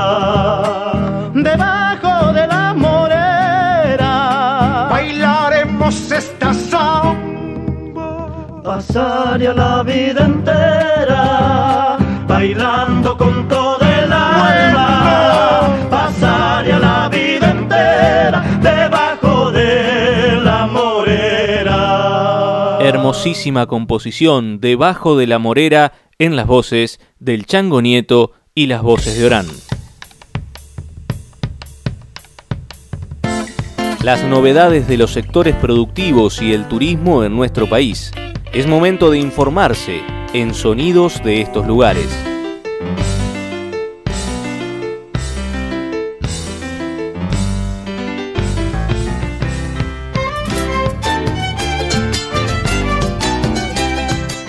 Debajo 1.50 2.14
de 2.38 2.44
la 2.54 2.64
morera 2.84 4.14
bailaremos 4.94 5.94
esta 6.20 6.48
samba. 6.70 8.10
Pasaría 8.68 9.52
la 9.62 9.82
vida 9.82 10.22
entera 10.32 11.24
bailando 12.28 12.93
morera. 23.24 23.30
Hermosísima 23.30 23.66
composición 23.66 24.60
debajo 24.60 25.16
de 25.16 25.26
la 25.26 25.38
morera 25.38 25.92
en 26.18 26.36
las 26.36 26.46
voces 26.46 27.00
del 27.18 27.46
Chango 27.46 27.80
Nieto 27.80 28.32
y 28.54 28.66
las 28.66 28.82
voces 28.82 29.18
de 29.18 29.26
Orán. 29.26 29.46
Las 34.02 34.22
novedades 34.24 34.86
de 34.86 34.98
los 34.98 35.12
sectores 35.12 35.56
productivos 35.56 36.42
y 36.42 36.52
el 36.52 36.68
turismo 36.68 37.24
en 37.24 37.34
nuestro 37.34 37.68
país. 37.68 38.12
Es 38.52 38.66
momento 38.66 39.10
de 39.10 39.18
informarse 39.18 40.02
en 40.34 40.52
sonidos 40.52 41.24
de 41.24 41.40
estos 41.40 41.66
lugares. 41.66 42.33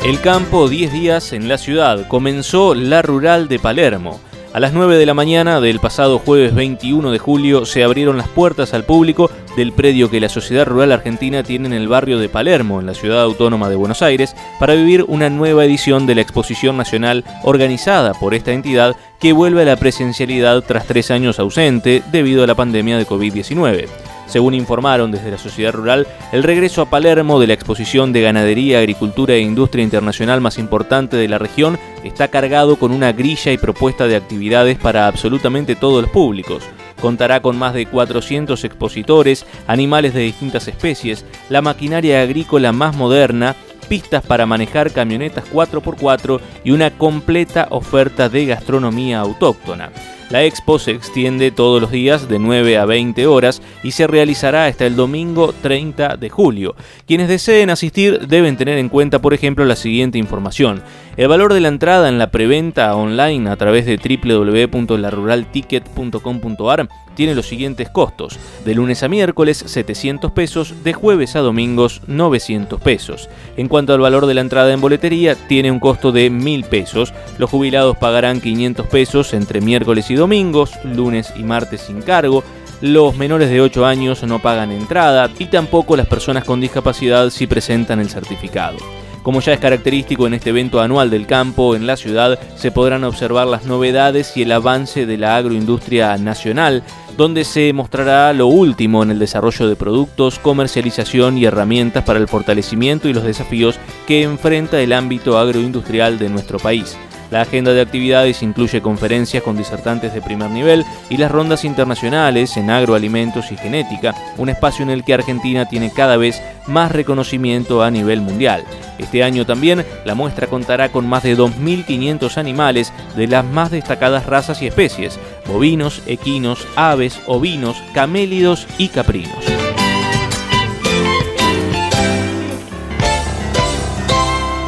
El 0.06 0.22
campo 0.22 0.70
10 0.70 0.94
días 0.94 1.34
en 1.34 1.48
la 1.48 1.58
ciudad. 1.58 2.08
Comenzó 2.08 2.76
la 2.76 3.02
rural 3.02 3.48
de 3.48 3.58
Palermo. 3.58 4.20
A 4.54 4.60
las 4.60 4.72
9 4.72 5.00
de 5.00 5.06
la 5.08 5.16
mañana 5.16 5.60
del 5.60 5.80
pasado 5.80 6.20
jueves 6.20 6.54
21 6.54 7.10
de 7.10 7.18
julio 7.18 7.66
se 7.66 7.84
abrieron 7.84 8.16
las 8.16 8.28
puertas 8.28 8.76
al 8.76 8.84
público 8.84 9.32
del 9.58 9.74
predio 9.74 10.12
que 10.12 10.20
la 10.20 10.30
Sociedad 10.30 10.68
Rural 10.68 10.92
Argentina 10.92 11.42
tiene 11.42 11.70
en 11.70 11.74
el 11.74 11.88
barrio 11.88 12.20
de 12.20 12.30
Palermo, 12.30 12.80
en 12.80 12.86
la 12.86 12.94
ciudad 12.94 13.24
autónoma 13.24 13.68
de 13.68 13.78
Buenos 13.78 14.04
Aires, 14.04 14.36
para 14.60 14.76
vivir 14.76 15.04
una 15.08 15.32
nueva 15.32 15.66
edición 15.66 16.06
de 16.06 16.14
la 16.14 16.22
exposición 16.22 16.78
nacional 16.78 17.26
organizada 17.42 18.14
por 18.14 18.36
esta 18.36 18.52
entidad 18.52 18.96
que 19.20 19.34
vuelve 19.34 19.64
a 19.64 19.66
la 19.66 19.76
presencialidad 19.76 20.62
tras 20.62 20.86
tres 20.86 21.10
años 21.10 21.40
ausente 21.40 22.04
debido 22.12 22.44
a 22.44 22.48
la 22.48 22.54
pandemia 22.54 23.00
de 23.00 23.08
COVID-19. 23.08 23.88
Según 24.28 24.54
informaron 24.54 25.12
desde 25.12 25.32
la 25.32 25.38
sociedad 25.38 25.74
rural, 25.74 26.08
el 26.32 26.44
regreso 26.44 26.82
a 26.82 26.90
Palermo 26.90 27.40
de 27.40 27.48
la 27.48 27.54
exposición 27.54 28.12
de 28.12 28.22
ganadería, 28.22 28.80
agricultura 28.80 29.36
e 29.36 29.40
industria 29.40 29.84
internacional 29.84 30.42
más 30.42 30.58
importante 30.58 31.16
de 31.16 31.28
la 31.28 31.38
región 31.38 31.78
está 32.04 32.28
cargado 32.30 32.78
con 32.78 32.92
una 32.92 33.12
grilla 33.12 33.52
y 33.52 33.58
propuesta 33.58 34.08
de 34.08 34.16
actividades 34.16 34.78
para 34.78 35.08
absolutamente 35.08 35.76
todos 35.76 36.02
los 36.02 36.12
públicos. 36.12 36.64
Contará 37.02 37.42
con 37.42 37.58
más 37.58 37.74
de 37.74 37.86
400 37.86 38.64
expositores, 38.64 39.46
animales 39.68 40.14
de 40.14 40.22
distintas 40.22 40.68
especies, 40.68 41.26
la 41.50 41.62
maquinaria 41.62 42.22
agrícola 42.22 42.72
más 42.72 42.96
moderna, 42.96 43.56
pistas 43.88 44.26
para 44.26 44.46
manejar 44.46 44.92
camionetas 44.92 45.46
4x4 45.52 46.40
y 46.64 46.72
una 46.72 46.90
completa 46.92 47.68
oferta 47.70 48.30
de 48.30 48.48
gastronomía 48.48 49.20
autóctona. 49.20 49.92
La 50.32 50.44
expo 50.44 50.80
se 50.80 50.90
extiende 50.92 51.52
todos 51.52 51.80
los 51.80 51.92
días 51.92 52.28
de 52.28 52.40
9 52.40 52.80
a 52.80 52.86
20 52.86 53.28
horas 53.28 53.62
y 53.84 53.92
se 53.92 54.08
realizará 54.08 54.66
hasta 54.66 54.88
el 54.88 54.96
domingo 54.96 55.54
30 55.62 56.18
de 56.18 56.32
julio. 56.32 56.76
Quienes 57.06 57.28
deseen 57.28 57.70
asistir 57.70 58.28
deben 58.28 58.58
tener 58.58 58.80
en 58.80 58.90
cuenta, 58.90 59.20
por 59.20 59.36
ejemplo, 59.36 59.66
la 59.66 59.76
siguiente 59.76 60.18
información. 60.18 60.82
El 61.16 61.28
valor 61.28 61.54
de 61.54 61.62
la 61.62 61.68
entrada 61.68 62.10
en 62.10 62.18
la 62.18 62.32
preventa 62.32 62.96
online 62.96 63.48
a 63.50 63.56
través 63.56 63.86
de 63.86 63.98
www.laruralticket.com.ar 63.98 66.90
tiene 67.16 67.34
los 67.34 67.48
siguientes 67.48 67.90
costos. 67.90 68.38
De 68.66 68.76
lunes 68.76 69.02
a 69.04 69.08
miércoles 69.08 69.64
700 69.66 70.32
pesos, 70.34 70.84
de 70.84 70.94
jueves 70.94 71.36
a 71.36 71.40
domingos 71.40 72.02
900 72.08 72.82
pesos. 72.82 73.30
En 73.58 73.70
cuanto 73.70 73.94
al 73.94 74.02
valor 74.02 74.26
de 74.26 74.34
la 74.34 74.42
entrada 74.42 74.74
en 74.74 74.82
boletería, 74.82 75.36
tiene 75.36 75.72
un 75.72 75.80
costo 75.80 76.12
de 76.12 76.30
1000 76.30 76.66
pesos. 76.66 77.14
Los 77.38 77.50
jubilados 77.50 77.96
pagarán 77.96 78.42
500 78.42 78.88
pesos 78.88 79.34
entre 79.34 79.62
miércoles 79.62 80.12
y 80.12 80.15
domingos, 80.16 80.72
lunes 80.84 81.34
y 81.36 81.44
martes 81.44 81.82
sin 81.82 82.02
cargo. 82.02 82.44
Los 82.82 83.16
menores 83.16 83.50
de 83.50 83.62
8 83.62 83.86
años 83.86 84.24
no 84.24 84.40
pagan 84.40 84.72
entrada 84.72 85.30
y 85.40 85.46
tampoco 85.46 85.96
las 85.96 86.08
personas 86.08 86.44
con 86.44 86.60
discapacidad 86.60 87.30
si 87.30 87.48
presentan 87.48 88.00
el 88.00 88.10
certificado. 88.10 88.78
Como 89.26 89.42
ya 89.42 89.54
es 89.54 89.60
característico 89.60 90.28
en 90.28 90.36
este 90.36 90.52
evento 90.52 90.80
anual 90.80 91.10
del 91.10 91.26
campo 91.26 91.76
en 91.76 91.88
la 91.88 91.98
ciudad, 91.98 92.38
se 92.56 92.70
podrán 92.70 93.04
observar 93.04 93.48
las 93.48 93.66
novedades 93.66 94.38
y 94.38 94.44
el 94.44 94.52
avance 94.52 95.08
de 95.08 95.18
la 95.18 95.36
agroindustria 95.36 96.16
nacional, 96.18 96.84
donde 97.18 97.44
se 97.44 97.74
mostrará 97.74 98.34
lo 98.34 98.46
último 98.46 99.02
en 99.02 99.10
el 99.10 99.18
desarrollo 99.18 99.68
de 99.68 99.76
productos, 99.76 100.38
comercialización 100.38 101.40
y 101.40 101.46
herramientas 101.46 102.04
para 102.04 102.20
el 102.20 102.28
fortalecimiento 102.28 103.10
y 103.10 103.14
los 103.14 103.24
desafíos 103.24 103.80
que 104.06 104.22
enfrenta 104.22 104.80
el 104.80 104.94
ámbito 104.94 105.40
agroindustrial 105.40 106.20
de 106.20 106.30
nuestro 106.30 106.60
país. 106.60 106.96
La 107.32 107.42
agenda 107.42 107.74
de 107.74 107.82
actividades 107.82 108.44
incluye 108.44 108.82
conferencias 108.82 109.44
con 109.44 109.58
disertantes 109.58 110.14
de 110.14 110.22
primer 110.22 110.52
nivel 110.52 110.86
y 111.10 111.18
las 111.18 111.32
rondas 111.32 111.66
internacionales 111.66 112.56
en 112.58 112.70
agroalimentos 112.70 113.52
y 113.52 113.58
genética, 113.58 114.14
un 114.38 114.50
espacio 114.50 114.84
en 114.84 114.92
el 114.92 115.04
que 115.04 115.14
Argentina 115.14 115.68
tiene 115.68 115.92
cada 115.92 116.18
vez 116.18 116.42
más 116.68 116.92
reconocimiento 116.92 117.84
a 117.84 117.92
nivel 117.92 118.22
mundial. 118.22 118.64
Este 118.98 119.24
año 119.24 119.46
también 119.46 119.86
la 120.06 120.16
muestra 120.16 120.48
contará 120.48 120.90
con 120.90 121.08
más 121.08 121.24
de 121.24 121.38
2.500 121.38 122.38
animales 122.38 122.94
de 123.16 123.28
las 123.28 123.44
más 123.44 123.72
destacadas 123.72 124.26
razas 124.26 124.62
y 124.62 124.68
especies, 124.68 125.20
bovinos, 125.48 126.02
equinos, 126.06 126.68
aves, 126.76 127.20
ovinos, 127.28 127.82
camélidos 127.94 128.68
y 128.78 128.90
caprinos. 128.90 129.55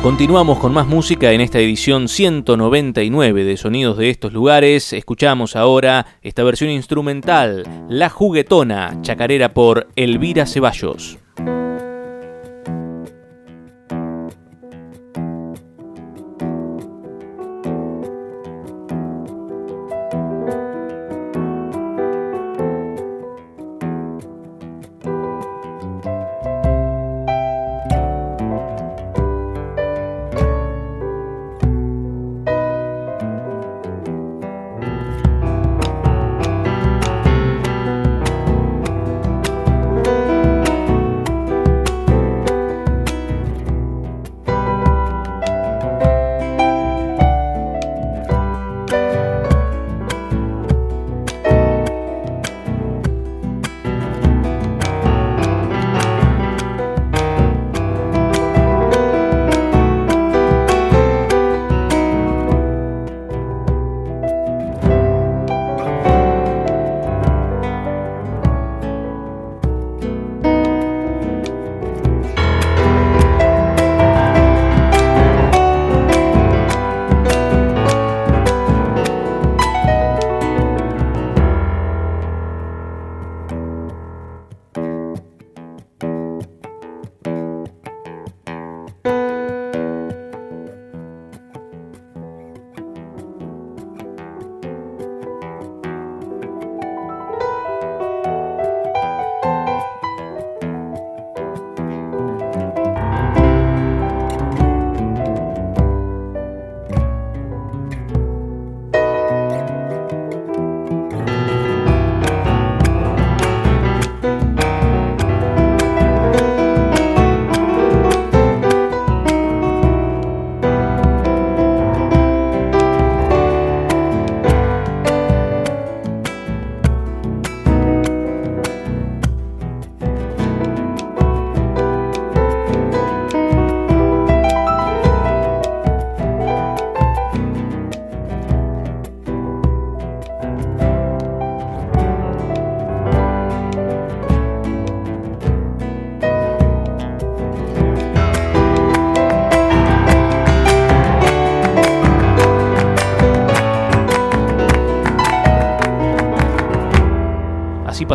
Continuamos 0.08 0.60
con 0.60 0.74
más 0.74 0.88
música 0.88 1.34
en 1.34 1.42
esta 1.42 1.60
edición 1.60 2.08
199 2.08 3.44
de 3.44 3.58
Sonidos 3.58 3.98
de 3.98 4.10
estos 4.10 4.32
lugares. 4.32 4.94
Escuchamos 4.94 5.58
ahora 5.58 6.06
esta 6.22 6.46
versión 6.46 6.70
instrumental, 6.70 7.66
La 7.90 8.10
Juguetona, 8.10 9.02
chacarera 9.02 9.54
por 9.54 9.90
Elvira 9.98 10.46
Ceballos. 10.46 11.18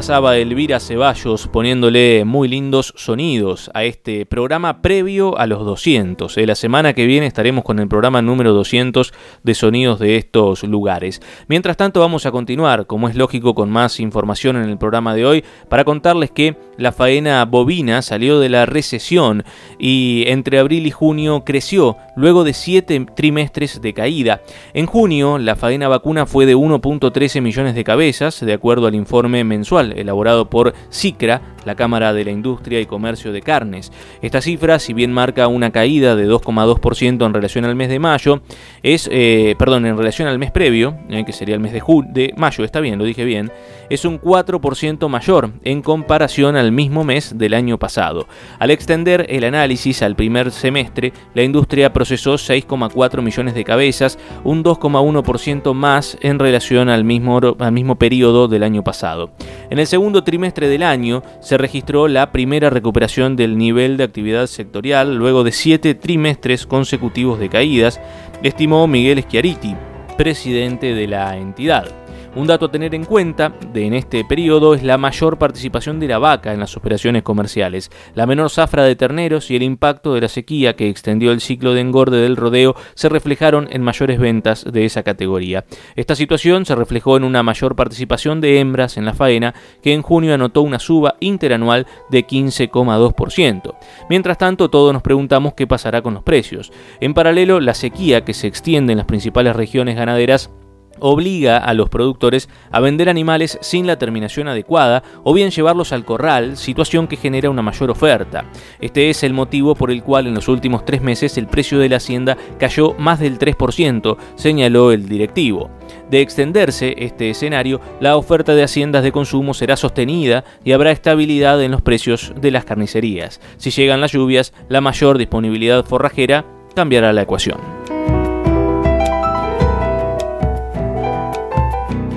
Pasaba 0.02 0.36
Elvira 0.36 0.80
Ceballos 0.80 1.46
poniéndole 1.46 2.24
muy 2.24 2.48
lindos 2.48 2.92
sonidos 2.96 3.70
a 3.72 3.84
este 3.84 4.26
programa 4.26 4.82
previo 4.82 5.38
a 5.38 5.46
los 5.46 5.64
200. 5.64 6.38
La 6.38 6.56
semana 6.56 6.92
que 6.92 7.06
viene 7.06 7.26
estaremos 7.26 7.62
con 7.62 7.78
el 7.78 7.86
programa 7.86 8.20
número 8.20 8.52
200 8.52 9.14
de 9.44 9.54
sonidos 9.54 10.00
de 10.00 10.16
estos 10.16 10.64
lugares. 10.64 11.22
Mientras 11.46 11.76
tanto 11.76 12.00
vamos 12.00 12.26
a 12.26 12.32
continuar, 12.32 12.88
como 12.88 13.08
es 13.08 13.14
lógico, 13.14 13.54
con 13.54 13.70
más 13.70 14.00
información 14.00 14.56
en 14.56 14.70
el 14.70 14.76
programa 14.76 15.14
de 15.14 15.24
hoy 15.24 15.44
para 15.68 15.84
contarles 15.84 16.32
que 16.32 16.56
la 16.78 16.90
faena 16.90 17.44
bovina 17.44 18.02
salió 18.02 18.40
de 18.40 18.48
la 18.48 18.66
recesión 18.66 19.44
y 19.78 20.24
entre 20.26 20.58
abril 20.58 20.84
y 20.84 20.90
junio 20.90 21.44
creció 21.46 21.96
luego 22.16 22.44
de 22.44 22.52
siete 22.52 23.06
trimestres 23.14 23.80
de 23.80 23.94
caída. 23.94 24.40
En 24.74 24.86
junio 24.86 25.38
la 25.38 25.56
faena 25.56 25.88
vacuna 25.88 26.26
fue 26.26 26.46
de 26.46 26.56
1.13 26.56 27.40
millones 27.40 27.74
de 27.74 27.84
cabezas, 27.84 28.40
de 28.40 28.52
acuerdo 28.52 28.86
al 28.86 28.94
informe 28.94 29.44
mensual 29.44 29.92
elaborado 29.96 30.48
por 30.48 30.74
CICRA 30.90 31.51
la 31.66 31.74
Cámara 31.74 32.12
de 32.12 32.24
la 32.24 32.30
Industria 32.30 32.80
y 32.80 32.86
Comercio 32.86 33.32
de 33.32 33.42
Carnes. 33.42 33.92
Esta 34.20 34.40
cifra, 34.40 34.78
si 34.78 34.92
bien 34.92 35.12
marca 35.12 35.48
una 35.48 35.70
caída 35.70 36.16
de 36.16 36.28
2,2% 36.28 37.26
en 37.26 37.34
relación 37.34 37.64
al 37.64 37.74
mes 37.74 37.88
de 37.88 37.98
mayo, 37.98 38.42
es, 38.82 39.08
eh, 39.12 39.54
perdón, 39.58 39.86
en 39.86 39.96
relación 39.96 40.28
al 40.28 40.38
mes 40.38 40.50
previo, 40.50 40.96
eh, 41.08 41.24
que 41.24 41.32
sería 41.32 41.54
el 41.54 41.60
mes 41.60 41.72
de, 41.72 41.82
de 42.12 42.34
mayo, 42.36 42.64
está 42.64 42.80
bien, 42.80 42.98
lo 42.98 43.04
dije 43.04 43.24
bien, 43.24 43.50
es 43.90 44.04
un 44.04 44.20
4% 44.20 45.08
mayor 45.08 45.50
en 45.64 45.82
comparación 45.82 46.56
al 46.56 46.72
mismo 46.72 47.04
mes 47.04 47.36
del 47.36 47.54
año 47.54 47.78
pasado. 47.78 48.26
Al 48.58 48.70
extender 48.70 49.26
el 49.28 49.44
análisis 49.44 50.02
al 50.02 50.16
primer 50.16 50.50
semestre, 50.50 51.12
la 51.34 51.42
industria 51.42 51.92
procesó 51.92 52.34
6,4 52.34 53.22
millones 53.22 53.54
de 53.54 53.64
cabezas, 53.64 54.18
un 54.44 54.64
2,1% 54.64 55.74
más 55.74 56.16
en 56.20 56.38
relación 56.38 56.88
al 56.88 57.04
mismo, 57.04 57.40
al 57.58 57.72
mismo 57.72 57.96
periodo 57.96 58.48
del 58.48 58.62
año 58.62 58.82
pasado. 58.82 59.30
En 59.72 59.78
el 59.78 59.86
segundo 59.86 60.22
trimestre 60.22 60.68
del 60.68 60.82
año 60.82 61.22
se 61.40 61.56
registró 61.56 62.06
la 62.06 62.30
primera 62.30 62.68
recuperación 62.68 63.36
del 63.36 63.56
nivel 63.56 63.96
de 63.96 64.04
actividad 64.04 64.46
sectorial 64.46 65.16
luego 65.16 65.44
de 65.44 65.52
siete 65.52 65.94
trimestres 65.94 66.66
consecutivos 66.66 67.38
de 67.38 67.48
caídas, 67.48 67.98
estimó 68.42 68.86
Miguel 68.86 69.22
Schiariti, 69.22 69.74
presidente 70.18 70.92
de 70.92 71.06
la 71.06 71.38
entidad. 71.38 72.01
Un 72.34 72.46
dato 72.46 72.64
a 72.64 72.70
tener 72.70 72.94
en 72.94 73.04
cuenta 73.04 73.52
de 73.74 73.84
en 73.84 73.92
este 73.92 74.24
periodo 74.24 74.72
es 74.72 74.82
la 74.82 74.96
mayor 74.96 75.36
participación 75.36 76.00
de 76.00 76.08
la 76.08 76.18
vaca 76.18 76.54
en 76.54 76.60
las 76.60 76.78
operaciones 76.78 77.22
comerciales, 77.22 77.90
la 78.14 78.26
menor 78.26 78.48
zafra 78.48 78.84
de 78.84 78.96
terneros 78.96 79.50
y 79.50 79.56
el 79.56 79.62
impacto 79.62 80.14
de 80.14 80.22
la 80.22 80.28
sequía 80.28 80.74
que 80.74 80.88
extendió 80.88 81.30
el 81.30 81.42
ciclo 81.42 81.74
de 81.74 81.82
engorde 81.82 82.22
del 82.22 82.36
rodeo 82.36 82.74
se 82.94 83.10
reflejaron 83.10 83.68
en 83.70 83.82
mayores 83.82 84.18
ventas 84.18 84.64
de 84.64 84.86
esa 84.86 85.02
categoría. 85.02 85.66
Esta 85.94 86.14
situación 86.14 86.64
se 86.64 86.74
reflejó 86.74 87.18
en 87.18 87.24
una 87.24 87.42
mayor 87.42 87.76
participación 87.76 88.40
de 88.40 88.60
hembras 88.60 88.96
en 88.96 89.04
la 89.04 89.12
faena, 89.12 89.54
que 89.82 89.92
en 89.92 90.00
junio 90.00 90.32
anotó 90.32 90.62
una 90.62 90.78
suba 90.78 91.16
interanual 91.20 91.86
de 92.08 92.26
15,2%. 92.26 93.74
Mientras 94.08 94.38
tanto, 94.38 94.70
todos 94.70 94.94
nos 94.94 95.02
preguntamos 95.02 95.52
qué 95.52 95.66
pasará 95.66 96.00
con 96.00 96.14
los 96.14 96.22
precios. 96.22 96.72
En 97.00 97.12
paralelo, 97.12 97.60
la 97.60 97.74
sequía 97.74 98.24
que 98.24 98.32
se 98.32 98.46
extiende 98.46 98.92
en 98.92 98.98
las 98.98 99.06
principales 99.06 99.54
regiones 99.54 99.96
ganaderas 99.96 100.50
obliga 100.98 101.58
a 101.58 101.74
los 101.74 101.88
productores 101.88 102.48
a 102.70 102.80
vender 102.80 103.08
animales 103.08 103.58
sin 103.60 103.86
la 103.86 103.98
terminación 103.98 104.48
adecuada 104.48 105.02
o 105.24 105.32
bien 105.32 105.50
llevarlos 105.50 105.92
al 105.92 106.04
corral, 106.04 106.56
situación 106.56 107.06
que 107.06 107.16
genera 107.16 107.50
una 107.50 107.62
mayor 107.62 107.90
oferta. 107.90 108.44
Este 108.80 109.10
es 109.10 109.22
el 109.22 109.32
motivo 109.32 109.74
por 109.74 109.90
el 109.90 110.02
cual 110.02 110.26
en 110.26 110.34
los 110.34 110.48
últimos 110.48 110.84
tres 110.84 111.02
meses 111.02 111.36
el 111.38 111.46
precio 111.46 111.78
de 111.78 111.88
la 111.88 111.96
hacienda 111.96 112.36
cayó 112.58 112.94
más 112.94 113.20
del 113.20 113.38
3%, 113.38 114.16
señaló 114.36 114.92
el 114.92 115.08
directivo. 115.08 115.70
De 116.10 116.20
extenderse 116.20 116.94
este 116.98 117.30
escenario, 117.30 117.80
la 118.00 118.16
oferta 118.16 118.54
de 118.54 118.62
haciendas 118.62 119.02
de 119.02 119.12
consumo 119.12 119.54
será 119.54 119.76
sostenida 119.76 120.44
y 120.64 120.72
habrá 120.72 120.90
estabilidad 120.90 121.62
en 121.62 121.70
los 121.70 121.82
precios 121.82 122.32
de 122.40 122.50
las 122.50 122.64
carnicerías. 122.64 123.40
Si 123.56 123.70
llegan 123.70 124.00
las 124.00 124.12
lluvias, 124.12 124.52
la 124.68 124.80
mayor 124.80 125.18
disponibilidad 125.18 125.84
forrajera 125.84 126.44
cambiará 126.74 127.12
la 127.12 127.22
ecuación. 127.22 127.81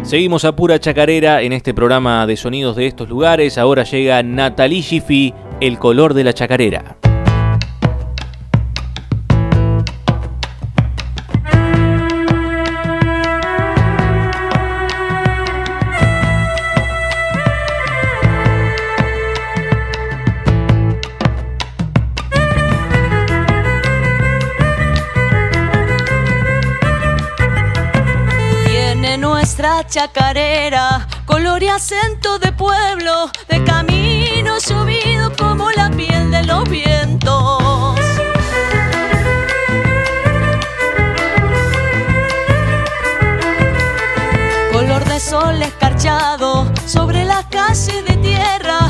Seguimos 0.06 0.46
a 0.46 0.56
pura 0.56 0.80
chacarera 0.80 1.42
en 1.42 1.52
este 1.52 1.74
programa 1.74 2.28
de 2.28 2.38
sonidos 2.38 2.76
de 2.76 2.86
estos 2.86 3.10
lugares. 3.10 3.58
Ahora 3.58 3.84
llega 3.84 4.22
Natalie 4.22 4.84
Jiffy, 4.84 5.34
El 5.60 5.80
color 5.80 6.14
de 6.14 6.24
la 6.24 6.32
chacarera. 6.32 6.96
Chacarera, 29.84 31.08
color 31.26 31.62
y 31.62 31.68
acento 31.68 32.40
de 32.40 32.52
pueblo, 32.54 33.30
de 33.50 33.64
camino 33.64 34.60
subido 34.60 35.36
como 35.36 35.70
la 35.72 35.90
piel 35.92 36.32
de 36.32 36.44
los 36.44 36.68
vientos. 36.70 38.00
Color 44.72 45.04
de 45.06 45.20
sol 45.20 45.62
escarchado 45.62 46.72
sobre 46.86 47.26
las 47.26 47.46
calles 47.46 48.06
de 48.08 48.16
tierra, 48.18 48.85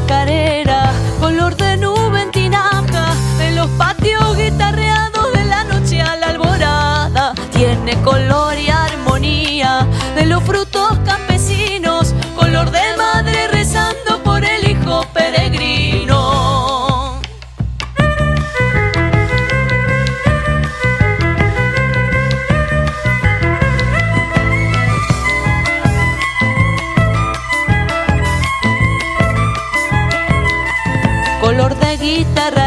chacarera, 0.00 0.92
color 1.20 1.56
de 1.56 1.78
nube 1.78 2.20
en 2.20 2.30
tinaja, 2.30 3.14
de 3.38 3.52
los 3.52 3.66
patios 3.78 4.36
guitarreados 4.36 5.32
de 5.32 5.44
la 5.44 5.64
noche 5.64 6.02
a 6.02 6.16
la 6.16 6.26
alborada. 6.26 7.32
Tiene 7.50 7.94
color 8.02 8.58
y 8.58 8.65
guitarra 32.36 32.65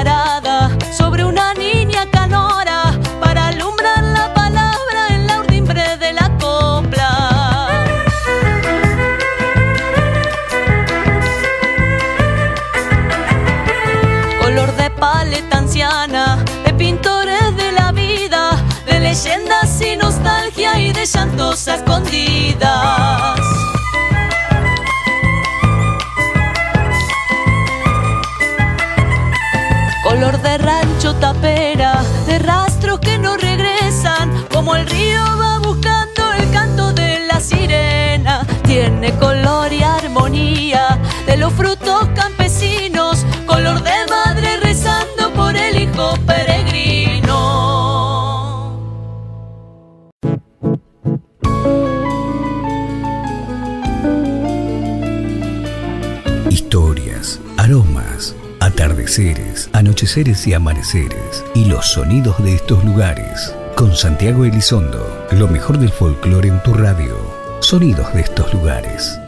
y 60.01 60.53
amaneceres, 60.53 61.43
y 61.53 61.65
los 61.65 61.87
sonidos 61.87 62.41
de 62.41 62.55
estos 62.55 62.85
lugares. 62.85 63.53
Con 63.75 63.93
Santiago 63.93 64.45
Elizondo, 64.45 65.27
lo 65.31 65.49
mejor 65.49 65.77
del 65.77 65.89
folclore 65.89 66.47
en 66.47 66.63
tu 66.63 66.73
radio. 66.73 67.17
Sonidos 67.59 68.13
de 68.13 68.21
estos 68.21 68.53
lugares. 68.53 69.19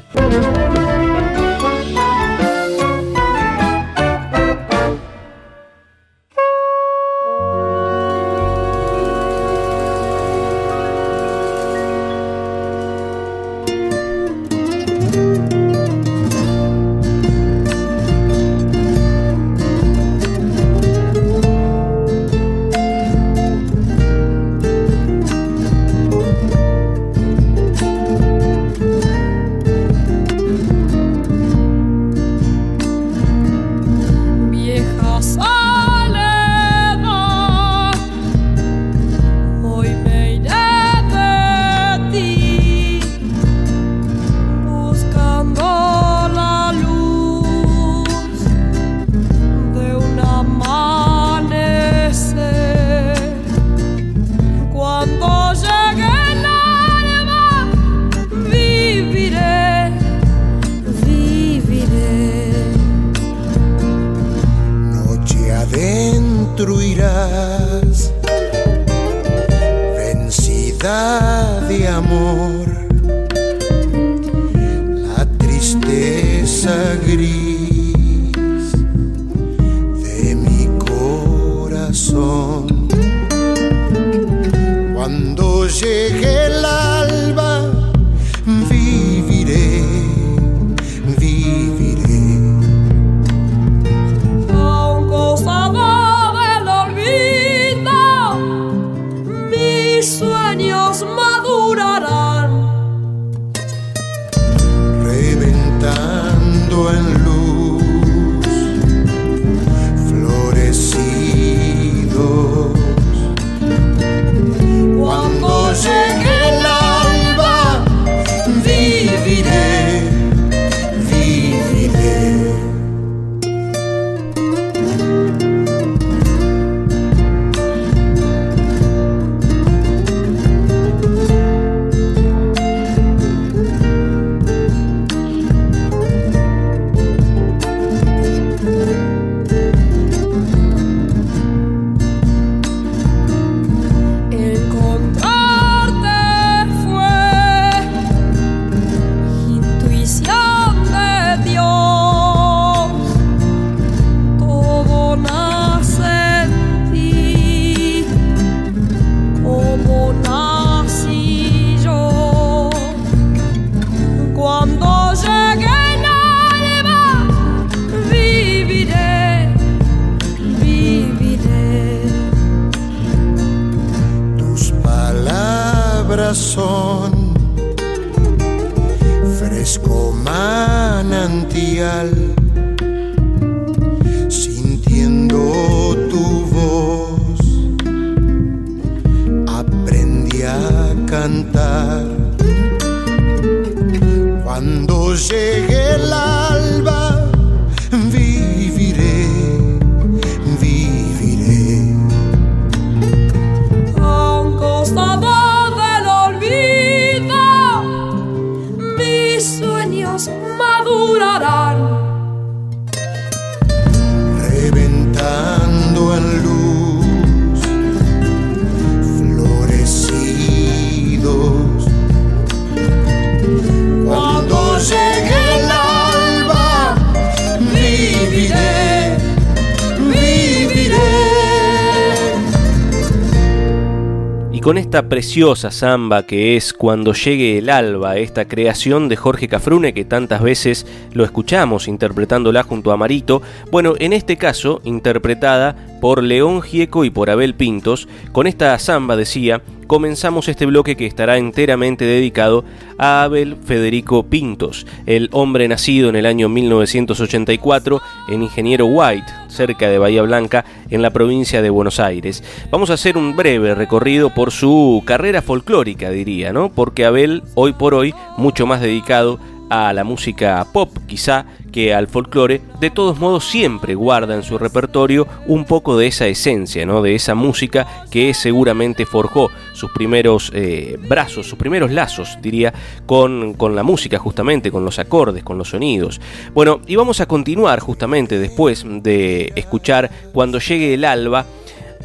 Preciosa 235.31 235.71
samba 235.71 236.23
que 236.23 236.57
es 236.57 236.73
Cuando 236.73 237.13
llegue 237.13 237.57
el 237.57 237.69
alba, 237.69 238.17
esta 238.17 238.49
creación 238.49 239.07
de 239.07 239.15
Jorge 239.15 239.47
Cafrune 239.47 239.93
que 239.93 240.03
tantas 240.03 240.41
veces 240.41 240.85
lo 241.13 241.23
escuchamos 241.23 241.87
interpretándola 241.87 242.63
junto 242.63 242.91
a 242.91 242.97
Marito, 242.97 243.41
bueno, 243.71 243.93
en 243.99 244.13
este 244.13 244.37
caso 244.37 244.81
interpretada 244.83 245.75
por 245.99 246.23
León 246.23 246.61
Gieco 246.61 247.05
y 247.05 247.09
por 247.09 247.29
Abel 247.29 247.53
Pintos, 247.53 248.07
con 248.31 248.47
esta 248.47 248.77
samba 248.79 249.15
decía, 249.15 249.61
comenzamos 249.87 250.47
este 250.47 250.65
bloque 250.65 250.95
que 250.95 251.05
estará 251.05 251.37
enteramente 251.37 252.05
dedicado 252.05 252.63
a 252.97 253.23
Abel 253.23 253.57
Federico 253.63 254.23
Pintos, 254.23 254.87
el 255.05 255.29
hombre 255.31 255.67
nacido 255.67 256.09
en 256.09 256.15
el 256.15 256.25
año 256.25 256.49
1984 256.49 258.01
en 258.29 258.41
Ingeniero 258.41 258.85
White, 258.85 259.27
cerca 259.49 259.89
de 259.89 259.97
Bahía 259.97 260.21
Blanca, 260.21 260.65
en 260.89 261.01
la 261.01 261.11
provincia 261.11 261.61
de 261.61 261.69
Buenos 261.69 261.99
Aires. 261.99 262.43
Vamos 262.71 262.89
a 262.89 262.93
hacer 262.93 263.17
un 263.17 263.35
breve 263.35 263.75
recorrido 263.75 264.33
por 264.33 264.51
su 264.51 265.03
carrera 265.05 265.41
folclórica, 265.41 266.09
diría, 266.09 266.53
¿no? 266.53 266.69
Porque 266.69 267.05
Abel, 267.05 267.43
hoy 267.55 267.73
por 267.73 267.93
hoy, 267.93 268.15
mucho 268.37 268.65
más 268.65 268.81
dedicado 268.81 269.39
a 269.71 269.93
la 269.93 270.03
música 270.03 270.67
pop 270.73 270.91
quizá 271.07 271.45
que 271.71 271.93
al 271.93 272.09
folclore, 272.09 272.59
de 272.81 272.89
todos 272.89 273.17
modos 273.19 273.45
siempre 273.45 273.95
guarda 273.95 274.35
en 274.35 274.43
su 274.43 274.57
repertorio 274.57 275.25
un 275.47 275.63
poco 275.63 275.97
de 275.97 276.07
esa 276.07 276.27
esencia, 276.27 276.85
¿no? 276.85 277.01
de 277.01 277.15
esa 277.15 277.35
música 277.35 278.05
que 278.11 278.33
seguramente 278.33 279.05
forjó 279.05 279.49
sus 279.71 279.89
primeros 279.91 280.51
eh, 280.53 280.99
brazos, 281.07 281.47
sus 281.47 281.57
primeros 281.57 281.89
lazos, 281.89 282.37
diría, 282.41 282.73
con, 283.05 283.53
con 283.53 283.73
la 283.73 283.83
música 283.83 284.19
justamente, 284.19 284.71
con 284.71 284.83
los 284.83 284.99
acordes, 284.99 285.41
con 285.45 285.57
los 285.57 285.69
sonidos. 285.69 286.19
Bueno, 286.53 286.81
y 286.85 286.97
vamos 286.97 287.21
a 287.21 287.25
continuar 287.25 287.79
justamente 287.79 288.39
después 288.39 288.85
de 288.85 289.53
escuchar 289.55 290.11
Cuando 290.33 290.59
llegue 290.59 290.95
el 290.95 291.05
alba, 291.05 291.45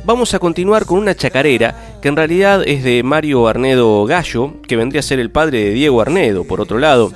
vamos 0.04 0.34
a 0.34 0.38
continuar 0.38 0.86
con 0.86 0.98
una 0.98 1.16
chacarera 1.16 1.98
que 2.00 2.06
en 2.06 2.16
realidad 2.16 2.62
es 2.64 2.84
de 2.84 3.02
Mario 3.02 3.48
Arnedo 3.48 4.04
Gallo, 4.04 4.52
que 4.68 4.76
vendría 4.76 5.00
a 5.00 5.02
ser 5.02 5.18
el 5.18 5.32
padre 5.32 5.64
de 5.64 5.70
Diego 5.70 6.00
Arnedo, 6.00 6.44
por 6.44 6.60
otro 6.60 6.78
lado 6.78 7.10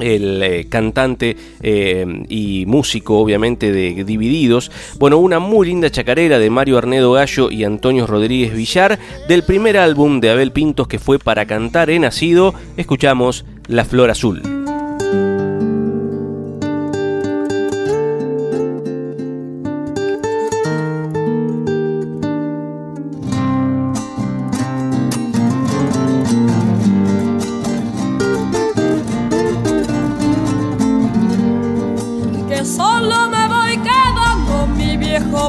el 0.00 0.42
eh, 0.42 0.66
cantante 0.68 1.36
eh, 1.62 2.06
y 2.28 2.64
músico 2.66 3.18
obviamente 3.18 3.72
de 3.72 4.04
Divididos. 4.04 4.70
Bueno, 4.98 5.18
una 5.18 5.38
muy 5.38 5.66
linda 5.66 5.90
chacarera 5.90 6.38
de 6.38 6.50
Mario 6.50 6.78
Arnedo 6.78 7.12
Gallo 7.12 7.50
y 7.50 7.64
Antonio 7.64 8.06
Rodríguez 8.06 8.54
Villar 8.54 8.98
del 9.28 9.42
primer 9.42 9.76
álbum 9.76 10.20
de 10.20 10.30
Abel 10.30 10.52
Pintos 10.52 10.88
que 10.88 10.98
fue 10.98 11.18
para 11.18 11.46
cantar 11.46 11.90
he 11.90 11.98
nacido. 11.98 12.54
Escuchamos 12.76 13.44
La 13.68 13.84
Flor 13.84 14.10
Azul. 14.10 14.75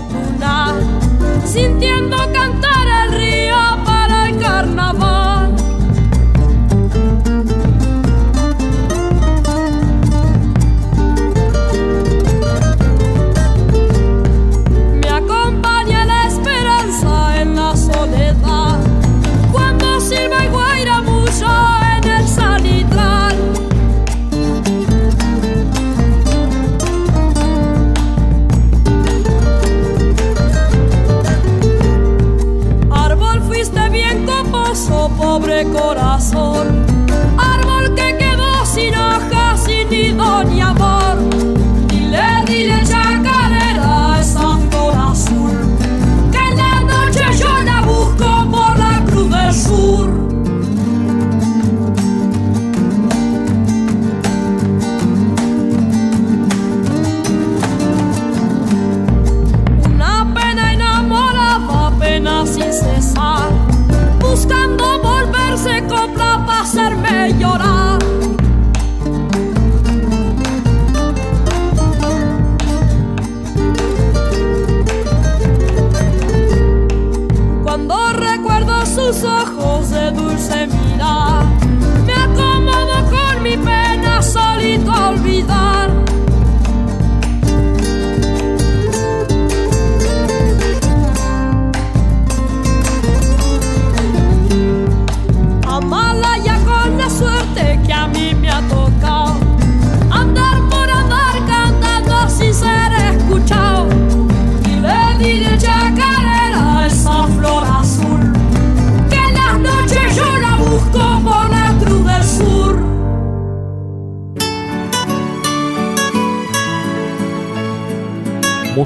Puna, 0.01 0.75
sintiendo 1.45 2.17
cantar 2.31 2.76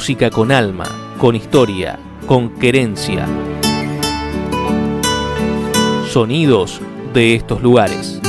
música 0.02 0.32
con 0.32 0.52
alma, 0.52 0.86
con 1.20 1.36
historia, 1.36 2.00
con 2.26 2.50
querencia. 2.58 3.28
Sonidos 6.10 6.82
de 7.14 7.36
estos 7.36 7.62
lugares. 7.62 8.21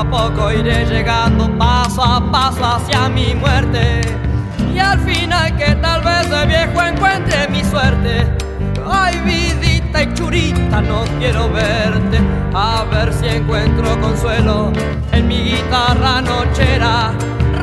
a 0.00 0.04
poco 0.10 0.50
iré 0.50 0.86
llegando 0.86 1.46
paso 1.58 2.02
a 2.02 2.20
paso 2.32 2.64
hacia 2.64 3.10
mi 3.10 3.34
muerte. 3.34 4.00
Y 4.74 4.78
al 4.78 4.98
final 5.00 5.54
que 5.58 5.74
tal 5.74 6.02
vez 6.02 6.30
de 6.30 6.46
viejo 6.46 6.82
encuentre 6.82 7.48
mi 7.48 7.62
suerte. 7.62 8.26
Ay, 8.90 9.20
vidita 9.20 10.02
y 10.02 10.14
churita, 10.14 10.80
no 10.80 11.04
quiero 11.18 11.50
verte. 11.50 12.18
A 12.54 12.84
ver 12.90 13.12
si 13.12 13.26
encuentro 13.26 14.00
consuelo 14.00 14.72
en 15.12 15.28
mi 15.28 15.42
guitarra 15.50 16.22
nochera, 16.22 17.12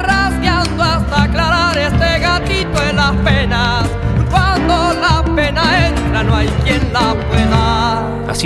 rasgueando 0.06 0.84
hasta 0.84 1.24
aclarar 1.24 1.76
este 1.76 2.20
gatito 2.20 2.84
en 2.84 2.96
las 2.98 3.16
penas 3.26 3.87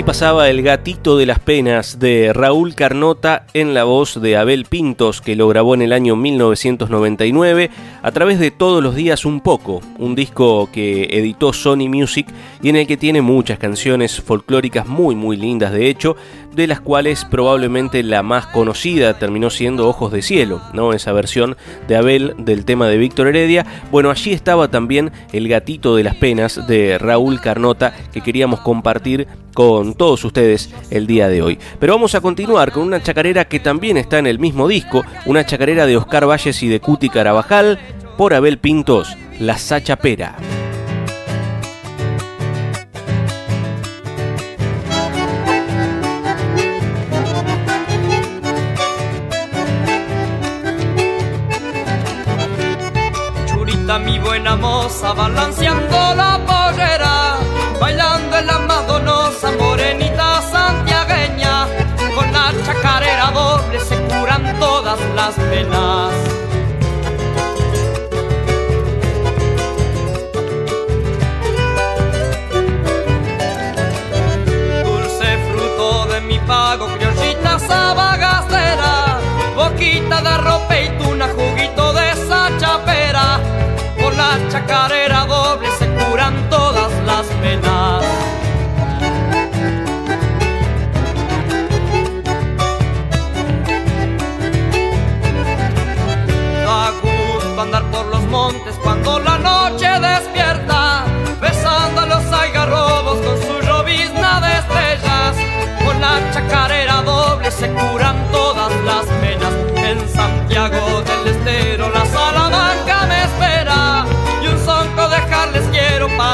pasaba 0.02 0.50
El 0.50 0.62
gatito 0.62 1.16
de 1.16 1.26
las 1.26 1.38
penas 1.38 1.98
de 1.98 2.32
Raúl 2.32 2.74
Carnota 2.74 3.46
en 3.54 3.72
la 3.72 3.84
voz 3.84 4.20
de 4.20 4.36
Abel 4.36 4.64
Pintos, 4.64 5.20
que 5.20 5.36
lo 5.36 5.48
grabó 5.48 5.74
en 5.74 5.82
el 5.82 5.92
año 5.92 6.16
1999 6.16 7.70
a 8.02 8.10
través 8.10 8.38
de 8.38 8.50
Todos 8.50 8.82
los 8.82 8.94
días 8.94 9.24
un 9.24 9.40
poco, 9.40 9.80
un 9.98 10.14
disco 10.14 10.68
que 10.72 11.04
editó 11.04 11.52
Sony 11.52 11.88
Music 11.88 12.26
y 12.62 12.68
en 12.68 12.76
el 12.76 12.86
que 12.86 12.96
tiene 12.96 13.22
muchas 13.22 13.58
canciones 13.58 14.20
folclóricas 14.20 14.86
muy 14.86 15.14
muy 15.14 15.36
lindas 15.36 15.72
de 15.72 15.88
hecho, 15.88 16.16
de 16.54 16.66
las 16.66 16.80
cuales 16.80 17.24
probablemente 17.24 18.02
la 18.02 18.22
más 18.22 18.46
conocida 18.46 19.18
terminó 19.18 19.50
siendo 19.50 19.88
Ojos 19.88 20.12
de 20.12 20.22
Cielo, 20.22 20.60
¿no? 20.72 20.92
Esa 20.92 21.12
versión 21.12 21.56
de 21.88 21.96
Abel 21.96 22.34
del 22.38 22.64
tema 22.64 22.88
de 22.88 22.98
Víctor 22.98 23.28
Heredia. 23.28 23.66
Bueno, 23.90 24.10
allí 24.10 24.32
estaba 24.32 24.68
también 24.68 25.12
El 25.32 25.48
gatito 25.48 25.96
de 25.96 26.04
las 26.04 26.14
penas 26.16 26.66
de 26.66 26.98
Raúl 26.98 27.40
Carnota 27.40 27.94
que 28.12 28.20
queríamos 28.20 28.60
compartir 28.60 29.26
con 29.54 29.94
todos 29.94 30.24
ustedes 30.24 30.72
el 30.90 31.06
día 31.06 31.28
de 31.28 31.42
hoy. 31.42 31.58
Pero 31.78 31.94
vamos 31.94 32.14
a 32.14 32.20
continuar 32.20 32.72
con 32.72 32.84
una 32.84 33.02
chacarera 33.02 33.44
que 33.46 33.60
también 33.60 33.96
está 33.96 34.18
en 34.18 34.26
el 34.26 34.38
mismo 34.38 34.68
disco, 34.68 35.04
una 35.26 35.44
chacarera 35.44 35.86
de 35.86 35.96
Oscar 35.96 36.26
Valles 36.26 36.62
y 36.62 36.68
de 36.68 36.80
Cuti 36.80 37.08
Carabajal, 37.08 37.78
por 38.16 38.34
Abel 38.34 38.58
Pintos, 38.58 39.16
La 39.38 39.58
Sachapera. 39.58 40.36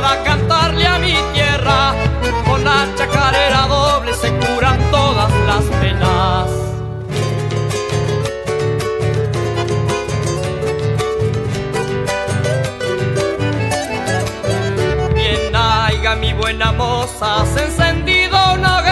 Para 0.00 0.22
cantarle 0.22 0.86
a 0.86 0.98
mi 0.98 1.16
tierra. 1.34 1.94
Con 2.46 2.62
la 2.62 2.86
chacarera 2.96 3.66
doble 3.66 4.12
se 4.14 4.30
curan 4.42 4.78
todas 4.90 5.32
las 5.48 5.64
penas. 5.80 6.48
Bien 15.14 15.56
haiga 15.56 16.14
mi 16.16 16.32
buena 16.32 16.72
moza, 16.72 17.44
se 17.52 17.64
encendido 17.64 18.36
una 18.54 18.82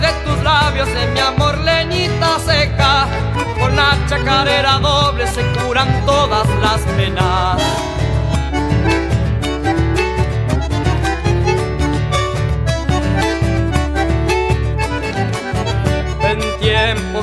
de 0.00 0.12
tus 0.24 0.42
labios 0.42 0.88
en 0.88 1.14
mi 1.14 1.20
amor 1.20 1.56
leñita 1.58 2.38
seca. 2.40 3.06
Con 3.58 3.74
la 3.74 3.90
chacarera 4.08 4.78
doble 4.78 4.85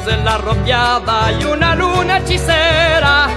de 0.06 0.18
la 0.18 0.38
ropiada 0.38 1.28
hay 1.28 1.46
una 1.46 1.76
luna 1.76 2.18
hechicera 2.18 3.30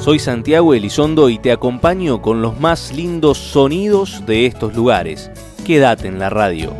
Soy 0.00 0.18
Santiago 0.18 0.72
Elizondo 0.72 1.28
y 1.28 1.38
te 1.38 1.52
acompaño 1.52 2.22
con 2.22 2.40
los 2.40 2.58
más 2.58 2.90
lindos 2.90 3.36
sonidos 3.36 4.24
de 4.24 4.46
estos 4.46 4.74
lugares. 4.74 5.30
Quédate 5.66 6.08
en 6.08 6.18
la 6.18 6.30
radio. 6.30 6.74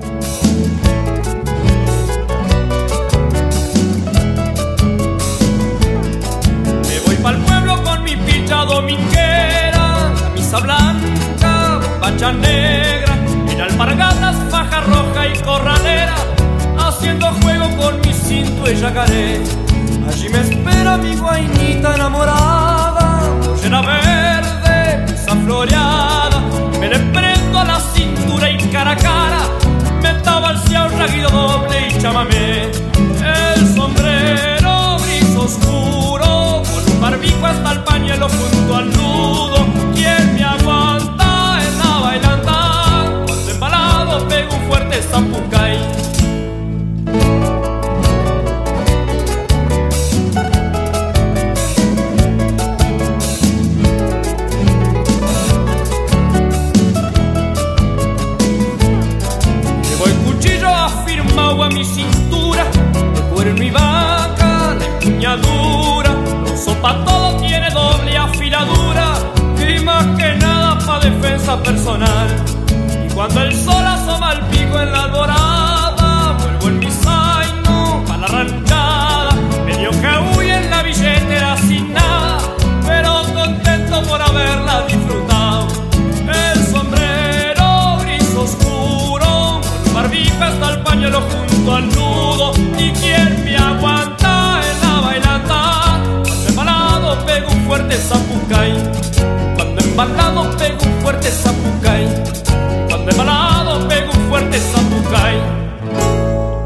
Me 6.89 7.01
voy 7.05 7.17
pa'l 7.17 7.37
pueblo 7.45 7.83
con 7.85 8.05
mi 8.05 8.17
pilcha 8.17 8.65
dominguera, 8.65 10.15
camisa 10.19 10.61
blanca, 10.61 11.79
bombacha 11.79 12.33
negra, 12.33 13.19
en 13.51 13.61
alpargatas, 13.61 14.37
faja 14.51 14.81
roja 14.81 15.29
y 15.29 15.39
corralera, 15.43 16.15
haciendo 16.79 17.27
juego 17.43 17.69
con 17.77 18.01
mi 18.01 18.15
cinto 18.15 18.71
y 18.71 18.77
yacaré. 18.77 19.43
Allí 20.09 20.29
me 20.31 20.41
espera 20.41 20.97
mi 20.97 21.15
guainita 21.17 21.60
tabalcea 31.01 31.29
un 31.29 31.31
raguido 31.31 31.31
doble 31.31 31.89
y 31.89 31.99
chamamé. 32.01 32.71
El 33.55 33.75
sombrero 33.75 34.97
gris 35.03 35.37
oscuro, 35.37 36.63
con 36.63 36.93
un 36.93 37.01
barbijo 37.01 37.47
hasta 37.47 37.73
el 37.73 37.85
pañuelo 37.85 38.29
junto 38.29 38.77
al 38.77 39.00
personal. 71.59 72.29
Y 73.05 73.13
cuando 73.13 73.43
el 73.43 73.53
sol 73.55 73.85
asoma 73.85 74.33
el 74.33 74.41
pico 74.47 74.81
en 74.81 74.93
la 74.93 75.05
alborada, 75.05 76.37
vuelvo 76.39 76.69
en 76.69 76.79
mi 76.79 76.91
zaino 76.91 78.05
pa' 78.07 78.17
la 78.17 78.27
ranchada. 78.29 79.31
Medio 79.67 79.91
que 79.91 80.39
huye 80.39 80.57
en 80.57 80.71
la 80.71 80.83
billetera 80.83 81.57
sin 81.57 81.93
nada, 81.93 82.39
pero 82.87 83.23
contento 83.35 84.03
por 84.05 84.23
haberla 84.23 84.83
disfrutado. 84.87 85.67
El 86.29 86.67
sombrero 86.67 87.99
gris 88.03 88.35
oscuro, 88.35 89.61
con 89.85 89.95
barbijo 89.95 90.45
hasta 90.45 90.71
el 90.71 90.83
pañuelo 90.83 91.21
junto 91.21 91.75
al 91.75 91.89
nudo. 91.89 92.53
¿Y 92.79 92.91
quién 92.93 93.45
me 93.45 93.57
aguanta 93.57 94.61
en 94.71 94.89
la 94.89 95.01
bailanta? 95.01 96.01
Cuando 96.25 96.49
embalado 96.49 97.27
pego 97.27 97.51
un 97.51 97.67
fuerte 97.67 97.97
zapucay. 97.97 98.73
Cuando 99.57 99.83
embalado 99.83 100.51
pego 100.57 100.90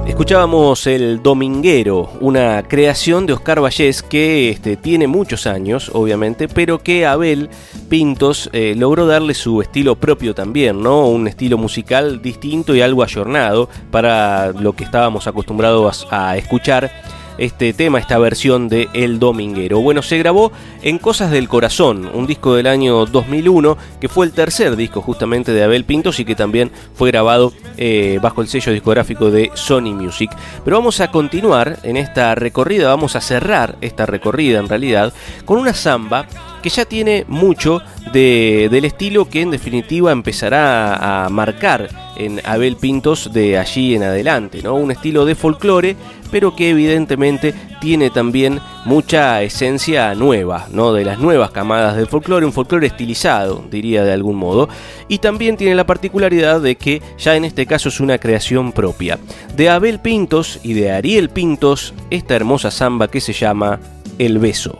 Escuchábamos 0.07 0.87
El 0.87 1.23
Dominguero, 1.23 2.11
una 2.21 2.63
creación 2.63 3.27
de 3.27 3.33
Oscar 3.33 3.61
Vallés 3.61 4.03
que 4.03 4.49
este, 4.51 4.77
tiene 4.77 5.07
muchos 5.07 5.47
años, 5.47 5.91
obviamente, 5.93 6.47
pero 6.47 6.79
que 6.79 7.05
Abel 7.05 7.51
Pintos 7.89 8.49
eh, 8.53 8.75
logró 8.77 9.07
darle 9.07 9.35
su 9.35 9.61
estilo 9.61 9.97
propio 9.97 10.35
también, 10.35 10.83
¿no? 10.83 11.09
Un 11.09 11.27
estilo 11.27 11.59
musical 11.59 12.23
distinto 12.23 12.75
y 12.75 12.81
algo 12.81 13.03
ayornado 13.03 13.69
para 13.91 14.53
lo 14.53 14.73
que 14.75 14.85
estábamos 14.85 15.27
acostumbrados 15.27 16.07
a 16.11 16.37
escuchar 16.37 16.93
este 17.39 17.73
tema, 17.73 17.99
esta 17.99 18.19
versión 18.19 18.69
de 18.69 18.89
El 18.93 19.19
Dominguero. 19.19 19.81
Bueno, 19.81 20.03
se 20.03 20.19
grabó 20.19 20.53
en 20.83 20.99
Cosas 20.99 21.31
del 21.31 21.49
Corazón, 21.49 22.11
un 22.13 22.27
disco 22.27 22.55
del 22.55 22.67
año 22.67 23.07
2001, 23.07 23.77
que 24.01 24.09
fue 24.09 24.27
el 24.27 24.33
tercer 24.33 24.77
disco 24.77 25.01
justamente 25.01 25.53
de 25.53 25.63
Abel 25.63 25.85
Pintos 25.85 26.21
y 26.21 26.25
que 26.25 26.35
también 26.35 26.71
fue 26.95 27.11
grabado 27.11 27.53
eh, 27.77 28.19
bajo 28.23 28.43
el 28.43 28.49
sello 28.49 28.73
discográfico 28.73 29.31
de 29.31 29.51
Sony 29.55 29.95
Music. 29.95 30.31
Pero 30.65 30.77
vamos 30.77 31.01
a 31.01 31.11
continuar 31.11 31.79
en 31.83 31.97
esta 31.97 32.35
recorrida, 32.35 32.89
vamos 32.89 33.17
a 33.17 33.21
cerrar 33.21 33.77
esta 33.81 34.07
recorrida 34.07 34.59
en 34.59 34.69
realidad 34.69 35.13
con 35.45 35.59
una 35.59 35.75
samba 35.75 36.27
que 36.63 36.71
ya 36.71 36.85
tiene 36.85 37.25
mucho 37.29 37.83
de, 38.13 38.69
del 38.71 38.85
estilo 38.85 39.29
que 39.29 39.43
en 39.43 39.51
definitiva 39.51 40.13
empezará 40.13 41.25
a 41.25 41.29
marcar 41.29 42.04
en 42.17 42.41
Abel 42.45 42.77
Pintos 42.77 43.33
de 43.33 43.59
allí 43.59 43.95
en 43.95 44.03
adelante, 44.03 44.63
¿no? 44.63 44.75
Un 44.75 44.91
estilo 44.91 45.25
de 45.25 45.35
folclore, 45.35 45.97
pero 46.31 46.55
que 46.57 46.71
evidentemente 46.71 47.55
tiene 47.81 48.11
también 48.11 48.61
mucha 48.85 49.43
esencia 49.43 50.15
nueva, 50.15 50.67
¿no? 50.73 50.93
De 50.93 51.05
las 51.05 51.19
nuevas 51.19 51.51
camadas 51.51 51.97
del 51.97 52.07
folclore, 52.07 52.47
un 52.47 52.53
folclore 52.53 52.87
estilizado, 52.87 53.65
diría 53.71 54.05
de 54.05 54.13
algún 54.13 54.37
modo, 54.37 54.69
y 55.09 55.19
también 55.19 55.57
tiene 55.57 55.75
la 55.75 55.87
particularidad 55.87 56.61
de 56.61 56.77
que 56.77 57.03
ya 57.19 57.37
en 57.37 57.45
este 57.45 57.67
caso 57.67 57.89
es 57.89 58.01
una 58.01 58.19
creación 58.19 58.73
propia. 58.73 59.19
De 59.57 59.69
Abel 59.69 60.01
Pintos 60.01 60.61
y 60.63 60.73
de 60.75 60.93
Ariel 60.93 61.31
Pintos, 61.31 61.95
esta 62.11 62.35
hermosa 62.35 62.71
samba 62.71 63.09
que 63.09 63.21
se 63.21 63.33
llama 63.33 63.81
El 64.19 64.39
Beso. 64.39 64.79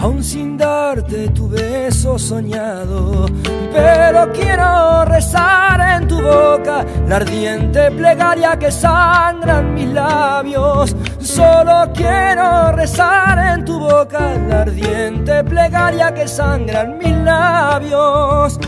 Aun 0.00 0.22
sin 0.22 0.56
darte 0.56 1.28
tu 1.28 1.48
beso 1.48 2.18
soñado. 2.18 3.26
Pero 3.72 4.32
quiero 4.32 5.04
rezar 5.04 5.80
en 5.96 6.08
tu 6.08 6.20
boca 6.20 6.84
la 7.06 7.16
ardiente 7.16 7.90
plegaria 7.90 8.58
que 8.58 8.70
sangran 8.70 9.74
mis 9.74 9.88
labios. 9.88 10.94
Solo 11.20 11.90
quiero 11.94 12.72
rezar 12.72 13.38
en 13.54 13.64
tu 13.64 13.78
boca 13.78 14.34
la 14.48 14.62
ardiente 14.62 15.42
plegaria 15.44 16.12
que 16.12 16.28
sangran 16.28 16.98
mis 16.98 17.16
labios. 17.16 18.58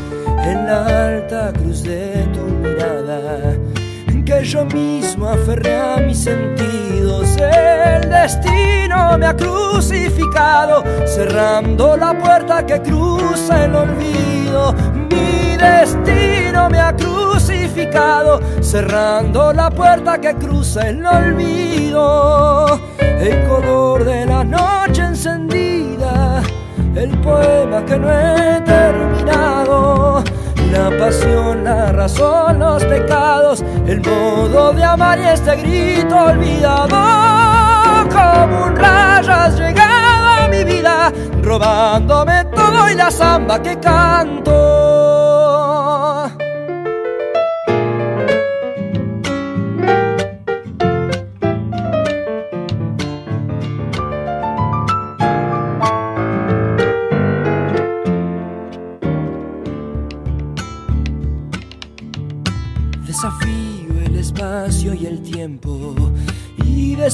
En 0.44 0.66
la 0.66 1.06
alta 1.06 1.52
cruz 1.52 1.82
de 1.82 2.28
tu 2.32 2.40
mirada 2.40 3.56
que 4.30 4.44
yo 4.44 4.64
mismo 4.64 5.28
aferré 5.28 5.76
a 5.76 5.96
mis 5.96 6.26
El 7.22 8.08
destino 8.08 9.18
me 9.18 9.26
ha 9.26 9.36
crucificado, 9.36 10.82
cerrando 11.04 11.94
la 11.96 12.18
puerta 12.18 12.64
que 12.64 12.80
cruza 12.80 13.66
el 13.66 13.74
olvido. 13.74 14.72
Mi 15.10 15.56
destino 15.56 16.70
me 16.70 16.80
ha 16.80 16.96
crucificado, 16.96 18.40
cerrando 18.62 19.52
la 19.52 19.70
puerta 19.70 20.18
que 20.18 20.34
cruza 20.36 20.88
el 20.88 21.04
olvido. 21.04 22.80
El 22.98 23.46
color 23.48 24.04
de 24.04 24.24
la 24.24 24.42
noche 24.42 25.02
encendida, 25.02 26.42
el 26.94 27.10
poema 27.18 27.84
que 27.84 27.98
no 27.98 28.10
he 28.10 28.60
terminado 28.62 29.59
la 30.70 30.90
pasión, 30.98 31.64
la 31.64 31.92
razón, 31.92 32.58
los 32.58 32.84
pecados, 32.84 33.64
el 33.86 34.00
modo 34.00 34.72
de 34.72 34.84
amar 34.84 35.18
y 35.18 35.26
este 35.26 35.56
grito 35.56 36.16
olvidado. 36.16 36.88
Como 38.10 38.66
un 38.66 38.76
rayo 38.76 39.32
has 39.32 39.58
llegado 39.58 40.44
a 40.44 40.48
mi 40.48 40.64
vida, 40.64 41.12
robándome 41.42 42.44
todo 42.54 42.88
y 42.90 42.94
la 42.94 43.10
samba 43.10 43.60
que 43.60 43.78
canto. 43.78 44.59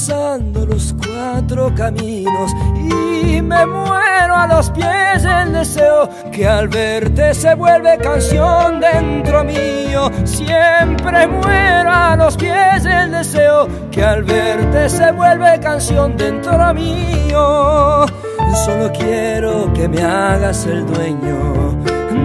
Besando 0.07 0.65
los 0.67 0.95
cuatro 1.05 1.75
caminos 1.75 2.53
y 2.77 3.43
me 3.43 3.67
muero 3.67 4.37
a 4.37 4.47
los 4.47 4.71
pies 4.71 5.25
del 5.25 5.53
deseo 5.53 6.09
que 6.31 6.47
al 6.47 6.69
verte 6.69 7.35
se 7.35 7.55
vuelve 7.57 7.99
canción 7.99 8.79
dentro 8.79 9.43
mío. 9.43 10.09
Siempre 10.25 11.27
muero 11.27 11.91
a 11.91 12.15
los 12.17 12.37
pies 12.37 12.85
del 12.85 13.11
deseo 13.11 13.67
que 13.91 14.05
al 14.05 14.23
verte 14.23 14.89
se 14.89 15.11
vuelve 15.11 15.59
canción 15.59 16.17
dentro 16.17 16.73
mío. 16.73 18.07
Solo 18.65 18.93
quiero 18.97 19.73
que 19.73 19.89
me 19.89 20.03
hagas 20.03 20.67
el 20.67 20.87
dueño 20.87 21.77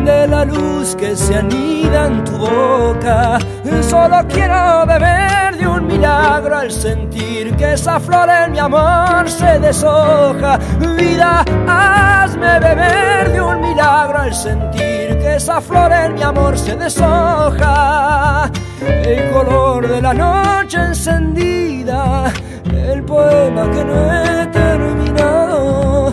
de 0.06 0.28
la 0.28 0.46
luz 0.46 0.96
que 0.96 1.16
se 1.16 1.36
anida 1.36 2.08
en 2.08 2.24
tu 2.24 2.38
boca. 2.38 3.40
Solo 3.80 4.26
quiero 4.28 4.86
beber 4.86 5.58
de 5.58 5.68
un 5.68 5.88
milagro 5.88 6.58
al 6.58 6.72
sentir 6.72 7.56
que 7.56 7.74
esa 7.74 8.00
flor 8.00 8.30
en 8.30 8.52
mi 8.52 8.60
amor 8.60 9.30
se 9.30 9.60
deshoja. 9.60 10.60
Vida, 10.98 11.44
hazme 11.68 12.60
beber 12.60 13.32
de 13.32 13.42
un 13.42 13.62
milagro 13.62 14.20
al 14.20 14.34
sentir 14.34 15.18
que 15.20 15.36
esa 15.36 15.62
flor 15.62 15.92
en 15.92 16.16
mi 16.16 16.22
amor 16.22 16.58
se 16.58 16.76
deshoja. 16.76 18.50
El 18.82 19.32
color 19.32 19.88
de 19.88 20.02
la 20.02 20.14
noche 20.14 20.78
encendida, 20.78 22.32
el 22.66 23.04
poema 23.04 23.70
que 23.72 23.86
no 23.86 24.14
he 24.14 24.48
terminado 24.48 26.12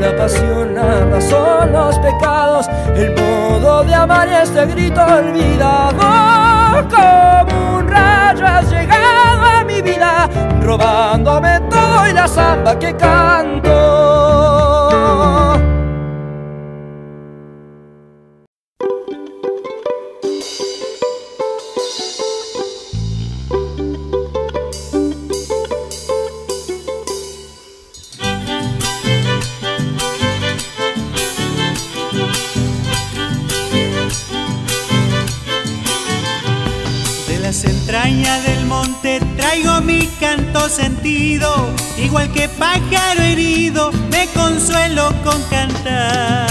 la 0.00 0.16
pasión, 0.16 0.74
la 0.74 1.04
razón, 1.06 1.72
los 1.72 1.98
pecados, 1.98 2.68
el 2.94 3.14
modo 3.14 3.82
de 3.84 3.94
amar 3.94 4.28
y 4.28 4.34
este 4.34 4.66
grito 4.66 5.04
olvidado. 5.04 6.47
Como 6.90 7.78
un 7.78 7.88
rayo 7.88 8.46
has 8.46 8.70
llegado 8.70 9.44
a 9.44 9.64
mi 9.64 9.82
vida, 9.82 10.28
robándome 10.62 11.60
todo 11.70 12.08
y 12.08 12.12
la 12.12 12.28
samba 12.28 12.78
que 12.78 12.94
canto. 12.94 13.57
Canto 40.28 40.68
sentido, 40.68 41.48
igual 41.96 42.30
que 42.34 42.50
pájaro 42.50 43.22
herido, 43.22 43.90
me 44.10 44.26
consuelo 44.34 45.10
con 45.24 45.42
cantar. 45.44 46.46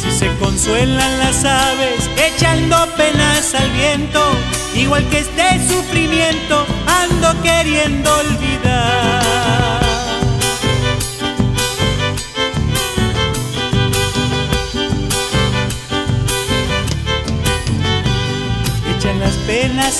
Si 0.00 0.10
se 0.20 0.28
consuelan 0.38 1.18
las 1.18 1.44
aves 1.44 2.08
echando 2.16 2.76
penas 2.96 3.52
al 3.56 3.70
viento, 3.72 4.20
igual 4.76 5.04
que 5.10 5.18
este 5.18 5.48
sufrimiento 5.66 6.64
ando 6.86 7.42
queriendo 7.42 8.08
olvidar. 8.18 9.01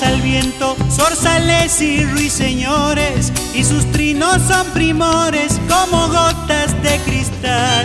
Al 0.00 0.22
viento, 0.22 0.74
zorzales 0.90 1.82
y 1.82 2.02
ruiseñores, 2.06 3.30
y 3.52 3.62
sus 3.62 3.84
trinos 3.92 4.40
son 4.48 4.66
primores 4.70 5.60
como 5.68 6.08
gotas 6.08 6.82
de 6.82 6.98
cristal. 7.04 7.84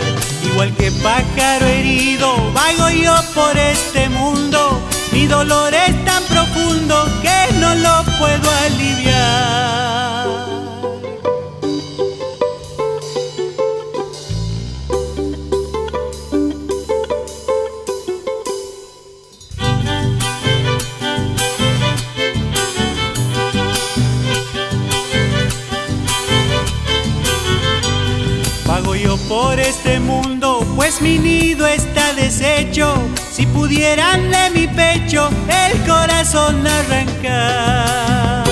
Igual 0.50 0.74
que 0.76 0.90
pájaro 1.02 1.66
herido, 1.66 2.34
vago 2.54 2.88
yo 2.88 3.14
por 3.34 3.54
este 3.58 4.08
mundo, 4.08 4.80
mi 5.12 5.26
dolor 5.26 5.74
es 5.74 6.04
tan 6.06 6.22
profundo 6.24 7.04
que 7.20 7.52
no 7.60 7.74
lo 7.74 8.04
puedo 8.18 8.50
aliviar. 8.64 9.57
Pudieran 33.52 34.30
de 34.30 34.50
mi 34.50 34.66
pecho 34.66 35.30
el 35.48 35.86
corazón 35.86 36.66
arrancar. 36.66 38.44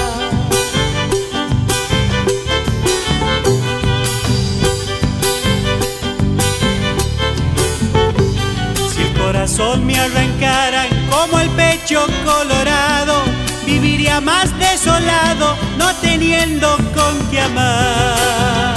Si 8.94 9.02
el 9.02 9.12
corazón 9.18 9.86
me 9.86 9.98
arrancaran 9.98 10.89
como 11.10 11.40
el 11.40 11.48
pecho 11.51 12.06
colorado, 12.24 13.23
viviría 13.64 14.20
más 14.20 14.56
desolado, 14.59 15.56
no 15.78 15.94
teniendo 15.97 16.77
con 16.94 17.31
qué 17.31 17.40
amar. 17.40 18.75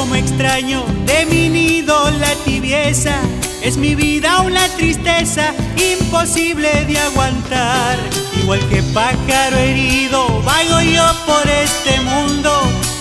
Como 0.00 0.14
extraño 0.14 0.82
de 1.04 1.26
mi 1.26 1.50
nido 1.50 1.94
la 2.12 2.34
tibieza. 2.46 3.20
Es 3.62 3.76
mi 3.76 3.94
vida 3.94 4.40
una 4.40 4.66
tristeza 4.76 5.52
imposible 5.76 6.86
de 6.86 6.98
aguantar. 6.98 7.98
Igual 8.42 8.60
que 8.70 8.82
pájaro 8.94 9.58
herido, 9.58 10.26
vago 10.42 10.80
yo 10.80 11.04
por 11.26 11.46
este 11.50 12.00
mundo. 12.00 12.50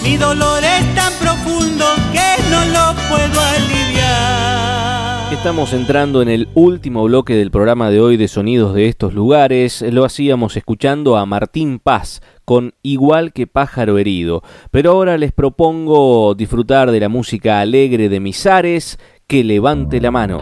Mi 0.03 0.17
dolor 0.17 0.61
es 0.61 0.93
tan 0.93 1.13
profundo 1.13 1.85
que 2.11 2.43
no 2.51 2.65
lo 2.65 2.93
puedo 3.07 3.39
aliviar. 3.39 5.31
Estamos 5.31 5.71
entrando 5.71 6.21
en 6.21 6.27
el 6.27 6.49
último 6.53 7.05
bloque 7.05 7.33
del 7.33 7.49
programa 7.49 7.89
de 7.89 8.01
hoy 8.01 8.17
de 8.17 8.27
Sonidos 8.27 8.73
de 8.73 8.89
estos 8.89 9.13
lugares. 9.13 9.81
Lo 9.83 10.03
hacíamos 10.03 10.57
escuchando 10.57 11.15
a 11.15 11.25
Martín 11.25 11.79
Paz 11.79 12.19
con 12.49 12.73
Igual 12.81 13.31
que 13.31 13.45
pájaro 13.45 13.99
herido. 13.99 14.41
Pero 14.71 14.93
ahora 14.93 15.19
les 15.19 15.31
propongo 15.31 16.33
disfrutar 16.33 16.89
de 16.89 16.99
la 16.99 17.07
música 17.07 17.59
alegre 17.59 18.09
de 18.09 18.19
Misares, 18.19 18.97
que 19.27 19.43
levante 19.43 20.01
la 20.01 20.09
mano. 20.09 20.41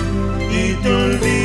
¿Y 0.50 0.74
quién 0.82 1.20
no 1.20 1.35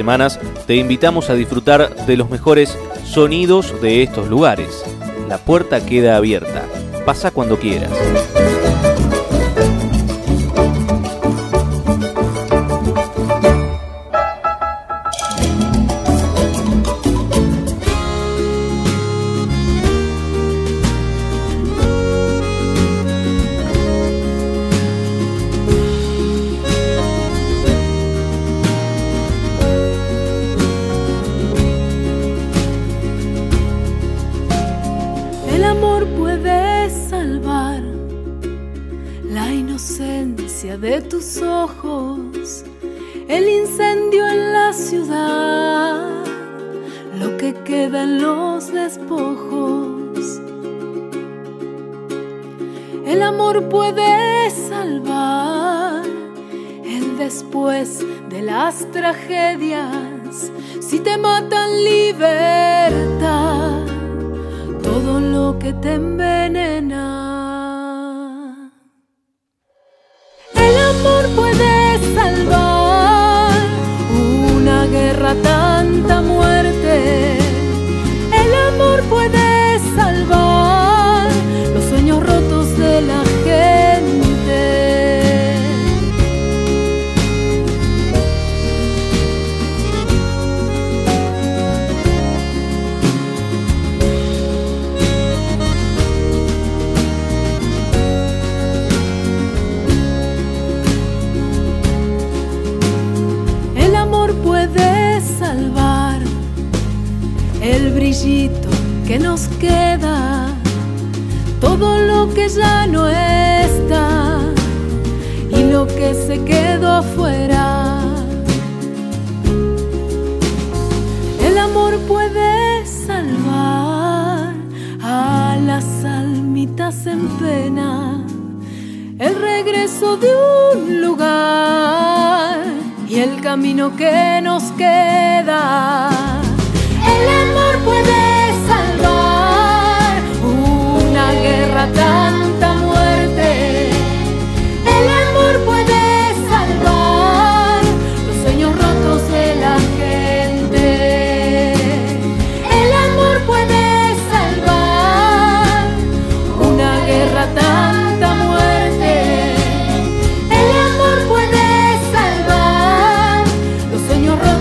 semanas 0.00 0.40
te 0.66 0.76
invitamos 0.76 1.28
a 1.28 1.34
disfrutar 1.34 1.94
de 2.06 2.16
los 2.16 2.30
mejores 2.30 2.74
sonidos 3.04 3.82
de 3.82 4.02
estos 4.02 4.28
lugares. 4.28 4.82
La 5.28 5.36
puerta 5.36 5.84
queda 5.84 6.16
abierta. 6.16 6.64
Pasa 7.04 7.30
cuando 7.30 7.58
quieras. 7.58 7.90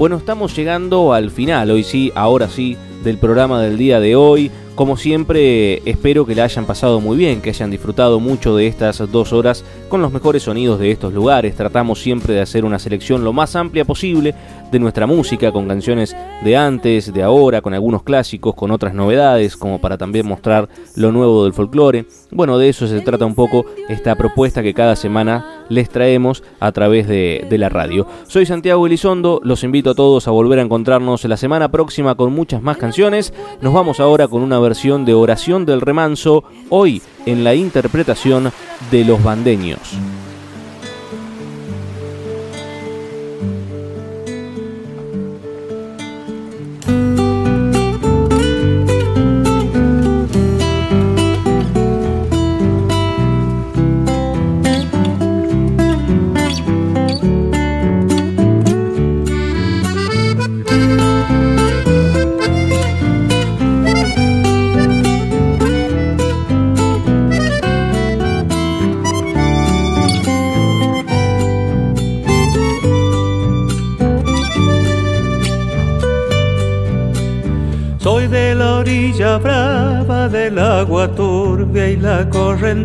Bueno, 0.00 0.16
estamos 0.16 0.56
llegando 0.56 1.12
al 1.12 1.30
final, 1.30 1.70
hoy 1.70 1.82
sí, 1.82 2.10
ahora 2.14 2.48
sí, 2.48 2.74
del 3.04 3.18
programa 3.18 3.60
del 3.60 3.76
día 3.76 4.00
de 4.00 4.16
hoy. 4.16 4.50
Como 4.80 4.96
siempre, 4.96 5.82
espero 5.84 6.24
que 6.24 6.34
la 6.34 6.44
hayan 6.44 6.64
pasado 6.64 7.02
muy 7.02 7.18
bien, 7.18 7.42
que 7.42 7.50
hayan 7.50 7.70
disfrutado 7.70 8.18
mucho 8.18 8.56
de 8.56 8.66
estas 8.66 8.96
dos 9.12 9.34
horas 9.34 9.62
con 9.90 10.00
los 10.00 10.10
mejores 10.10 10.44
sonidos 10.44 10.80
de 10.80 10.90
estos 10.90 11.12
lugares. 11.12 11.54
Tratamos 11.54 12.00
siempre 12.00 12.32
de 12.32 12.40
hacer 12.40 12.64
una 12.64 12.78
selección 12.78 13.22
lo 13.22 13.34
más 13.34 13.56
amplia 13.56 13.84
posible 13.84 14.34
de 14.72 14.78
nuestra 14.78 15.06
música, 15.06 15.52
con 15.52 15.68
canciones 15.68 16.16
de 16.42 16.56
antes, 16.56 17.12
de 17.12 17.22
ahora, 17.22 17.60
con 17.60 17.74
algunos 17.74 18.04
clásicos, 18.04 18.54
con 18.54 18.70
otras 18.70 18.94
novedades, 18.94 19.54
como 19.54 19.82
para 19.82 19.98
también 19.98 20.26
mostrar 20.26 20.66
lo 20.96 21.12
nuevo 21.12 21.44
del 21.44 21.52
folclore. 21.52 22.06
Bueno, 22.30 22.56
de 22.56 22.70
eso 22.70 22.86
se 22.86 23.00
trata 23.02 23.26
un 23.26 23.34
poco 23.34 23.66
esta 23.90 24.14
propuesta 24.14 24.62
que 24.62 24.72
cada 24.72 24.96
semana 24.96 25.66
les 25.68 25.90
traemos 25.90 26.42
a 26.58 26.72
través 26.72 27.06
de, 27.06 27.46
la 27.50 27.68
radio. 27.68 28.06
Soy 28.26 28.46
Santiago 28.46 28.86
Elizondo, 28.86 29.40
los 29.44 29.64
invito 29.64 29.90
a 29.90 29.94
todos 29.94 30.26
a 30.26 30.30
volver 30.30 30.60
a 30.60 30.62
encontrarnos 30.62 31.24
la 31.24 31.36
semana 31.36 31.70
próxima 31.70 32.14
con 32.14 32.32
muchas 32.32 32.62
más 32.62 32.78
canciones. 32.78 33.34
Nos 33.60 33.74
vamos 33.74 34.00
ahora 34.00 34.26
con 34.26 34.40
una 34.40 34.58
versión 34.58 34.69
de 34.70 35.14
Oración 35.14 35.66
del 35.66 35.80
Remanso, 35.80 36.44
hoy 36.68 37.02
en 37.26 37.42
la 37.42 37.54
interpretación 37.54 38.52
de 38.92 39.04
los 39.04 39.20
bandeños. 39.20 39.98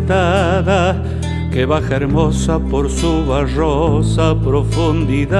Que 0.06 1.66
baja 1.66 1.96
hermosa 1.96 2.60
por 2.60 2.88
su 2.88 3.26
barrosa 3.26 4.36
profundidad. 4.38 5.36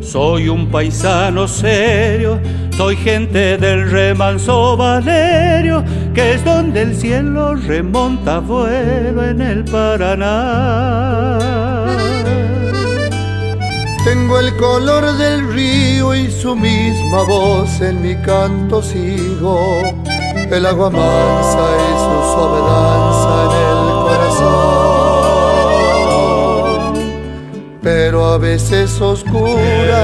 Soy 0.00 0.48
un 0.48 0.70
paisano 0.70 1.48
serio, 1.48 2.38
soy 2.76 2.96
gente 2.96 3.58
del 3.58 3.90
remanso 3.90 4.76
Valerio, 4.76 5.84
que 6.14 6.34
es 6.34 6.44
donde 6.44 6.82
el 6.82 6.94
cielo 6.94 7.56
remonta 7.56 8.38
vuelo 8.38 9.24
en 9.24 9.40
el 9.40 9.64
Paraná. 9.64 11.38
Tengo 14.04 14.38
el 14.38 14.56
color 14.56 15.16
del 15.18 15.52
río 15.52 16.14
y 16.14 16.30
su 16.30 16.54
misma 16.54 17.24
voz 17.24 17.80
en 17.80 18.00
mi 18.00 18.14
canto 18.22 18.80
sigo. 18.80 19.58
El 20.50 20.66
agua 20.66 20.90
mansa 20.90 21.64
y 21.76 21.92
su 22.04 22.14
suave 22.32 22.60
danza 22.70 23.32
en 23.44 23.50
el 23.84 23.92
corazón. 24.06 24.58
Pero 27.82 28.18
a 28.26 28.38
veces 28.38 29.00
oscura, 29.00 30.00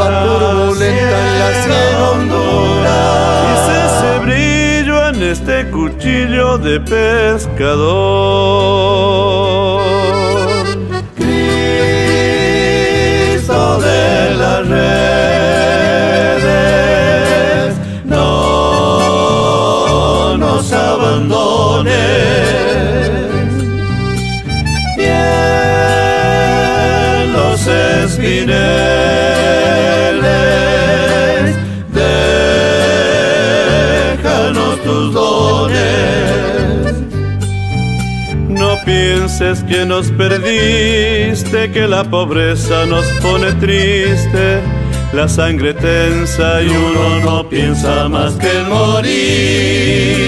va 0.00 0.08
turbulenta 0.24 1.16
en 1.26 1.38
la 1.40 1.50
sierra 1.62 2.06
Honduras. 2.12 3.68
ese 3.84 4.10
brillo 4.24 4.96
en 5.08 5.16
este 5.22 5.56
cuchillo 5.70 6.58
de 6.58 6.80
pescador. 6.80 8.38
de 13.78 14.34
las 14.34 14.68
redes, 14.68 14.88
no 18.04 18.87
nos 20.38 20.72
abandones. 20.72 21.92
Bien 24.96 25.18
los 27.32 27.66
espineles, 27.66 28.56
déjanos 34.12 34.82
tus 34.82 35.12
dones. 35.12 35.78
No 38.48 38.76
pienses 38.84 39.62
que 39.64 39.84
nos 39.84 40.10
perdiste, 40.12 41.70
que 41.70 41.86
la 41.86 42.04
pobreza 42.04 42.86
nos 42.86 43.04
pone 43.22 43.52
triste, 43.54 44.60
la 45.12 45.28
sangre 45.28 45.74
tensa 45.74 46.62
y 46.62 46.68
uno 46.68 47.20
no 47.24 47.48
piensa 47.48 48.08
más 48.08 48.34
que 48.34 48.62
morir. 48.68 50.27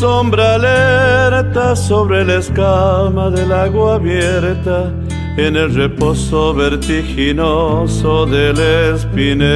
Sombra 0.00 0.54
alerta 0.54 1.76
sobre 1.76 2.24
la 2.24 2.36
escama 2.36 3.28
del 3.28 3.52
agua 3.52 3.96
abierta 3.96 4.90
en 5.36 5.56
el 5.56 5.74
reposo 5.74 6.54
vertiginoso 6.54 8.24
del 8.24 8.58
espinel. 8.94 9.50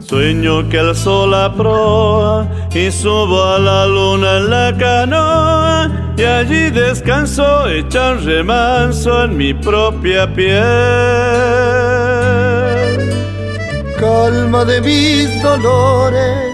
Sueño 0.00 0.68
que 0.68 0.80
alzó 0.80 1.28
la 1.28 1.54
proa 1.54 2.48
y 2.74 2.90
subo 2.90 3.40
a 3.40 3.60
la 3.60 3.86
luna 3.86 4.38
en 4.38 4.50
la 4.50 4.76
canoa 4.76 5.92
y 6.16 6.24
allí 6.24 6.70
descanso 6.70 7.68
hecha 7.68 8.14
remanso 8.14 9.22
en 9.22 9.36
mi 9.36 9.54
propia 9.54 10.26
piel. 10.34 10.58
Calma 14.00 14.64
de 14.64 14.80
mis 14.80 15.40
dolores 15.40 16.51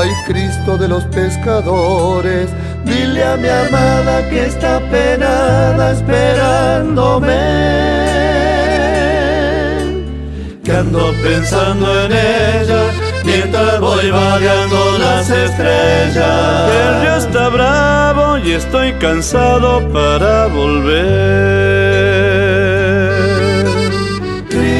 Ay 0.00 0.12
Cristo 0.28 0.78
de 0.78 0.86
los 0.86 1.02
pescadores, 1.06 2.50
dile 2.84 3.24
a 3.24 3.36
mi 3.36 3.48
amada 3.48 4.28
que 4.30 4.46
está 4.46 4.78
penada 4.90 5.90
esperándome. 5.90 7.34
Que 10.62 10.70
ando 10.70 11.12
pensando 11.20 12.04
en 12.04 12.12
ella 12.12 12.82
mientras 13.24 13.80
voy 13.80 14.08
vadeando 14.12 14.98
las 14.98 15.28
estrellas. 15.30 16.70
El 16.70 17.00
río 17.00 17.16
está 17.16 17.48
bravo 17.48 18.38
y 18.38 18.52
estoy 18.52 18.92
cansado 19.00 19.80
para 19.92 20.46
volver. 20.46 21.08
Cristo 24.48 24.72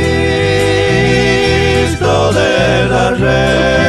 de 2.32 2.88
la 2.88 3.10
redes, 3.10 3.87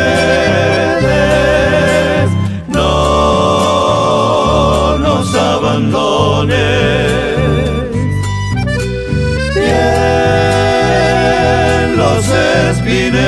espineles, 12.72 13.20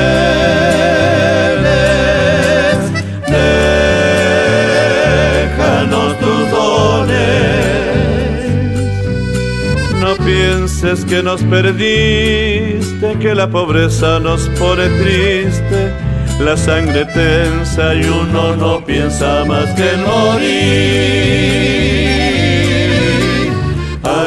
déjanos 5.47 6.19
tus 6.19 6.51
dones. 6.51 7.11
No 9.99 10.11
pienses 10.25 11.05
que 11.05 11.23
nos 11.23 11.41
perdiste, 11.43 13.17
que 13.19 13.35
la 13.35 13.47
pobreza 13.49 14.19
nos 14.19 14.49
pone 14.59 14.87
triste. 15.01 15.91
La 16.39 16.57
sangre 16.57 17.05
tensa 17.05 17.93
y 17.93 18.03
uno 18.03 18.55
no 18.55 18.83
piensa 18.83 19.45
más 19.45 19.67
que 19.75 19.95
morir. 20.07 21.61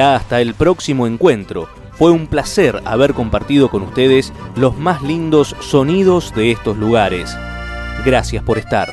Hasta 0.00 0.40
el 0.40 0.54
próximo 0.54 1.06
encuentro. 1.06 1.68
Fue 1.92 2.10
un 2.10 2.26
placer 2.26 2.82
haber 2.84 3.14
compartido 3.14 3.70
con 3.70 3.82
ustedes 3.82 4.32
los 4.56 4.76
más 4.76 5.02
lindos 5.02 5.54
sonidos 5.60 6.34
de 6.34 6.50
estos 6.50 6.76
lugares. 6.76 7.36
Gracias 8.04 8.42
por 8.42 8.58
estar. 8.58 8.92